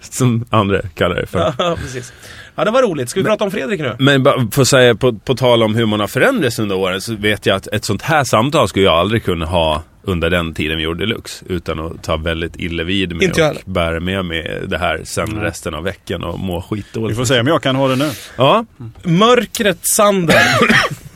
som 0.00 0.44
andra 0.50 0.80
kallar 0.94 1.16
det 1.16 1.26
för. 1.26 1.54
Ja, 1.58 1.76
precis. 1.82 2.12
Ja, 2.54 2.64
det 2.64 2.70
var 2.70 2.82
roligt. 2.82 3.10
Ska 3.10 3.20
vi 3.20 3.24
prata 3.26 3.44
om 3.44 3.50
Fredrik 3.50 3.80
nu? 3.80 3.96
Men 3.98 4.22
bara 4.22 4.48
för 4.52 4.62
att 4.62 4.68
säga, 4.68 4.94
på, 4.94 5.12
på 5.12 5.34
tal 5.34 5.62
om 5.62 5.74
hur 5.74 5.86
man 5.86 6.00
har 6.00 6.06
förändrats 6.06 6.58
under 6.58 6.76
åren, 6.76 7.00
så 7.00 7.14
vet 7.14 7.46
jag 7.46 7.56
att 7.56 7.66
ett 7.66 7.84
sånt 7.84 8.02
här 8.02 8.24
samtal 8.24 8.68
skulle 8.68 8.84
jag 8.84 8.94
aldrig 8.94 9.24
kunna 9.24 9.46
ha 9.46 9.82
under 10.06 10.30
den 10.30 10.54
tiden 10.54 10.76
vi 10.76 10.82
gjorde 10.82 11.06
Deluxe. 11.06 11.44
Utan 11.48 11.80
att 11.80 12.02
ta 12.02 12.16
väldigt 12.16 12.56
illa 12.56 12.82
vid 12.84 13.12
jag 13.36 13.56
och 13.56 13.62
bära 13.72 14.00
med 14.00 14.24
mig 14.24 14.60
det 14.66 14.78
här 14.78 15.00
sen 15.04 15.40
resten 15.40 15.74
av 15.74 15.84
veckan 15.84 16.24
och 16.24 16.38
må 16.38 16.60
Vi 16.70 16.82
skitdåligt. 16.82 17.18
får 17.18 17.24
se 17.24 17.40
om 17.40 17.46
jag 17.46 17.62
kan 17.62 17.76
ha 17.76 17.88
det 17.88 17.96
nu. 17.96 18.10
Ja, 18.36 18.64
Mörkret 19.02 19.78
Sander. 19.96 20.40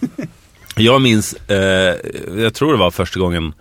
jag 0.77 1.01
minns, 1.03 1.33
eh, 1.51 1.94
jag 2.37 2.55
tror 2.55 2.72
det 2.72 2.79
var 2.79 2.90
första 2.90 3.20
gången 3.20 3.53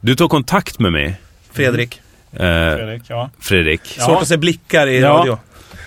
du 0.00 0.14
tog 0.14 0.30
kontakt 0.30 0.78
med 0.78 0.92
mig, 0.92 1.20
Fredrik. 1.52 2.00
eh, 2.32 2.38
Fredrik, 2.38 3.02
ja. 3.08 3.30
Fredrik. 3.40 3.94
Ja. 3.98 4.04
Svårt 4.06 4.22
att 4.22 4.28
se 4.28 4.36
blickar 4.36 4.86
i 4.86 5.00
Ja. 5.00 5.08
radio. 5.08 5.38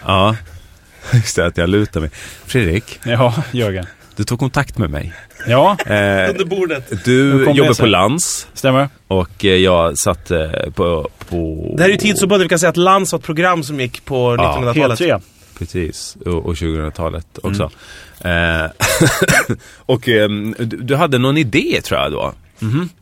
Ja, 0.06 0.36
just 1.14 1.36
det, 1.36 1.46
att 1.46 1.58
jag 1.58 1.70
lutar 1.70 2.00
mig. 2.02 2.10
Fredrik, 2.46 3.00
Ja, 3.06 3.44
Jörgen. 3.52 3.86
Du 4.16 4.24
tog 4.24 4.40
kontakt 4.40 4.78
med 4.78 4.90
mig. 4.90 5.14
Ja, 5.48 5.78
Eh, 5.86 6.30
Under 6.30 6.46
bordet. 6.46 7.06
Du 7.06 7.46
jobbar 7.54 7.74
på. 7.80 7.86
Lans 7.86 8.48
stämmer. 8.54 8.90
och 9.08 9.46
eh, 9.46 9.52
jag 9.56 9.98
satt 9.98 10.32
eh, 10.32 10.50
på, 10.76 11.10
på... 11.30 11.74
Det 11.78 11.82
här 11.84 11.90
är 11.90 11.94
ju 11.94 12.00
tidsförbundet. 12.00 12.46
Vi 12.46 12.50
kan 12.50 12.60
säga 12.60 12.70
att 12.70 12.78
Lans 12.78 13.12
var 13.12 13.20
ett 13.20 13.26
program 13.26 13.64
som 13.64 13.80
gick 13.80 14.06
på 14.06 14.36
Ja, 14.40 14.62
1900-talet. 14.74 15.00
P3. 15.00 15.22
Precis, 15.60 16.18
och, 16.26 16.46
och 16.46 16.54
2000-talet 16.56 17.40
också. 17.44 17.72
Eh, 18.22 18.66
och 19.78 20.08
ehm, 20.10 20.56
du, 20.60 20.78
du 20.78 20.96
hade 20.96 21.18
någon 21.18 21.38
idé 21.38 21.82
tror 21.84 22.00
jag 22.00 22.12
då. 22.12 22.34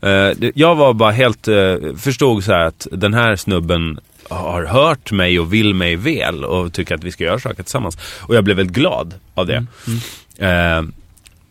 Eh, 0.08 0.30
det- 0.38 0.52
jag 0.56 0.76
var 0.76 0.94
bara 0.94 1.12
helt, 1.12 1.48
eh, 1.48 1.76
förstod 1.98 2.44
så 2.44 2.52
här 2.52 2.66
att 2.66 2.88
den 2.92 3.14
här 3.14 3.36
snubben 3.36 4.00
har 4.30 4.66
hört 4.66 5.12
mig 5.12 5.40
och 5.40 5.54
vill 5.54 5.74
mig 5.74 5.96
väl 5.96 6.44
och 6.46 6.74
tycker 6.74 6.96
att 6.96 7.04
vi 7.04 7.12
ska 7.12 7.24
göra 7.24 7.40
saker 7.40 7.64
tillsammans. 7.64 7.98
Och 8.22 8.36
jag 8.36 8.44
blev 8.44 8.58
väldigt 8.58 8.76
glad 8.76 9.14
av 9.36 9.48
det. 9.48 9.66
Eh, 10.38 10.82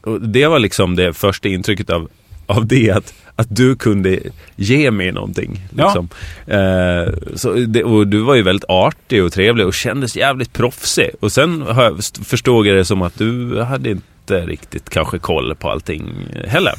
och 0.00 0.20
det 0.20 0.46
var 0.46 0.58
liksom 0.58 0.96
det 0.96 1.12
första 1.12 1.48
intrycket 1.48 1.90
av, 1.90 2.08
av 2.46 2.66
det, 2.66 2.90
att, 2.90 3.14
att 3.36 3.56
du 3.56 3.76
kunde 3.76 4.18
ge 4.56 4.90
mig 4.90 5.12
någonting. 5.12 5.60
Ja. 5.76 5.84
Liksom. 5.84 6.08
Eh, 6.46 7.34
så 7.34 7.52
det, 7.52 7.84
och 7.84 8.06
du 8.06 8.20
var 8.20 8.34
ju 8.34 8.42
väldigt 8.42 8.68
artig 8.68 9.24
och 9.24 9.32
trevlig 9.32 9.66
och 9.66 9.74
kändes 9.74 10.16
jävligt 10.16 10.52
proffsig. 10.52 11.10
Och 11.20 11.32
sen 11.32 11.64
jag, 11.68 12.00
förstod 12.24 12.66
jag 12.66 12.76
det 12.76 12.84
som 12.84 13.02
att 13.02 13.18
du 13.18 13.60
hade 13.62 13.90
inte 13.90 14.46
riktigt 14.46 14.90
kanske 14.90 15.18
koll 15.18 15.54
på 15.54 15.70
allting 15.70 16.12
heller. 16.44 16.74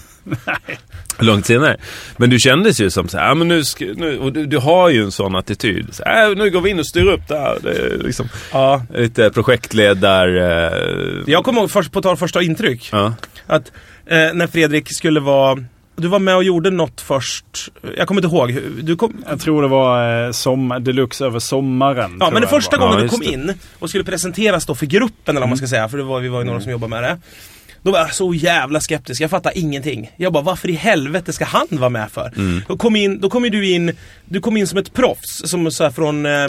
Långt 1.20 1.46
senare. 1.46 1.78
Men 2.18 2.30
du 2.30 2.40
kändes 2.40 2.82
ju 2.82 2.90
som 2.90 3.08
så 3.08 3.18
här, 3.18 3.28
"Ja, 3.28 3.34
men 3.34 3.48
nu, 3.48 3.64
ska, 3.64 3.86
nu 3.86 4.20
och 4.20 4.34
du, 4.34 4.46
du 4.46 4.58
har 4.58 4.90
ju 4.90 5.04
en 5.04 5.12
sån 5.12 5.36
attityd. 5.36 5.88
Så 5.92 6.04
här, 6.06 6.30
"Äh, 6.32 6.38
nu 6.38 6.50
går 6.52 6.62
vi 6.62 6.70
in 6.70 6.80
och 6.80 6.88
styr 6.88 7.06
upp 7.08 7.28
det 7.28 7.38
här. 7.38 7.58
Det 7.62 7.70
är 7.72 7.98
liksom 8.04 8.30
Ja. 8.52 8.86
lite 8.96 9.30
projektledar... 9.32 10.28
Eh, 10.28 11.24
Jag 11.28 11.44
kommer 11.44 11.62
ihåg, 11.62 11.72
först, 11.72 11.92
på 11.92 12.02
tal 12.02 12.18
första 12.18 12.42
intryck, 12.42 12.90
ja. 12.92 13.14
att 13.48 13.72
eh, 14.06 14.18
när 14.34 14.48
Fredrik 14.48 14.96
skulle 14.96 15.20
vara... 15.20 15.64
Du 15.96 16.08
var 16.08 16.20
med 16.20 16.36
och 16.36 16.44
gjorde 16.44 16.70
något 16.72 17.02
först. 17.02 17.46
Jag 17.98 18.08
kommer 18.08 18.22
inte 18.26 18.36
ihåg. 18.36 18.58
Du 18.82 18.96
kom, 18.96 19.24
Jag 19.30 19.40
tror 19.40 19.62
det 19.62 19.68
var 19.68 20.26
eh, 20.26 20.32
sommar, 20.32 20.80
deluxe 20.80 21.26
över 21.26 21.40
sommaren. 21.40 22.18
Ja, 22.20 22.26
men 22.26 22.34
det 22.34 22.40
jag 22.42 22.50
första 22.50 22.78
gången 22.78 22.96
Ja, 22.98 23.02
du 23.04 23.10
kom 23.10 23.22
just 23.22 23.34
in 23.34 23.54
och 23.80 23.90
skulle 23.90 24.04
presenteras 24.04 24.66
då 24.66 24.76
för 24.76 24.86
gruppen 24.86 25.16
eller 25.36 25.40
vad 25.40 25.50
man 25.50 25.58
ska 25.58 25.68
säga, 25.68 25.90
för 25.90 25.98
det 25.98 26.04
var, 26.04 26.20
vi 26.20 26.28
var 26.28 26.40
ju 26.40 26.46
några 26.46 26.62
som 26.62 26.72
jobbade 26.72 26.90
med 26.90 27.04
det. 27.04 27.18
Då 27.84 27.92
var 27.92 28.00
jag 28.00 28.14
så 28.14 28.34
jävla 28.34 28.82
skeptisk, 28.82 29.22
jag 29.22 29.30
fattar 29.30 29.52
ingenting. 29.56 30.12
Jag 30.18 30.34
bara, 30.34 30.44
varför 30.44 30.70
i 30.70 30.74
helvete 30.74 31.34
ska 31.34 31.46
han 31.46 31.68
vara 31.70 31.90
med 31.90 32.12
för? 32.12 32.32
Då 32.68 32.78
kom, 32.78 32.96
in, 32.96 33.20
då 33.20 33.30
kom 33.30 33.44
du 33.44 33.70
in, 33.70 33.98
du 34.26 34.40
kom 34.40 34.58
in 34.58 34.68
som 34.68 34.78
ett 34.78 34.94
proffs, 34.94 35.50
som 35.50 35.72
så 35.72 35.92
från... 35.92 36.26
Eh, 36.26 36.48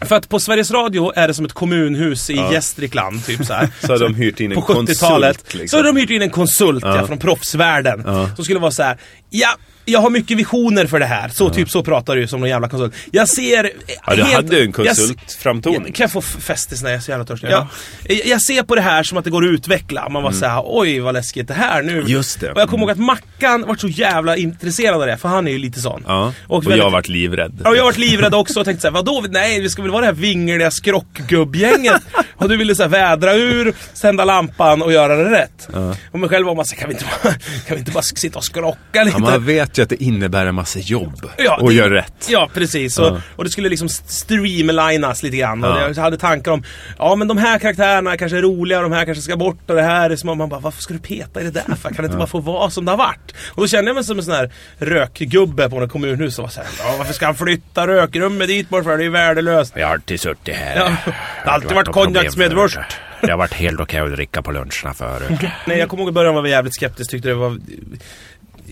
för 0.00 0.16
att 0.16 0.28
på 0.28 0.40
Sveriges 0.40 0.70
Radio 0.70 1.12
är 1.16 1.28
det 1.28 1.34
som 1.34 1.44
ett 1.44 1.52
kommunhus 1.52 2.30
i 2.30 2.34
Gästrikland, 2.34 3.26
typ 3.26 3.46
så 3.46 3.52
här. 3.52 3.68
Så 3.80 3.92
hade 3.92 4.04
de 4.04 4.14
hyrt 4.14 4.40
in 4.40 4.52
en 4.52 4.62
på 4.62 4.62
70-talet. 4.62 5.36
konsult. 5.36 5.54
Liksom. 5.54 5.68
Så 5.68 5.76
hade 5.76 5.88
de 5.88 6.00
hyrt 6.00 6.10
in 6.10 6.22
en 6.22 6.30
konsult 6.30 6.84
ja. 6.84 7.06
från 7.06 7.18
proffsvärlden. 7.18 8.02
Ja. 8.06 8.30
Som 8.36 8.44
skulle 8.44 8.60
vara 8.60 8.70
så 8.70 8.82
här. 8.82 8.98
ja, 9.30 9.48
jag 9.88 10.00
har 10.00 10.10
mycket 10.10 10.36
visioner 10.38 10.86
för 10.86 11.00
det 11.00 11.06
här. 11.06 11.28
Så 11.28 11.50
typ 11.50 11.70
så 11.70 11.82
pratar 11.82 12.16
du 12.16 12.26
som 12.26 12.40
någon 12.40 12.48
jävla 12.48 12.68
konsult. 12.68 12.94
Jag 13.10 13.28
ser... 13.28 13.70
Ja, 14.06 14.14
du 14.14 14.22
helt- 14.22 14.34
hade 14.34 14.56
ju 14.56 14.62
en 14.62 14.72
konsultframtoning. 14.72 15.82
Ja, 15.86 15.92
Kan 15.92 16.04
jag 16.04 16.12
få 16.12 16.18
f- 16.18 16.36
festis 16.40 16.82
när 16.82 16.90
jag 16.90 16.96
är 16.96 17.00
så 17.00 17.10
jävla 17.10 17.24
törstig? 17.26 17.48
Ja. 17.50 17.68
Jag, 18.08 18.26
jag 18.26 18.42
ser 18.42 18.62
på 18.62 18.74
det 18.74 18.80
här 18.80 19.02
som 19.02 19.18
att 19.18 19.24
det 19.24 19.30
går 19.30 19.44
att 19.44 19.50
utveckla. 19.50 20.08
Man 20.08 20.22
var 20.22 20.32
såhär, 20.32 20.62
oj 20.64 21.00
vad 21.00 21.14
läskigt 21.14 21.48
det 21.48 21.54
här 21.54 21.82
nu. 21.82 21.92
Mm. 21.92 22.06
Just 22.06 22.40
det. 22.40 22.52
Och 22.52 22.60
jag 22.60 22.68
kommer 22.68 22.82
ihåg 22.82 22.90
att 22.90 22.98
Mackan 22.98 23.64
var 23.66 23.74
så 23.76 23.88
jävla 23.88 24.36
intresserad 24.36 25.00
av 25.00 25.06
det, 25.06 25.16
för 25.16 25.28
han 25.28 25.48
är 25.48 25.52
ju 25.52 25.58
lite 25.58 25.80
sån. 25.80 26.04
Ja, 26.06 26.32
och, 26.46 26.64
väldigt- 26.66 26.78
jag 26.78 26.90
varit 26.90 27.08
livrädd. 27.08 27.60
Ja, 27.64 27.70
och 27.70 27.76
jag 27.76 27.84
varit 27.84 27.98
livrädd 27.98 28.34
också 28.34 28.58
och 28.60 28.64
tänkte 28.66 28.82
såhär, 28.82 28.92
vadå? 28.94 29.24
Nej, 29.30 29.60
vi 29.60 29.68
ska 29.70 29.82
väl 29.82 29.90
vara 29.90 30.00
det 30.00 30.06
här 30.06 30.14
vingliga 30.14 30.70
skrockgubbgänget. 30.70 32.02
och 32.36 32.48
du 32.48 32.56
ville 32.56 32.74
såhär 32.74 32.88
vädra 32.90 33.34
ur, 33.34 33.74
tända 34.00 34.24
lampan 34.24 34.82
och 34.82 34.92
göra 34.92 35.16
det 35.16 35.30
rätt. 35.30 35.68
Och 36.12 36.18
mig 36.20 36.28
själv 36.28 36.46
var 36.46 36.54
man 36.54 36.64
såhär, 36.64 36.80
kan 36.80 36.88
vi 36.88 36.94
inte 36.94 37.04
bara, 37.22 37.32
kan 37.32 37.40
vi 37.68 37.76
inte 37.78 37.90
bara 37.92 38.02
sitta 38.02 38.38
och 38.38 38.44
skrocka 38.44 39.04
lite? 39.04 39.16
Ja, 39.16 39.18
man 39.18 39.44
vet 39.46 39.75
ju 39.78 39.82
att 39.82 39.88
det 39.88 40.02
innebär 40.02 40.46
en 40.46 40.54
massa 40.54 40.78
jobb 40.78 41.30
Ja, 41.38 41.56
och 41.60 41.68
det- 41.68 41.74
gör 41.74 41.90
rätt. 41.90 42.26
Ja, 42.30 42.50
precis. 42.54 42.98
Ja. 42.98 43.04
Och, 43.10 43.18
och 43.36 43.44
det 43.44 43.50
skulle 43.50 43.68
liksom 43.68 43.88
streamlinas 43.88 45.22
lite 45.22 45.36
grann. 45.36 45.64
Och 45.64 45.70
Ja. 45.70 45.88
jag 45.88 45.94
hade 46.02 46.16
tankar 46.18 46.52
om, 46.52 46.62
ja 46.98 47.14
men 47.16 47.28
de 47.28 47.38
här 47.38 47.58
karaktärerna 47.58 48.16
kanske 48.16 48.38
är 48.38 48.42
roliga, 48.42 48.80
de 48.80 48.92
här 48.92 49.04
kanske 49.04 49.22
ska 49.22 49.36
bort 49.36 49.70
och 49.70 49.76
det 49.76 49.82
här 49.82 50.10
är 50.10 50.16
som 50.16 50.38
man 50.38 50.48
bara, 50.48 50.60
varför 50.60 50.82
ska 50.82 50.94
du 50.94 51.00
peta 51.00 51.40
i 51.40 51.44
det 51.44 51.50
där 51.50 51.74
för? 51.82 51.88
Kan 51.88 51.96
det 51.96 52.04
inte 52.04 52.16
bara 52.16 52.26
få 52.26 52.38
vara 52.40 52.70
som 52.70 52.84
det 52.84 52.92
har 52.92 52.98
varit? 52.98 53.34
Och 53.48 53.62
då 53.62 53.68
kände 53.68 53.88
jag 53.88 53.94
mig 53.94 54.04
som 54.04 54.18
en 54.18 54.24
sån 54.24 54.34
här 54.34 54.50
rökgubbe 54.78 55.70
på 55.70 55.80
något 55.80 55.90
kommunhus 55.92 56.38
och 56.38 56.42
var 56.42 56.50
såhär, 56.50 56.68
ja 56.78 56.94
varför 56.98 57.12
ska 57.14 57.26
han 57.26 57.34
flytta 57.34 57.86
rökrummet 57.86 58.48
dit 58.48 58.68
bort 58.68 58.84
för? 58.84 58.96
Det 58.96 59.02
är 59.02 59.04
ju 59.04 59.10
värdelöst. 59.10 59.72
Jag 59.76 59.86
har 59.86 59.94
alltid 59.94 60.20
suttit 60.20 60.54
här. 60.56 60.76
Ja, 60.76 60.96
det 61.06 61.48
har 61.50 61.52
alltid 61.54 61.72
varit 61.72 61.88
konjaksmedvurst. 61.92 62.78
Det 63.20 63.30
har 63.30 63.38
varit 63.38 63.54
helt 63.54 63.80
okej 63.80 64.00
att 64.00 64.12
dricka 64.12 64.42
på 64.42 64.52
luncherna 64.52 64.94
förut. 64.94 65.40
Nej, 65.66 65.78
jag 65.78 65.88
kommer 65.88 66.02
ihåg 66.02 66.10
i 66.10 66.12
början 66.12 66.34
var 66.34 66.42
vi 66.42 66.50
jävligt 66.50 66.74
skeptisk, 66.74 67.10
tyckte 67.10 67.28
det 67.28 67.34
var 67.34 67.58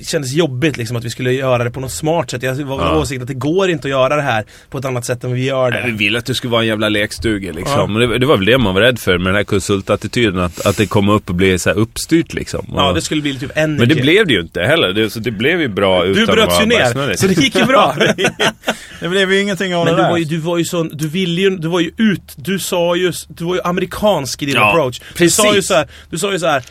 kändes 0.02 0.32
jobbigt 0.32 0.76
liksom 0.76 0.96
att 0.96 1.04
vi 1.04 1.10
skulle 1.10 1.32
göra 1.32 1.64
det 1.64 1.70
på 1.70 1.80
något 1.80 1.92
smart 1.92 2.30
sätt. 2.30 2.42
Jag 2.42 2.54
var 2.54 2.80
Ja. 2.80 2.98
åsikt 2.98 3.22
att 3.22 3.28
det 3.28 3.34
går 3.34 3.70
inte 3.70 3.86
att 3.88 3.90
göra 3.90 4.16
det 4.16 4.22
här 4.22 4.44
på 4.70 4.78
ett 4.78 4.84
annat 4.84 5.04
sätt 5.04 5.24
än 5.24 5.32
vi 5.32 5.44
gör 5.44 5.70
det. 5.70 5.82
Vi 5.86 5.92
ville 5.92 6.18
att 6.18 6.26
det 6.26 6.34
skulle 6.34 6.50
vara 6.50 6.62
en 6.62 6.68
jävla 6.68 6.88
lekstuga 6.88 7.52
liksom. 7.52 7.80
Ja. 7.80 7.86
Men 7.86 8.08
Det, 8.10 8.18
det 8.18 8.26
var 8.26 8.36
väl 8.36 8.46
det 8.46 8.58
man 8.58 8.74
var 8.74 8.80
rädd 8.80 8.98
för 8.98 9.18
med 9.18 9.26
den 9.26 9.34
här 9.36 9.44
konsultattityden. 9.44 10.38
Att, 10.40 10.66
att 10.66 10.76
det 10.76 10.86
kom 10.86 11.08
upp 11.08 11.28
och 11.28 11.34
blev 11.34 11.58
så 11.58 11.70
här 11.70 11.76
uppstyrt 11.76 12.34
liksom. 12.34 12.66
Ja, 12.76 12.92
det 12.92 13.02
skulle 13.02 13.22
bli 13.22 13.38
typ 13.38 13.50
en 13.54 13.76
Men 13.76 13.88
det 13.88 13.94
blev 13.94 14.26
det 14.26 14.32
ju 14.32 14.40
inte 14.40 14.60
heller. 14.62 14.92
Det, 14.92 15.10
så 15.10 15.20
det 15.20 15.30
blev 15.30 15.60
ju 15.60 15.68
bra 15.68 16.04
utan 16.04 16.26
Du 16.26 16.32
bröts 16.32 16.60
ju 16.60 16.66
ner, 16.66 17.16
så 17.16 17.26
det 17.26 17.38
gick 17.38 17.54
ju 17.54 17.64
bra. 17.64 17.96
Det 19.00 19.08
blev 19.08 19.32
ju 19.32 19.40
ingenting 19.40 19.74
av 19.74 19.84
Men 19.84 19.94
det 19.94 20.00
du 20.00 20.02
där. 20.02 20.10
var 20.10 20.18
ju, 20.18 20.24
du 20.24 20.38
var 20.38 20.58
ju 20.58 20.64
sån, 20.64 20.90
du 20.92 21.08
ville 21.08 21.40
ju, 21.40 21.50
du 21.50 21.68
var 21.68 21.80
ju 21.80 21.90
ut, 21.96 22.22
du 22.36 22.58
sa 22.58 22.96
ju, 22.96 23.12
du 23.28 23.44
var 23.44 23.54
ju 23.54 23.60
amerikansk 23.64 24.42
i 24.42 24.46
din 24.46 24.54
Ja, 24.54 24.70
approach. 24.70 24.98
Du 24.98 25.04
precis. 25.14 25.34
sa 25.34 25.54
ju 25.54 25.62
så 25.62 25.74
här, 25.74 25.88
du 26.10 26.18
sa 26.18 26.32
ju 26.32 26.38
så 26.38 26.46
här. 26.46 26.62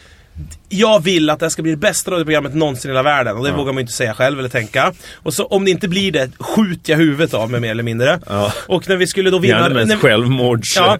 Jag 0.73 1.03
vill 1.03 1.29
att 1.29 1.39
det 1.39 1.45
här 1.45 1.49
ska 1.49 1.61
bli 1.61 1.71
det 1.71 1.77
bästa 1.77 2.11
radioprogrammet 2.11 2.55
någonsin 2.55 2.91
i 2.91 2.93
hela 2.93 3.03
världen 3.03 3.37
och 3.37 3.43
det 3.45 3.51
vågar 3.51 3.65
man 3.73 3.75
ju 3.75 3.81
inte 3.81 3.93
säga 3.93 4.13
själv 4.13 4.39
eller 4.39 4.49
tänka. 4.49 4.93
Och 5.15 5.33
så 5.33 5.45
om 5.45 5.65
det 5.65 5.71
inte 5.71 5.87
blir 5.87 6.11
det, 6.11 6.29
skjuter 6.39 6.91
jag 6.93 6.97
huvudet 6.97 7.33
av 7.33 7.51
mig 7.51 7.59
mer 7.59 7.71
eller 7.71 7.83
mindre. 7.83 8.19
Ja. 8.29 8.53
Och 8.67 8.89
när 8.89 8.95
vi 8.95 9.07
skulle 9.07 9.29
då 9.29 9.39
vinna... 9.39 9.59
Gärna 9.59 9.75
med 9.75 9.91
ett 9.91 9.99
självmords... 9.99 10.75
Ja, 10.77 10.97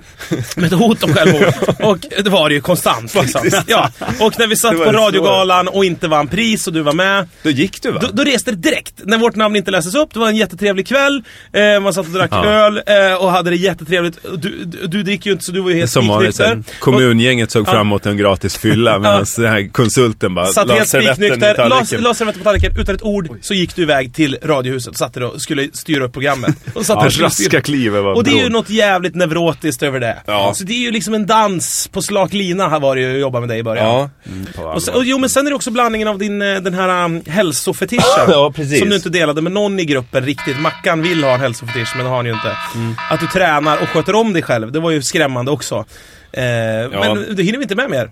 med 0.55 0.65
ett 0.73 0.79
hot 0.79 1.03
om 1.03 1.13
självmord. 1.13 1.53
Och 1.79 1.97
det 2.23 2.29
var 2.29 2.49
det 2.49 2.55
ju 2.55 2.62
konstant 2.62 3.15
liksom. 3.15 3.41
Ja. 3.67 3.91
Och 4.19 4.39
när 4.39 4.47
vi 4.47 4.55
satt 4.55 4.77
på 4.77 4.83
radiogalan 4.91 5.67
och 5.67 5.86
inte 5.86 6.07
vann 6.07 6.27
pris 6.27 6.67
och 6.67 6.73
du 6.73 6.81
var 6.81 6.93
med. 6.93 7.27
Då 7.43 7.49
gick 7.49 7.81
du 7.81 7.91
va? 7.91 7.99
Då, 8.01 8.07
då 8.13 8.23
reste 8.23 8.51
det 8.51 8.57
direkt, 8.57 8.93
när 9.03 9.17
vårt 9.17 9.36
namn 9.36 9.55
inte 9.55 9.71
lästes 9.71 9.95
upp. 9.95 10.13
Det 10.13 10.19
var 10.19 10.27
en 10.27 10.36
jättetrevlig 10.36 10.88
kväll. 10.88 11.23
Eh, 11.53 11.79
man 11.79 11.93
satt 11.93 12.05
och 12.05 12.12
drack 12.12 12.29
Ja. 12.33 12.45
öl 12.45 12.81
eh, 12.88 13.13
och 13.13 13.31
hade 13.31 13.49
det 13.49 13.55
jättetrevligt. 13.55 14.17
Du, 14.38 14.65
du, 14.65 14.88
du 14.88 15.03
dricker 15.03 15.29
ju 15.29 15.31
inte 15.31 15.45
så 15.45 15.51
du 15.51 15.62
var 15.62 15.69
ju 15.69 15.75
helt 15.77 15.91
Som 15.91 16.07
vanligt, 16.07 16.41
kommungänget 16.79 17.51
såg 17.51 17.67
Ja. 17.67 17.71
fram 17.71 17.88
emot 17.88 18.05
en 18.05 18.17
gratis 18.17 18.57
fylla 18.57 18.99
medan 18.99 19.25
den 19.38 19.45
här 19.51 19.62
här 19.63 19.71
konsulten 19.71 20.36
bara 20.36 20.45
Satt 20.45 20.67
la 20.67 20.73
helt 20.73 20.89
servetten 20.89 21.23
i 21.23 21.28
spiknykter, 21.28 21.99
la 21.99 22.13
servetten 22.13 22.41
på 22.41 22.43
tallriken 22.43 22.80
utan 22.80 22.95
ett 22.95 23.04
ord. 23.04 23.30
Så 23.41 23.54
gick 23.54 23.76
du 23.76 23.82
iväg 23.82 24.13
till 24.13 24.38
Radiohuset 24.43 24.91
och 24.91 24.97
satt 24.97 25.13
där 25.13 25.23
och 25.23 25.41
skulle 25.41 25.69
styra 25.73 26.04
upp 26.06 26.13
programmet. 26.13 26.56
Och, 26.73 26.86
satt 26.86 26.99
där 26.99 27.08
och 27.08 27.19
Raska 27.19 27.62
kliv 27.62 27.95
över 27.95 28.13
och 28.13 28.23
det 28.23 28.32
är 28.32 28.43
ju 28.43 28.49
något 28.49 28.69
jävligt 28.69 29.15
neurotiskt 29.15 29.84
över 29.84 29.99
det. 29.99 30.21
Ja. 30.26 30.54
Så 30.56 30.63
det 30.63 30.73
är 30.73 30.80
ju 30.80 30.91
liksom 30.91 31.13
en 31.13 31.26
dans 31.26 31.88
på 31.88 32.02
slak 32.02 32.34
lina 32.34 32.69
här 32.69 32.80
var 32.80 32.95
det 32.95 33.02
ju 33.02 33.13
att 33.13 33.21
jobba 33.21 33.39
med 33.39 33.49
dig 33.49 33.60
i 33.60 33.63
början. 33.63 34.10
Ja. 34.56 34.73
Och, 34.73 34.84
sen, 34.84 34.93
och 34.93 35.06
jo 35.06 35.17
men 35.17 35.30
sen 35.30 35.45
är 35.45 35.49
det 35.49 35.56
också 35.56 35.71
blandningen 35.71 36.08
av 36.08 36.17
din, 36.17 36.41
eh, 36.41 36.56
den 36.62 36.73
här 36.73 37.06
um, 37.06 37.21
hälsofetischen. 37.28 38.04
Ja, 38.28 38.52
precis. 38.56 38.80
Som 38.80 38.89
du 38.89 38.95
inte 38.95 39.10
delade 39.10 39.41
med 39.41 39.52
någon 39.52 39.80
i 39.80 39.86
gruppen 39.86 40.26
riktigt. 40.26 40.60
Mackan 40.60 41.02
vill 41.02 41.23
ha 41.23 41.34
en 41.34 41.39
hälsofetisch 41.39 41.93
men 41.95 42.06
det 42.06 42.10
har 42.10 42.15
han 42.15 42.26
ju 42.26 42.34
inte. 42.34 42.58
Mm. 42.76 42.95
Att 43.10 43.19
du 43.19 43.28
tränar 43.28 43.78
och 43.82 43.89
sköter 43.89 44.15
om 44.15 44.34
dig 44.34 44.41
själv, 44.41 44.71
det 44.71 44.80
var 44.80 44.91
ju 44.91 45.02
skrämmande 45.02 45.52
också. 45.52 45.86
Eh, 46.32 46.43
Men 46.91 47.36
du 47.36 47.43
hinner 47.43 47.58
vi 47.58 47.63
inte 47.63 47.76
med 47.76 47.89
mer. 47.89 48.12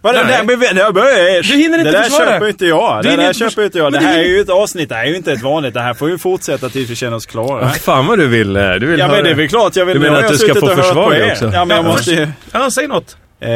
Vad 0.00 0.14
det, 0.14 0.24
Nej. 0.24 0.46
där, 0.46 0.92
men, 0.92 1.42
Du 1.42 1.48
hinner 1.62 1.78
inte 1.78 1.90
det 1.90 1.98
där 1.98 2.02
försvara. 2.02 2.26
köper 2.26 2.48
inte 2.48 2.66
jag. 2.66 3.02
Du 3.02 3.08
Det 3.08 3.16
där 3.16 3.32
köper 3.32 3.64
inte 3.64 3.78
jag. 3.78 3.92
Det 3.92 3.98
här 3.98 4.18
är 4.18 4.24
ju 4.24 4.40
ett 4.40 4.48
avsnitt. 4.50 4.88
Det 4.88 4.94
här 4.94 5.04
är 5.04 5.08
ju 5.08 5.16
inte 5.16 5.32
ett 5.32 5.42
vanligt. 5.42 5.74
Det 5.74 5.80
här 5.80 5.94
får 5.94 6.10
ju 6.10 6.18
fortsätta 6.18 6.68
tills 6.68 6.90
vi 6.90 6.94
känner 6.96 7.16
oss 7.16 7.26
klara. 7.26 7.68
Fan 7.68 8.06
vad 8.06 8.18
du 8.18 8.26
vill, 8.26 8.56
eh, 8.56 8.72
du 8.72 8.86
vill 8.86 8.98
Ja 8.98 9.08
men 9.08 9.24
det 9.24 9.30
är 9.30 9.34
väl 9.34 9.48
klart 9.48 9.76
jag 9.76 9.84
vill... 9.86 9.94
Du 9.94 10.00
menar 10.00 10.22
att 10.22 10.28
du 10.28 10.38
ska 10.38 10.54
få 10.54 10.66
försvara 10.76 11.10
dig 11.18 11.32
också? 11.32 11.44
Ja 11.54 11.64
men 11.64 11.76
jag 11.76 11.84
Ja, 11.86 11.88
måste 11.88 12.10
ju... 12.10 12.28
Ja, 12.52 12.70
säg 12.70 12.86
något. 12.86 13.16
Eh, 13.40 13.48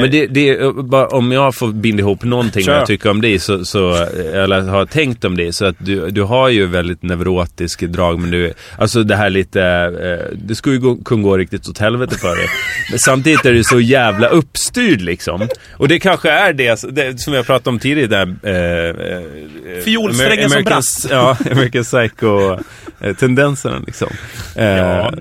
Men 0.00 0.10
det, 0.10 0.26
det 0.26 0.74
bara 0.84 1.06
om 1.06 1.32
jag 1.32 1.54
får 1.54 1.72
binda 1.72 2.00
ihop 2.00 2.24
någonting 2.24 2.62
Kör. 2.64 2.76
jag 2.78 2.86
tycker 2.86 3.10
om 3.10 3.20
dig, 3.20 3.38
så, 3.38 3.64
så, 3.64 3.94
eller 4.34 4.60
har 4.60 4.86
tänkt 4.86 5.24
om 5.24 5.36
dig, 5.36 5.52
så 5.52 5.64
att 5.64 5.76
du, 5.78 6.10
du 6.10 6.22
har 6.22 6.48
ju 6.48 6.66
väldigt 6.66 7.02
neurotisk 7.02 7.80
drag, 7.80 8.18
men 8.18 8.30
du, 8.30 8.52
alltså 8.78 9.02
det 9.02 9.16
här 9.16 9.30
lite, 9.30 9.62
eh, 9.62 10.36
det 10.46 10.54
skulle 10.54 10.74
ju 10.74 10.80
gå, 10.80 10.96
kunna 11.04 11.22
gå 11.22 11.36
riktigt 11.38 11.68
åt 11.68 11.78
helvete 11.78 12.18
för 12.18 12.36
dig. 12.36 12.46
Men 12.90 12.98
samtidigt 12.98 13.44
är 13.46 13.52
du 13.52 13.64
så 13.64 13.80
jävla 13.80 14.26
uppstyrd 14.28 15.00
liksom. 15.00 15.48
Och 15.76 15.88
det 15.88 15.98
kanske 16.00 16.30
är 16.30 16.52
det, 16.52 16.82
det 16.90 17.20
som 17.20 17.34
jag 17.34 17.46
pratade 17.46 17.70
om 17.70 17.78
tidigare, 17.78 18.06
där, 18.06 18.36
eh, 18.42 19.16
eh, 19.76 19.82
Fiolsträngen 19.84 20.50
som 20.50 20.58
American- 20.58 20.64
brast. 20.64 21.06
Ja, 21.10 21.36
American 21.50 21.82
Psycho-tendenserna 21.84 23.82
liksom. 23.86 24.08
Eh, 24.56 24.66
Ja. 24.66 25.12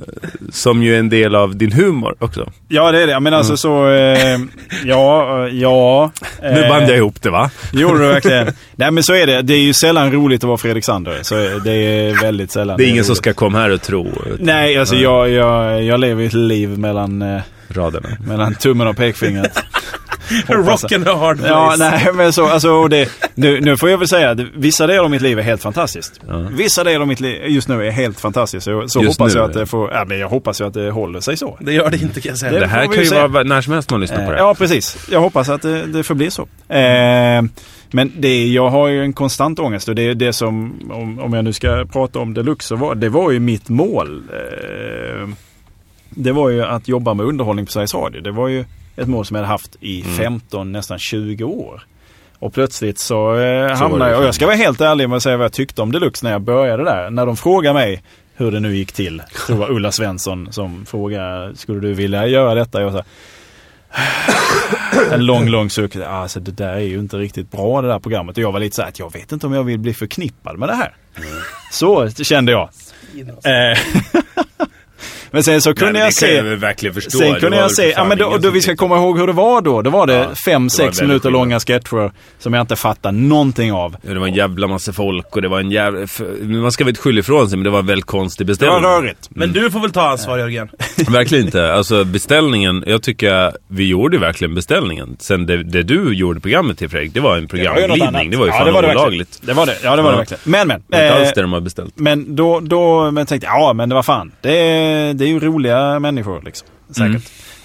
Som 0.52 0.84
ju 0.84 0.96
är 0.96 1.00
en 1.00 1.10
del 1.10 1.36
av 1.36 1.56
din 1.56 1.72
humor 1.72 2.16
också. 2.20 2.52
ja 2.68 2.92
det 2.92 3.02
är 3.04 3.08
det. 3.08 3.20
Men 3.20 3.34
alltså 3.34 3.58
så... 3.58 3.88
Eh, 4.02 4.40
ja, 4.86 5.46
eh, 5.48 5.54
ja. 5.56 6.12
Nu 6.42 6.64
eh, 6.64 6.70
band 6.70 6.90
jag 6.90 6.98
ihop 6.98 7.22
det 7.22 7.30
va? 7.30 7.50
Gjorde 7.74 8.00
du 8.00 8.08
verkligen? 8.08 8.48
Nej 8.76 8.92
men 8.92 9.04
så 9.04 9.14
är 9.14 9.28
det. 9.28 9.42
Det 9.42 9.54
är 9.54 9.60
ju 9.62 9.74
sällan 9.74 10.12
roligt 10.12 10.44
att 10.44 10.48
vara 10.48 10.58
Fredrik 10.58 10.86
Sander. 10.86 11.20
Så 11.22 11.36
det 11.36 11.72
är 11.72 12.22
väldigt 12.22 12.52
sällan. 12.52 12.78
Det 12.78 12.84
är 12.84 12.90
ingen 12.90 13.04
som 13.04 13.12
roligt. 13.12 13.18
ska 13.18 13.34
komma 13.34 13.60
här 13.60 13.70
och 13.70 13.82
tro. 13.82 14.12
Nej, 14.40 14.78
alltså 14.78 14.96
jag, 14.96 15.30
jag, 15.30 15.84
jag 15.84 16.00
lever 16.00 16.26
ett 16.26 16.34
liv 16.34 16.70
mellan, 16.70 17.42
Raderna. 17.68 18.10
mellan 18.28 18.56
tummen 18.56 18.88
och 18.88 18.98
pekfingret. 18.98 19.64
Rock 20.48 20.92
and 20.92 21.08
a 21.08 21.16
hard 21.16 21.38
place. 21.38 21.50
Ja, 21.54 21.76
nej 21.78 22.10
men 22.14 22.34
så, 22.34 22.46
alltså 22.48 22.88
det, 22.88 23.10
nu, 23.36 23.62
nu 23.62 23.78
får 23.78 23.90
jag 23.90 23.98
väl 23.98 24.08
säga 24.08 24.30
att 24.30 24.40
vissa 24.40 24.88
delar 24.88 25.04
av 25.04 25.10
mitt 25.12 25.22
liv 25.22 25.40
är 25.40 25.44
helt 25.44 25.62
fantastiskt. 25.62 26.20
Ja. 26.28 26.46
Vissa 26.52 26.84
delar 26.84 27.02
av 27.02 27.08
mitt 27.08 27.20
liv 27.20 27.42
just 27.48 27.68
nu 27.68 27.88
är 27.88 27.92
helt 27.92 28.20
fantastiskt. 28.20 28.64
Så, 28.66 28.88
så 28.88 29.02
Just 29.04 29.20
hoppas 29.20 29.34
nu, 29.34 29.40
jag 29.40 29.50
att 29.50 29.54
det 29.56 29.66
får, 29.66 29.92
ja 29.92 30.06
men 30.08 30.20
jag 30.20 30.30
hoppas 30.30 30.62
ju 30.62 30.66
att 30.68 30.74
det 30.74 30.92
håller 30.92 31.20
sig 31.20 31.38
så. 31.38 31.58
Det 31.62 31.74
gör 31.74 31.90
det 31.90 32.02
inte 32.02 32.22
kan 32.22 32.30
jag 32.30 32.38
säga. 32.40 32.52
Det- 32.52 32.60
Det 32.60 32.68
här 32.68 32.86
kan 32.86 32.96
ju 33.04 33.06
se. 33.06 33.28
vara 33.28 33.44
när 33.44 33.62
som 33.62 33.74
helst 33.74 33.92
man 33.92 34.02
lyssnar 34.02 34.18
på 34.18 34.24
Eh, 34.24 34.30
det. 34.30 34.38
Ja, 34.38 34.56
precis. 34.56 35.08
Jag 35.12 35.20
hoppas 35.20 35.50
att 35.50 35.62
det, 35.62 35.86
det 35.86 36.04
får 36.04 36.16
bli 36.16 36.32
så. 36.32 36.42
Eh, 36.74 37.42
men 37.94 38.12
det, 38.18 38.48
jag 38.48 38.70
har 38.70 38.88
ju 38.88 39.02
en 39.04 39.14
konstant 39.14 39.60
ångest 39.60 39.88
och 39.90 39.96
det 39.96 40.02
är 40.08 40.16
det 40.16 40.34
som, 40.34 40.80
om, 40.92 41.20
om 41.20 41.34
jag 41.34 41.44
nu 41.46 41.54
ska 41.54 41.86
prata 41.92 42.20
om 42.20 42.34
deluxe, 42.34 42.68
så 42.68 42.76
var, 42.76 42.96
det 42.96 43.10
var 43.10 43.32
ju 43.32 43.40
mitt 43.40 43.70
mål. 43.70 44.24
Eh, 44.34 45.30
det 46.10 46.32
var 46.32 46.50
ju 46.50 46.64
att 46.64 46.88
jobba 46.88 47.14
med 47.14 47.26
underhållning 47.26 47.66
på 47.66 47.72
Sveriges 47.72 47.94
Radio. 47.94 48.22
Det 48.22 48.32
var 48.32 48.48
ju 48.48 48.66
ett 48.96 49.08
mål 49.08 49.26
som 49.26 49.36
jag 49.36 49.44
hade 49.44 49.54
haft 49.54 49.76
i 49.80 50.02
Mm. 50.02 50.16
15, 50.18 50.72
nästan 50.72 51.00
20 51.00 51.44
år. 51.44 51.82
Och 52.40 52.54
plötsligt 52.54 53.00
så, 53.00 53.36
eh, 53.40 53.68
Så 53.76 53.84
hamnade 53.84 54.06
det 54.06 54.12
jag, 54.12 54.20
och 54.20 54.26
jag 54.28 54.36
ska 54.36 54.46
vara 54.46 54.56
helt 54.56 54.82
ärlig 54.82 55.10
med 55.10 55.16
att 55.18 55.24
säga 55.24 55.38
vad 55.38 55.46
jag 55.46 55.54
tyckte 55.54 55.82
om 55.82 55.92
Deluxe 55.92 56.26
när 56.26 56.32
jag 56.32 56.42
började 56.42 56.84
där. 56.84 57.10
När 57.10 57.26
de 57.26 57.38
frågade 57.38 57.74
mig 57.74 58.04
hur 58.36 58.52
det 58.52 58.60
nu 58.60 58.76
gick 58.76 58.92
till. 58.92 59.22
Så 59.48 59.56
var 59.56 59.72
Ulla 59.72 59.92
Svensson 59.92 60.48
som 60.52 60.86
frågade, 60.86 61.56
skulle 61.56 61.80
du 61.80 61.94
vilja 61.94 62.28
göra 62.28 62.56
detta? 62.56 62.82
Jag 62.82 62.94
sa, 62.94 63.04
en 65.12 65.26
lång, 65.26 65.48
lång 65.48 65.70
suck. 65.70 65.96
Alltså 65.96 66.40
det 66.40 66.52
där 66.52 66.74
är 66.74 66.80
ju 66.80 67.00
inte 67.00 67.18
riktigt 67.18 67.52
bra 67.52 67.82
det 67.82 67.88
där 67.88 68.00
programmet. 68.00 68.38
Och 68.38 68.44
jag 68.44 68.52
var 68.52 68.60
lite 68.60 68.76
så 68.76 68.82
här 68.82 68.90
att 68.90 69.00
jag 69.00 69.14
vet 69.14 69.32
inte 69.32 69.48
om 69.48 69.54
jag 69.54 69.64
vill 69.64 69.80
bli 69.80 69.94
förknippad 69.94 70.58
med 70.60 70.70
det 70.70 70.76
här. 70.76 70.96
Så 71.72 72.10
kände 72.10 72.52
jag. 72.52 72.70
Men 75.32 75.44
sen 75.44 75.62
så 75.62 75.74
kunde 75.74 75.92
Nej, 75.94 76.02
jag 76.02 76.10
det 76.10 76.14
se... 76.14 76.36
jag 76.36 76.44
verkligen 76.44 76.94
förstå. 76.94 77.18
Sen 77.18 77.34
Det 77.34 77.40
kunde 77.40 77.58
var 77.58 77.64
jag 77.64 77.72
se, 77.72 77.90
ja 77.96 78.04
men 78.04 78.18
då, 78.18 78.38
då 78.38 78.50
vi 78.50 78.62
ska 78.62 78.76
komma 78.76 78.96
ihåg 78.98 79.20
hur 79.20 79.28
det 79.28 79.34
var 79.34 79.62
då. 79.62 79.82
Då 79.82 79.90
var 79.90 80.08
det 80.08 80.14
Ja, 80.14 80.20
det 80.30 80.36
fem, 80.46 80.64
var 80.64 80.70
sex 80.70 81.02
minuter 81.02 81.20
skillnad. 81.20 81.34
långa 81.34 81.60
sketcher 81.60 82.12
som 82.40 82.54
jag 82.54 82.62
inte 82.62 82.76
fattar 82.76 83.12
någonting 83.12 83.72
av. 83.74 83.96
Ja, 84.08 84.14
det 84.14 84.20
var 84.20 84.28
en 84.28 84.34
jävla 84.34 84.68
massa 84.68 84.94
folk 84.94 85.36
och 85.36 85.42
det 85.42 85.48
var 85.48 85.60
en 85.60 85.72
jävla... 85.72 86.08
Man 86.42 86.72
ska 86.72 86.84
väl 86.84 86.90
inte 86.90 87.02
skylla 87.02 87.20
ifrån 87.20 87.50
sig, 87.50 87.58
men 87.58 87.64
det 87.64 87.70
var 87.70 87.80
en 87.80 87.86
väldigt 87.86 88.06
konstig 88.06 88.46
Det 88.48 88.52
beställning. 88.52 88.82
var 88.84 89.02
rörigt. 89.02 89.30
Men 89.30 89.52
du 89.52 89.72
får 89.72 89.80
väl 89.80 89.92
ta 89.92 90.02
ansvar 90.10 90.38
Jörgen. 90.38 90.70
Verkligen 91.10 91.46
inte. 91.46 91.74
Alltså 91.74 92.04
beställningen, 92.04 92.84
jag 92.88 93.04
tycker 93.04 93.52
vi 93.68 93.88
gjorde 93.88 94.18
verkligen 94.18 94.56
beställningen. 94.56 95.18
Sen 95.20 95.46
det, 95.46 95.64
det 95.64 95.84
du 95.84 96.14
gjorde 96.14 96.40
programmet 96.40 96.78
till 96.78 96.90
Fredrik, 96.90 97.14
det 97.14 97.20
var 97.20 97.38
en 97.38 97.48
Det 97.48 97.58
var 97.58 97.74
programglidning. 97.76 98.32
Det 98.32 98.38
var 98.38 98.46
ju 98.46 98.52
Ja, 98.52 98.58
fan 98.58 98.66
det 98.68 98.72
var 98.72 98.82
det 98.82 98.88
verkligen. 98.88 99.08
olagligt. 99.08 99.40
Det 99.42 99.54
var 99.54 99.66
det. 99.66 99.76
Ja, 99.84 99.96
det 99.96 100.02
var 100.02 100.10
Ja. 100.10 100.12
det 100.12 100.18
verkligen. 100.18 100.42
Men, 100.44 100.68
men. 100.68 100.84
Det 100.88 100.98
var 100.98 101.04
inte 101.04 101.16
eh, 101.16 101.22
alls 101.22 101.32
det 101.36 101.42
de 101.42 101.54
har 101.54 101.62
beställt. 101.62 101.94
Men 102.00 102.36
då, 102.36 102.60
då 102.60 103.12
men 103.12 103.26
tänkte 103.26 103.48
jag, 103.48 103.60
ja 103.62 103.74
men 103.74 103.90
det 103.90 103.96
var 103.96 104.04
fan. 104.04 104.32
Det, 104.42 105.14
det 105.22 105.26
är 105.26 105.30
ju 105.30 105.40
roliga 105.40 106.00
människor 106.00 106.42
liksom. 106.42 106.68
Säkert. 106.90 107.06
Mm. 107.06 107.22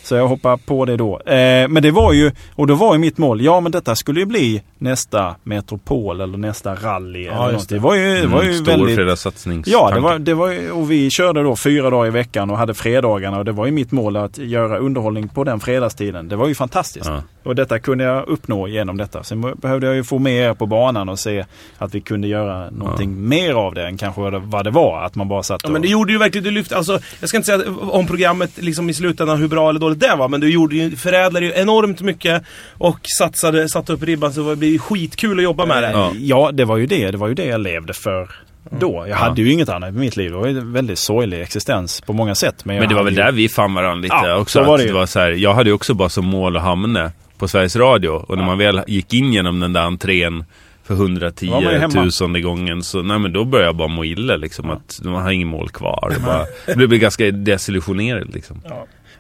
Så 0.06 0.14
jag 0.14 0.28
hoppar 0.28 0.56
på 0.56 0.84
det 0.84 0.96
då. 0.96 1.20
Eh, 1.20 1.68
men 1.68 1.82
det 1.82 1.90
var 1.90 2.12
ju, 2.12 2.32
och 2.54 2.66
då 2.66 2.74
var 2.74 2.94
ju 2.94 2.98
mitt 2.98 3.18
mål, 3.18 3.40
ja 3.40 3.60
men 3.60 3.72
detta 3.72 3.96
skulle 3.96 4.20
ju 4.20 4.26
bli 4.26 4.62
nästa 4.78 5.34
Metropol 5.42 6.20
eller 6.20 6.38
nästa 6.38 6.74
rally. 6.74 7.26
eller 7.26 7.52
just 7.52 7.52
något. 7.52 7.68
det. 7.68 7.74
det 7.74 7.78
var 7.80 7.94
ju, 7.94 8.20
det 8.20 8.26
var 8.26 8.42
ju 8.42 8.48
Mm, 8.50 8.64
stor 8.64 8.72
väldigt... 8.72 8.94
fredagssatsnings 8.96 9.68
Ja, 9.68 9.90
det 9.94 10.00
var, 10.00 10.18
det 10.18 10.34
var, 10.34 10.50
ju- 10.50 10.70
och 10.70 10.90
vi 10.90 11.10
körde 11.10 11.42
då 11.42 11.56
fyra 11.56 11.90
dagar 11.90 12.06
i 12.06 12.10
veckan 12.10 12.50
och 12.50 12.58
hade 12.58 12.74
fredagarna 12.74 13.38
och 13.38 13.44
det 13.44 13.52
var 13.52 13.66
ju 13.66 13.72
mitt 13.72 13.92
mål 13.92 14.16
att 14.16 14.38
göra 14.38 14.78
underhållning 14.78 15.28
på 15.28 15.44
den 15.44 15.60
fredagstiden. 15.60 16.28
Det 16.28 16.36
var 16.36 16.48
ju 16.48 16.54
fantastiskt. 16.54 17.06
Ja. 17.06 17.22
Och 17.42 17.54
detta 17.54 17.78
kunde 17.78 18.04
jag 18.04 18.28
uppnå 18.28 18.68
genom 18.68 18.96
detta. 18.96 19.22
Sen 19.22 19.40
behövde 19.56 19.86
jag 19.86 19.96
ju 19.96 20.04
få 20.04 20.18
med 20.18 20.50
er 20.50 20.54
på 20.54 20.66
banan 20.66 21.08
och 21.08 21.18
se 21.18 21.44
att 21.78 21.94
vi 21.94 22.00
kunde 22.00 22.28
göra 22.28 22.70
någonting 22.70 23.28
mer 23.28 23.52
av 23.54 23.74
det 23.74 23.86
än 23.86 23.96
kanske 23.96 24.20
vad 24.20 24.64
det, 24.64 24.70
var. 24.70 25.02
Att 25.02 25.14
man 25.14 25.28
bara 25.28 25.42
satt 25.42 25.60
Ja, 25.62 25.68
och... 25.68 25.72
men 25.72 25.82
det 25.82 25.88
gjorde 25.88 26.12
ju 26.12 26.18
verkligen, 26.18 26.44
du 26.44 26.50
lyfte, 26.50 26.76
alltså, 26.76 26.98
jag 27.20 27.28
ska 27.28 27.36
inte 27.36 27.46
säga 27.46 27.62
om 27.90 28.06
programmet 28.06 28.50
liksom 28.62 28.90
i 28.90 28.94
slutändan 28.94 29.38
hur 29.40 29.48
bra 29.48 29.70
eller 29.70 29.80
dåligt 29.80 29.95
det 29.96 30.14
var, 30.16 30.28
men 30.28 30.40
du 30.40 30.50
gjorde 30.50 30.76
ju, 30.76 30.96
förädlade 30.96 31.46
ju 31.46 31.52
enormt 31.56 32.00
mycket 32.00 32.42
och 32.72 32.98
satsade, 33.18 33.68
satte 33.68 33.92
upp 33.92 34.02
ribban 34.02 34.32
så 34.32 34.50
det 34.50 34.56
blev 34.56 34.78
skitkul 34.78 35.38
att 35.38 35.44
jobba 35.44 35.66
med 35.66 35.82
det. 35.82 35.90
Ja. 35.90 36.12
Ja, 36.18 36.50
det 36.52 36.64
var 36.64 36.76
ju 36.76 36.86
det. 36.86 37.10
Det 37.10 37.18
var 37.18 37.28
ju 37.28 37.34
det 37.34 37.44
jag 37.44 37.60
levde 37.60 37.92
för 37.94 38.30
då. 38.70 39.06
Jag 39.08 39.16
hade 39.16 39.42
ju 39.42 39.52
inget 39.52 39.68
annat 39.68 39.88
i 39.88 39.92
mitt 39.92 40.16
liv. 40.16 40.30
Det 40.30 40.36
var 40.36 40.46
en 40.48 40.72
väldigt 40.72 40.98
sorglig 40.98 41.40
existens 41.40 42.00
på 42.00 42.12
många 42.12 42.34
sätt. 42.34 42.64
Men, 42.64 42.76
jag 42.76 42.80
Men 42.82 42.88
det 42.88 42.94
var 42.94 43.02
väl 43.02 43.12
ju... 43.16 43.22
där 43.22 43.32
vi 43.32 43.48
fann 43.48 43.74
varandra 43.74 44.02
lite 44.02 44.14
Ja, 44.22 44.36
också. 44.36 44.58
så 44.58 44.64
var 44.64 44.78
det 44.78 44.84
ju. 44.84 44.88
det 44.88 44.94
var 44.94 45.06
så 45.06 45.18
här, 45.18 45.30
jag 45.30 45.54
hade 45.54 45.70
ju 45.70 45.74
också 45.74 45.94
bara 45.94 46.08
som 46.08 46.26
mål 46.26 46.56
att 46.56 46.62
hamna 46.62 47.12
på 47.38 47.48
Sveriges 47.48 47.76
Radio. 47.76 48.08
Och 48.10 48.36
när 48.38 48.44
man 48.44 48.58
väl 48.58 48.80
gick 48.86 49.14
in 49.14 49.32
genom 49.32 49.60
den 49.60 49.72
där 49.72 49.80
entrén 49.80 50.44
för 50.84 50.94
var 50.94 51.04
man 51.04 51.12
ju 51.12 51.16
110 51.16 51.46
hemma. 51.78 52.04
tusende 52.04 52.40
gången 52.40 52.82
så 52.82 53.02
nej 53.02 53.18
men 53.18 53.32
då 53.32 53.44
började 53.44 53.68
jag 53.68 53.76
bara 53.76 53.88
må 53.88 54.04
illa 54.04 54.36
liksom. 54.36 54.70
Att 54.70 55.00
man 55.04 55.22
har 55.22 55.30
ingen 55.30 55.48
mål 55.48 55.68
kvar. 55.68 56.10
Det, 56.14 56.20
bara, 56.20 56.44
det 56.66 56.86
blev 56.86 57.00
ganska 57.00 57.30
desillusionerad 57.30 58.34
liksom. 58.34 58.62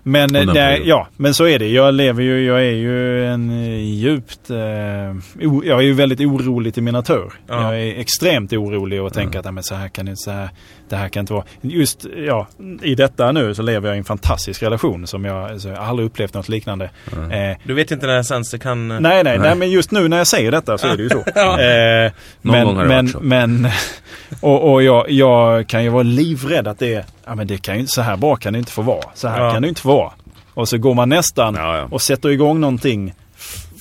Men, 0.08 0.28
nej, 0.32 0.82
ja, 0.84 1.08
men 1.16 1.34
så 1.34 1.46
är 1.46 1.58
det. 1.58 1.68
Jag 1.68 1.94
lever 1.94 2.22
ju, 2.22 2.44
jag 2.44 2.58
är 2.58 2.72
ju 2.72 3.26
en 3.26 3.50
eh, 3.50 3.78
djupt, 3.78 4.50
eh, 4.50 5.46
o, 5.48 5.62
jag 5.64 5.78
är 5.78 5.82
ju 5.82 5.92
väldigt 5.92 6.20
orolig 6.20 6.74
till 6.74 6.82
min 6.82 6.94
natur. 6.94 7.32
Ja. 7.46 7.62
Jag 7.62 7.82
är 7.82 8.00
extremt 8.00 8.52
orolig 8.52 9.02
och 9.02 9.12
tänker 9.12 9.38
att 9.38 9.44
nej, 9.44 9.54
men 9.54 9.62
så 9.62 9.74
här 9.74 9.88
kan 9.88 10.06
det, 10.06 10.16
så 10.16 10.30
här, 10.30 10.50
det 10.90 10.96
här 10.96 11.08
kan 11.08 11.20
inte 11.20 11.32
vara. 11.32 11.44
Just 11.60 12.06
ja, 12.26 12.46
i 12.82 12.94
detta 12.94 13.32
nu 13.32 13.54
så 13.54 13.62
lever 13.62 13.88
jag 13.88 13.96
i 13.96 13.98
en 13.98 14.04
fantastisk 14.04 14.62
relation 14.62 15.06
som 15.06 15.24
jag, 15.24 15.50
alltså, 15.50 15.68
jag 15.68 15.76
har 15.76 15.86
aldrig 15.86 16.06
upplevt 16.06 16.34
något 16.34 16.48
liknande. 16.48 16.84
Eh, 17.12 17.56
Du 17.64 17.74
vet 17.74 17.90
inte 17.90 18.06
när 18.06 18.52
det 18.52 18.58
kan... 18.58 18.88
Nej, 18.88 19.00
nej, 19.00 19.22
nej, 19.24 19.38
Nej. 19.38 19.54
men 19.54 19.70
just 19.70 19.90
nu 19.90 20.08
när 20.08 20.18
jag 20.18 20.26
säger 20.26 20.50
detta 20.50 20.78
så 20.78 20.86
är 20.86 20.96
det 20.96 21.02
ju 21.02 21.08
så. 21.08 21.24
Ja. 21.34 21.60
Eh, 21.60 22.12
Någon 22.42 22.52
men, 22.52 22.64
gång 22.66 22.76
har 22.76 22.82
det 22.82 22.88
men, 22.88 23.04
varit 23.04 23.12
så. 23.12 23.20
men, 23.20 23.68
och, 24.40 24.72
och 24.72 24.82
jag, 24.82 25.10
jag 25.10 25.66
kan 25.66 25.84
ju 25.84 25.88
vara 25.90 26.02
livrädd 26.02 26.68
att 26.68 26.78
det, 26.78 27.06
ja 27.26 27.34
men 27.34 27.46
det 27.46 27.58
kan 27.62 27.78
ju, 27.78 27.86
så 27.86 28.00
här 28.02 28.16
bra 28.16 28.36
kan 28.36 28.52
det 28.52 28.58
inte 28.58 28.72
få 28.72 28.82
vara. 28.82 29.04
Så 29.14 29.28
här 29.28 29.44
Ja. 29.44 29.52
kan 29.52 29.62
det 29.62 29.68
inte 29.68 29.80
få 29.80 29.88
vara. 29.88 30.12
Och 30.54 30.68
så 30.68 30.78
går 30.78 30.94
man 30.94 31.08
nästan 31.08 31.54
Ja, 31.54 31.76
ja. 31.78 31.86
och 31.90 32.02
sätter 32.02 32.28
igång 32.28 32.60
någonting 32.60 33.14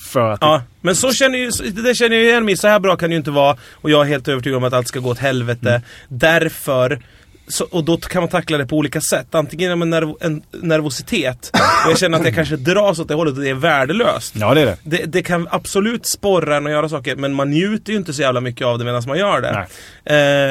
för 0.06 0.30
att... 0.30 0.38
Ja, 0.40 0.62
men 0.80 0.96
så 0.96 1.12
känner 1.12 1.38
ju, 1.38 1.50
det 1.70 1.94
känner 1.94 2.16
jag 2.16 2.24
igen 2.24 2.44
mig 2.44 2.56
Så 2.56 2.68
här 2.68 2.78
bra 2.78 2.96
kan 2.96 3.10
det 3.10 3.14
ju 3.14 3.18
inte 3.18 3.30
vara. 3.30 3.56
Och 3.72 3.90
jag 3.90 4.00
är 4.00 4.04
helt 4.04 4.28
övertygad 4.28 4.56
om 4.56 4.64
att 4.64 4.72
allt 4.72 4.88
ska 4.88 5.00
gå 5.00 5.10
åt 5.10 5.18
helvete. 5.18 5.70
Mm. 5.70 5.82
Därför 6.08 7.00
så, 7.48 7.64
och 7.64 7.84
då 7.84 7.96
kan 7.96 8.22
man 8.22 8.28
tackla 8.28 8.58
det 8.58 8.66
på 8.66 8.76
olika 8.76 9.00
sätt. 9.00 9.34
Antingen 9.34 9.78
med 9.78 9.88
nerv, 9.88 10.14
en 10.20 10.42
nervositet. 10.50 11.50
Och 11.84 11.90
jag 11.90 11.98
känner 11.98 12.18
att 12.18 12.24
jag 12.24 12.34
kanske 12.34 12.56
dras 12.56 12.98
åt 12.98 13.08
det 13.08 13.14
hållet 13.14 13.36
och 13.36 13.42
det 13.42 13.50
är 13.50 13.54
värdelöst. 13.54 14.34
Ja, 14.36 14.54
det 14.54 14.60
är 14.60 14.66
det. 14.66 14.76
Det, 14.82 15.04
det 15.04 15.22
kan 15.22 15.48
absolut 15.50 16.06
sporra 16.06 16.56
en 16.56 16.66
att 16.66 16.72
göra 16.72 16.88
saker, 16.88 17.16
men 17.16 17.34
man 17.34 17.50
njuter 17.50 17.92
ju 17.92 17.98
inte 17.98 18.12
så 18.12 18.22
jävla 18.22 18.40
mycket 18.40 18.66
av 18.66 18.78
det 18.78 18.84
medan 18.84 19.02
man 19.06 19.18
gör 19.18 19.40
det. 19.40 19.66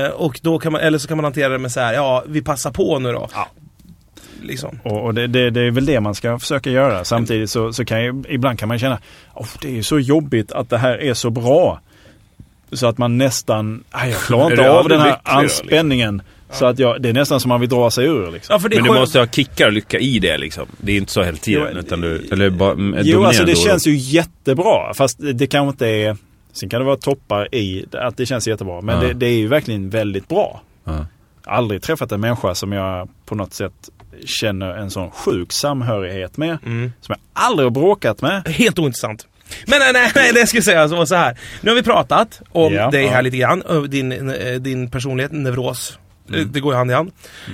Eh, 0.05 0.09
och 0.09 0.39
då 0.43 0.59
kan 0.59 0.71
man, 0.71 0.81
eller 0.81 0.97
så 0.97 1.07
kan 1.07 1.17
man 1.17 1.23
hantera 1.23 1.49
det 1.49 1.59
med 1.59 1.71
så 1.71 1.79
här, 1.79 1.93
ja, 1.93 2.23
vi 2.27 2.41
passar 2.41 2.71
på 2.71 2.99
nu 2.99 3.11
då. 3.11 3.29
Ja. 3.33 3.47
Liksom. 4.43 4.79
Och, 4.83 5.03
och 5.05 5.13
det, 5.13 5.27
det, 5.27 5.49
det 5.49 5.61
är 5.61 5.71
väl 5.71 5.85
det 5.85 5.99
man 5.99 6.15
ska 6.15 6.39
försöka 6.39 6.69
göra. 6.69 7.03
Samtidigt 7.03 7.49
så, 7.49 7.73
så 7.73 7.85
kan 7.85 8.03
ju, 8.03 8.23
ibland 8.29 8.59
kan 8.59 8.67
man 8.67 8.79
känna 8.79 8.99
oh, 9.33 9.47
det 9.61 9.67
är 9.67 9.71
ju 9.71 9.83
så 9.83 9.99
jobbigt 9.99 10.51
att 10.51 10.69
det 10.69 10.77
här 10.77 11.01
är 11.01 11.13
så 11.13 11.29
bra. 11.29 11.79
Så 12.71 12.87
att 12.87 12.97
man 12.97 13.17
nästan, 13.17 13.83
jag 13.91 14.13
klarar 14.13 14.51
inte 14.51 14.69
av 14.69 14.89
den 14.89 14.99
här 14.99 15.09
då, 15.09 15.15
liksom? 15.15 15.37
anspänningen. 15.37 16.21
Så 16.51 16.65
att 16.65 16.79
jag, 16.79 17.01
det 17.01 17.09
är 17.09 17.13
nästan 17.13 17.39
som 17.39 17.49
man 17.49 17.59
vill 17.59 17.69
dra 17.69 17.91
sig 17.91 18.05
ur. 18.05 18.31
Liksom. 18.31 18.53
Ja, 18.53 18.59
för 18.59 18.69
det 18.69 18.75
är 18.75 18.81
Men 18.81 18.91
du 18.93 18.99
måste 18.99 19.19
ha 19.19 19.27
kickar 19.27 19.67
och 19.67 19.73
lycka 19.73 19.99
i 19.99 20.19
det 20.19 20.37
liksom. 20.37 20.65
Det 20.77 20.91
är 20.91 20.97
inte 20.97 21.11
så 21.11 21.23
hela 21.23 21.37
tiden. 21.37 21.67
Jo, 21.73 21.79
utan 21.79 22.01
du, 22.01 22.27
eller 22.31 22.49
bara, 22.49 22.71
mm, 22.71 22.99
Jo, 23.03 23.23
alltså 23.23 23.45
det 23.45 23.51
oro. 23.53 23.65
känns 23.65 23.87
ju 23.87 23.95
jättebra. 23.95 24.93
Fast 24.93 25.19
det 25.33 25.47
kanske 25.47 25.69
inte 25.69 25.87
är... 25.87 26.17
Sen 26.53 26.69
kan 26.69 26.79
det 26.81 26.85
vara 26.85 26.97
toppar 26.97 27.55
i 27.55 27.85
att 27.91 28.17
det 28.17 28.25
känns 28.25 28.47
jättebra. 28.47 28.81
Men 28.81 28.95
Ja. 29.01 29.07
det, 29.07 29.13
det 29.13 29.25
är 29.25 29.37
ju 29.37 29.47
verkligen 29.47 29.89
väldigt 29.89 30.27
bra. 30.27 30.61
Ja. 30.83 31.05
Aldrig 31.45 31.81
träffat 31.81 32.11
en 32.11 32.21
människa 32.21 32.55
som 32.55 32.71
jag 32.71 33.09
på 33.25 33.35
något 33.35 33.53
sätt 33.53 33.89
känner 34.25 34.73
en 34.73 34.91
sån 34.91 35.11
sjuk 35.11 35.51
samhörighet 35.51 36.37
med. 36.37 36.57
Mm. 36.65 36.91
Som 37.01 37.15
jag 37.17 37.43
aldrig 37.43 37.65
har 37.65 37.71
bråkat 37.71 38.21
med. 38.21 38.47
Helt 38.47 38.79
ointressant. 38.79 39.27
Men 39.67 39.79
nej, 39.79 39.93
nej, 39.93 40.11
nej, 40.15 40.31
det 40.33 40.47
skulle 40.47 40.63
säga 40.63 40.87
var 40.87 41.05
så 41.05 41.15
här. 41.15 41.39
Nu 41.61 41.71
har 41.71 41.75
vi 41.75 41.83
pratat 41.83 42.41
om 42.51 42.73
Ja, 42.73 42.91
dig 42.91 43.07
här 43.07 43.15
ja. 43.15 43.21
lite 43.21 43.37
grann. 43.37 43.63
Din, 43.87 44.29
eh, 44.29 44.53
din 44.53 44.89
personlighet, 44.89 45.31
nevros. 45.31 45.99
Mm. 46.29 46.51
Det 46.51 46.59
går 46.59 46.73
ju 46.73 46.77
hand 46.77 46.91
i 46.91 46.93
hand. 46.93 47.11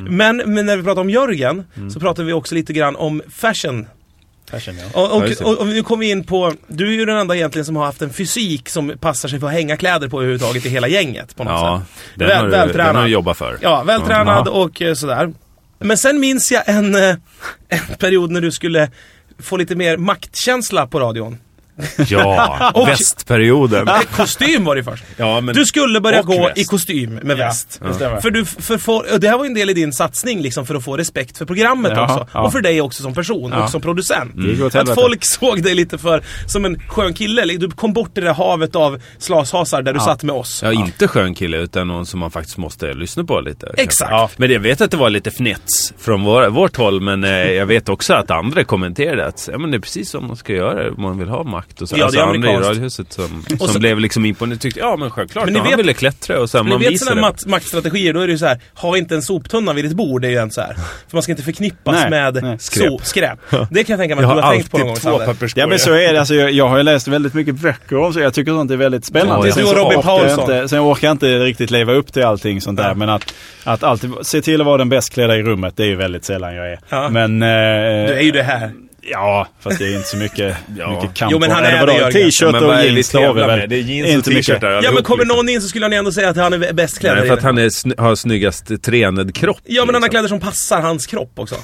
Men, 0.09 0.37
men 0.37 0.65
när 0.65 0.77
vi 0.77 0.83
pratar 0.83 1.01
om 1.01 1.09
Jörgen 1.09 1.63
så 1.93 1.99
pratar 1.99 2.23
vi 2.23 2.33
också 2.33 2.55
lite 2.55 2.73
grann 2.73 2.95
om 2.95 3.21
fashion. 3.29 3.87
Fashion, 4.51 4.75
ja. 4.79 4.85
Och, 5.01 5.01
Ja, 5.01 5.09
och, 5.15 5.21
det. 5.21 5.41
och, 5.41 5.57
och 5.59 5.67
nu 5.67 5.83
kommer 5.83 5.99
vi 6.05 6.11
in 6.11 6.23
på, 6.23 6.53
du 6.67 6.87
är 6.87 6.91
ju 6.91 7.05
den 7.05 7.17
enda 7.17 7.35
egentligen 7.35 7.65
som 7.65 7.75
har 7.75 7.85
haft 7.85 8.01
en 8.01 8.13
fysik 8.13 8.69
som 8.69 8.93
passar 8.99 9.29
sig 9.29 9.39
för 9.39 9.47
att 9.47 9.53
hänga 9.53 9.77
kläder 9.77 10.07
på 10.09 10.17
överhuvudtaget 10.17 10.65
i 10.65 10.69
hela 10.69 10.87
gänget 10.87 11.35
på 11.35 11.43
något 11.43 11.51
Ja, 11.51 11.81
sätt. 11.87 12.03
den, 12.15 12.27
Väl- 12.27 12.37
har 12.37 12.45
du, 12.45 12.51
den 12.51 12.59
vältränad. 12.59 12.95
har 12.95 13.03
du 13.03 13.09
jobbat 13.09 13.37
för. 13.37 13.57
Ja, 13.61 13.83
vältränad 13.83 14.47
Ja. 14.47 14.51
och 14.51 14.81
eh, 14.81 14.93
sådär. 14.93 15.33
Men 15.79 15.97
sen 15.97 16.19
minns 16.19 16.51
jag 16.51 16.63
en, 16.65 16.95
eh, 16.95 17.15
en 17.69 17.95
period 17.99 18.31
när 18.31 18.41
du 18.41 18.51
skulle 18.51 18.91
få 19.39 19.57
lite 19.57 19.75
mer 19.75 19.97
maktkänsla 19.97 20.87
på 20.87 20.99
radion. 20.99 21.37
Ja, 22.07 22.71
Och- 22.75 22.87
västperioden. 22.87 23.87
Eh, 23.87 23.99
Kostym 24.15 24.63
var 24.65 24.75
det 24.75 24.83
först. 24.83 25.03
Ja, 25.17 25.41
men, 25.41 25.55
Du 25.55 25.65
skulle 25.65 26.01
börja 26.01 26.19
och 26.19 26.25
gå 26.25 26.45
väst. 26.47 26.57
i 26.57 26.63
kostym 26.63 27.19
med 27.23 27.37
väst. 27.37 27.79
det 27.87 27.93
stämmer. 27.93 28.21
För 28.21 28.31
du, 28.31 28.45
för, 28.45 28.77
för, 28.77 29.13
och 29.13 29.19
det 29.19 29.27
här 29.29 29.37
var 29.37 29.43
ju 29.45 29.47
en 29.47 29.53
del 29.53 29.69
i 29.69 29.73
din 29.73 29.93
satsning 29.93 30.41
liksom 30.41 30.65
för 30.65 30.75
att 30.75 30.83
få 30.83 30.97
respekt 30.97 31.37
för 31.37 31.45
programmet 31.45 31.91
Ja, 31.95 32.03
också. 32.03 32.27
ja. 32.33 32.41
Och 32.41 32.51
för 32.51 32.61
dig 32.61 32.81
också 32.81 33.03
som 33.03 33.13
person 33.13 33.51
Ja. 33.55 33.63
och 33.63 33.69
som 33.69 33.81
producent. 33.81 34.31
Det 34.35 34.53
går 34.53 34.65
åt 34.65 34.67
Att 34.67 34.73
helvete. 34.73 35.01
folk 35.01 35.19
såg 35.25 35.63
dig 35.63 35.75
lite 35.75 35.97
för 35.97 36.23
som 36.47 36.65
en 36.65 36.79
skön 36.87 37.13
kille. 37.13 37.57
Du 37.57 37.69
kom 37.71 37.93
bort 37.93 38.17
i 38.17 38.21
det 38.21 38.27
där 38.27 38.33
havet 38.33 38.75
av 38.75 39.01
slashasar 39.17 39.81
där 39.81 39.93
du 39.93 39.99
Ja. 39.99 40.05
satt 40.05 40.23
med 40.23 40.35
oss. 40.35 40.61
Ja, 40.63 40.71
inte 40.71 41.07
skön 41.07 41.35
kille 41.35 41.57
utan 41.57 41.87
någon 41.87 42.05
som 42.05 42.19
man 42.19 42.31
faktiskt 42.31 42.57
måste 42.57 42.93
lyssna 42.93 43.23
på 43.23 43.39
lite. 43.41 43.65
kanske. 43.65 43.81
Exakt. 43.83 44.11
Ja, 44.11 44.29
men 44.37 44.51
jag 44.51 44.59
vet 44.59 44.81
att 44.81 44.91
det 44.91 44.97
var 44.97 45.09
lite 45.09 45.29
fnets 45.31 45.93
från 45.99 46.23
vår, 46.23 46.47
vårt 46.49 46.77
håll 46.77 47.01
men 47.01 47.23
eh, 47.23 47.29
jag 47.51 47.65
vet 47.65 47.89
också 47.89 48.13
att 48.13 48.31
andra 48.31 48.63
kommenterade 48.63 49.25
att 49.25 49.49
ja, 49.51 49.57
men 49.57 49.71
det 49.71 49.77
är 49.77 49.79
precis 49.79 50.09
som 50.09 50.27
man 50.27 50.35
ska 50.37 50.53
göra 50.53 50.89
om 50.91 51.01
man 51.01 51.19
vill 51.19 51.29
ha 51.29 51.43
makt 51.43 51.70
och 51.81 51.89
så. 51.89 51.95
Ja, 51.95 51.97
det 51.97 52.01
är 52.01 52.05
alltså 52.05 52.21
andra 52.21 52.49
i 52.51 52.53
amerikanskt. 52.55 53.13
som, 53.13 53.43
Och 53.53 53.57
som 53.57 53.67
så- 53.67 53.79
blev 53.79 53.99
liksom 53.99 54.25
imponerade. 54.25 54.61
Tyckte 54.61 54.79
ja 54.79 54.95
men 54.97 55.09
självklart, 55.11 55.45
Men 55.45 55.53
ni 55.53 55.59
han 55.59 55.69
vet- 55.69 55.79
ville 55.79 55.93
klättra 55.93 56.39
och 56.39 56.49
sen 56.49 56.59
Men 56.65 56.69
man 56.69 56.79
ni 56.79 56.85
vet 56.85 56.93
visade 56.93 57.09
sådana 57.11 57.33
det. 57.43 57.49
maktstrategier, 57.49 58.13
då 58.13 58.19
är 58.19 58.27
det 58.27 58.31
ju 58.33 58.37
så 58.39 58.45
här. 58.45 58.59
ha 58.75 58.97
inte 58.97 59.15
en 59.15 59.21
soptunna 59.21 59.73
vid 59.73 59.85
ditt 59.85 59.93
bord, 59.93 60.21
det 60.21 60.27
är 60.27 60.31
ju 60.31 60.37
en 60.37 60.51
så 60.51 60.61
här. 60.61 60.73
För 60.73 60.83
man 61.17 61.23
ska 61.23 61.31
inte 61.31 61.43
förknippas 61.43 61.95
Nej, 61.95 62.09
med 62.09 62.43
nej. 62.43 62.59
skräp. 62.59 62.87
So, 62.87 62.99
skräp. 63.03 63.39
Det 63.49 63.83
kan 63.83 63.93
jag 63.93 63.99
tänka 63.99 63.99
mig 63.99 64.09
Jag 64.09 64.17
att 64.17 64.17
du 64.19 64.25
har 64.27 64.41
har 64.41 64.53
tänkt 64.53 64.71
på 64.71 64.77
någon 64.77 64.87
gång 64.87 64.95
alltid 64.95 65.11
två 65.11 65.17
papperskorgar. 65.25 65.63
Ja 65.65 65.69
men 65.69 65.79
så 65.79 65.93
är 65.93 66.13
det. 66.13 66.19
Alltså, 66.19 66.35
jag, 66.35 66.51
jag 66.51 66.67
har 66.69 66.77
ju 66.77 66.83
läst 66.83 67.07
väldigt 67.07 67.33
mycket 67.33 67.55
böcker 67.55 67.97
om 67.97 68.13
så 68.13 68.19
jag 68.19 68.33
tycker 68.33 68.51
sånt 68.51 68.71
är 68.71 68.77
väldigt 68.77 69.05
spännande. 69.05 69.47
Ja, 69.47 69.53
Sen 69.53 69.63
du 69.63 69.69
och 69.69 69.75
så 69.77 69.83
Robin 69.83 69.99
orkar 69.99 70.09
jag 70.11 70.19
Paulsson. 70.19 70.39
Inte, 70.55 70.69
sen 70.69 70.79
orkar 70.79 71.07
jag 71.07 71.13
inte 71.15 71.39
riktigt 71.39 71.71
leva 71.71 71.93
upp 71.93 72.13
till 72.13 72.23
allting 72.23 72.61
sånt 72.61 72.77
där. 72.77 72.93
Men 72.93 73.09
att, 73.09 73.33
att 73.63 73.83
alltid 73.83 74.11
se 74.21 74.41
till 74.41 74.61
att 74.61 74.65
vara 74.65 74.77
den 74.77 74.89
bäst 74.89 75.13
klädda 75.13 75.37
i 75.37 75.43
rummet, 75.43 75.73
det 75.77 75.83
är 75.83 75.87
ju 75.87 75.95
väldigt 75.95 76.25
sällan 76.25 76.55
jag 76.55 76.71
är. 76.71 76.79
Ja. 76.89 77.09
Men... 77.09 77.41
Eh, 77.41 77.47
Du 78.07 78.13
är 78.13 78.21
ju 78.21 78.31
det 78.31 78.43
här. 78.43 78.71
Ja, 79.03 79.47
fast 79.59 79.79
det 79.79 79.85
är 79.87 79.95
inte 79.95 80.07
så 80.07 80.17
mycket, 80.17 80.55
Ja. 80.77 80.91
mycket 81.01 81.17
kamp 81.17 81.31
Jo, 81.31 81.39
men 81.39 81.51
han 81.51 81.63
är 81.63 81.79
vadå? 81.85 82.11
T-shirt 82.11 82.41
men 82.41 82.53
vad 82.53 82.63
och 82.63 82.73
är 82.75 82.83
jeans, 82.83 83.09
det 83.09 83.17
har 83.25 83.33
vi 83.33 83.41
väl. 83.41 83.59
med? 83.59 83.69
Det 83.69 83.75
är 83.75 83.79
jeans 83.79 84.09
Inte 84.09 84.29
och 84.29 84.33
mycket. 84.35 84.45
t-shirtar 84.45 84.81
Ja 84.83 84.91
men 84.91 85.03
kommer 85.03 85.25
någon 85.25 85.49
in 85.49 85.61
så 85.61 85.67
skulle 85.67 85.85
han 85.85 85.93
ändå 85.93 86.11
säga 86.11 86.29
att 86.29 86.35
han 86.37 86.53
är 86.53 86.73
bäst 86.73 86.99
klädd 86.99 87.13
Nej, 87.13 87.21
där 87.21 87.27
för 87.27 87.37
att 87.37 87.43
han 87.43 87.57
är 87.57 87.69
sny- 87.69 88.01
har 88.01 88.15
snyggast 88.15 88.83
tränad 88.83 89.35
kropp. 89.35 89.57
Ja 89.65 89.85
men 89.85 89.95
han 89.95 90.03
har 90.03 90.09
liksom. 90.09 90.09
kläder 90.11 90.27
som 90.27 90.39
passar 90.39 90.81
hans 90.81 91.05
kropp 91.05 91.31
också. 91.35 91.55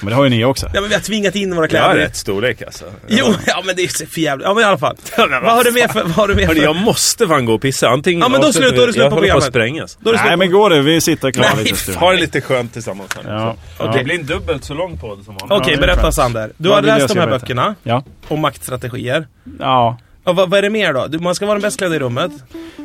Men 0.00 0.08
det 0.10 0.14
har 0.14 0.24
ju 0.24 0.30
ni 0.30 0.44
också. 0.44 0.66
Ja 0.74 0.80
men 0.80 0.88
vi 0.90 0.94
har 0.94 1.02
tvingat 1.02 1.34
in 1.36 1.56
våra 1.56 1.68
Jag 1.70 1.80
har 1.82 1.88
kläder. 1.90 2.06
rätt 2.06 2.16
storlek 2.16 2.62
alltså. 2.62 2.84
Jo, 3.08 3.34
ja 3.46 3.62
men 3.66 3.76
det 3.76 3.82
är 3.82 4.06
för 4.06 4.20
jävligt. 4.20 4.46
Ja 4.46 4.54
men 4.54 4.62
i 4.62 4.66
alla 4.66 4.78
fall. 4.78 4.96
vad 5.16 5.28
har 5.52 5.64
du 5.64 5.72
med 5.72 5.90
för... 5.90 6.02
Vad 6.02 6.10
har 6.12 6.28
du 6.28 6.34
med 6.34 6.46
för... 6.48 6.56
jag 6.56 6.76
måste 6.76 7.28
fan 7.28 7.44
gå 7.44 7.54
och 7.54 7.62
pissa. 7.62 7.88
Antingen 7.88 8.20
Ja, 8.20 8.28
men 8.28 8.40
då 8.40 8.52
slut- 8.52 8.72
är 8.72 8.76
det 8.76 8.82
slut 8.82 8.96
jag 8.96 9.10
på 9.10 9.16
håller 9.16 9.28
på 9.32 9.38
att 9.38 9.52
programmet. 9.52 9.90
sprängas. 9.90 10.24
Nej 10.26 10.36
men 10.36 10.50
går 10.50 10.70
det, 10.70 10.82
vi 10.82 11.00
sitter 11.00 11.30
kvar 11.30 11.64
lite. 11.64 11.92
Ha 12.00 12.12
det 12.12 12.20
lite 12.20 12.40
skönt 12.40 12.72
tillsammans. 12.72 13.10
Ja. 13.24 13.56
Det 13.96 14.04
blir 14.04 14.14
en 14.14 14.26
dubbelt 14.26 14.64
så 14.64 14.74
lång 14.74 14.98
podd 14.98 15.24
som 15.24 15.36
vanligt. 15.40 15.60
Okej, 15.62 15.74
Ja, 15.74 15.80
berätta. 15.80 16.12
Sander. 16.12 16.50
Du 16.56 16.68
har 16.88 16.98
läst 16.98 17.14
de 17.14 17.20
här 17.20 17.26
böckerna 17.26 17.74
Ja. 17.82 18.02
om 18.28 18.40
maktstrategier. 18.40 19.26
Ja. 19.58 19.98
Och 20.24 20.36
vad, 20.36 20.50
vad 20.50 20.58
är 20.58 20.62
det 20.62 20.70
mer 20.70 20.92
då? 20.92 21.06
Du, 21.06 21.18
man 21.18 21.34
ska 21.34 21.46
vara 21.46 21.54
den 21.54 21.62
bäst 21.62 21.78
klädda 21.78 21.96
i 21.96 21.98
rummet. 21.98 22.32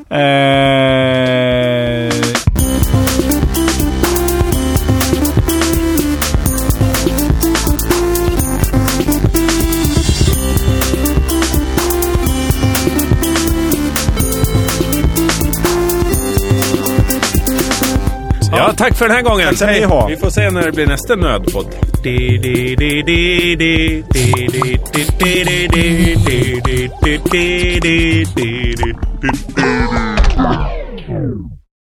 Eh... 0.09 0.15
tack 18.77 18.97
för 18.97 19.07
den 19.07 19.15
här 19.15 19.23
gången. 19.23 19.55
Tack 19.55 19.57
ska. 19.83 20.07
Vi 20.07 20.17
får 20.17 20.29
se 20.29 20.51
när 20.51 20.61
det 20.61 20.71
blir 20.71 20.87
nästa 20.87 21.15
nödpodd. 21.15 21.65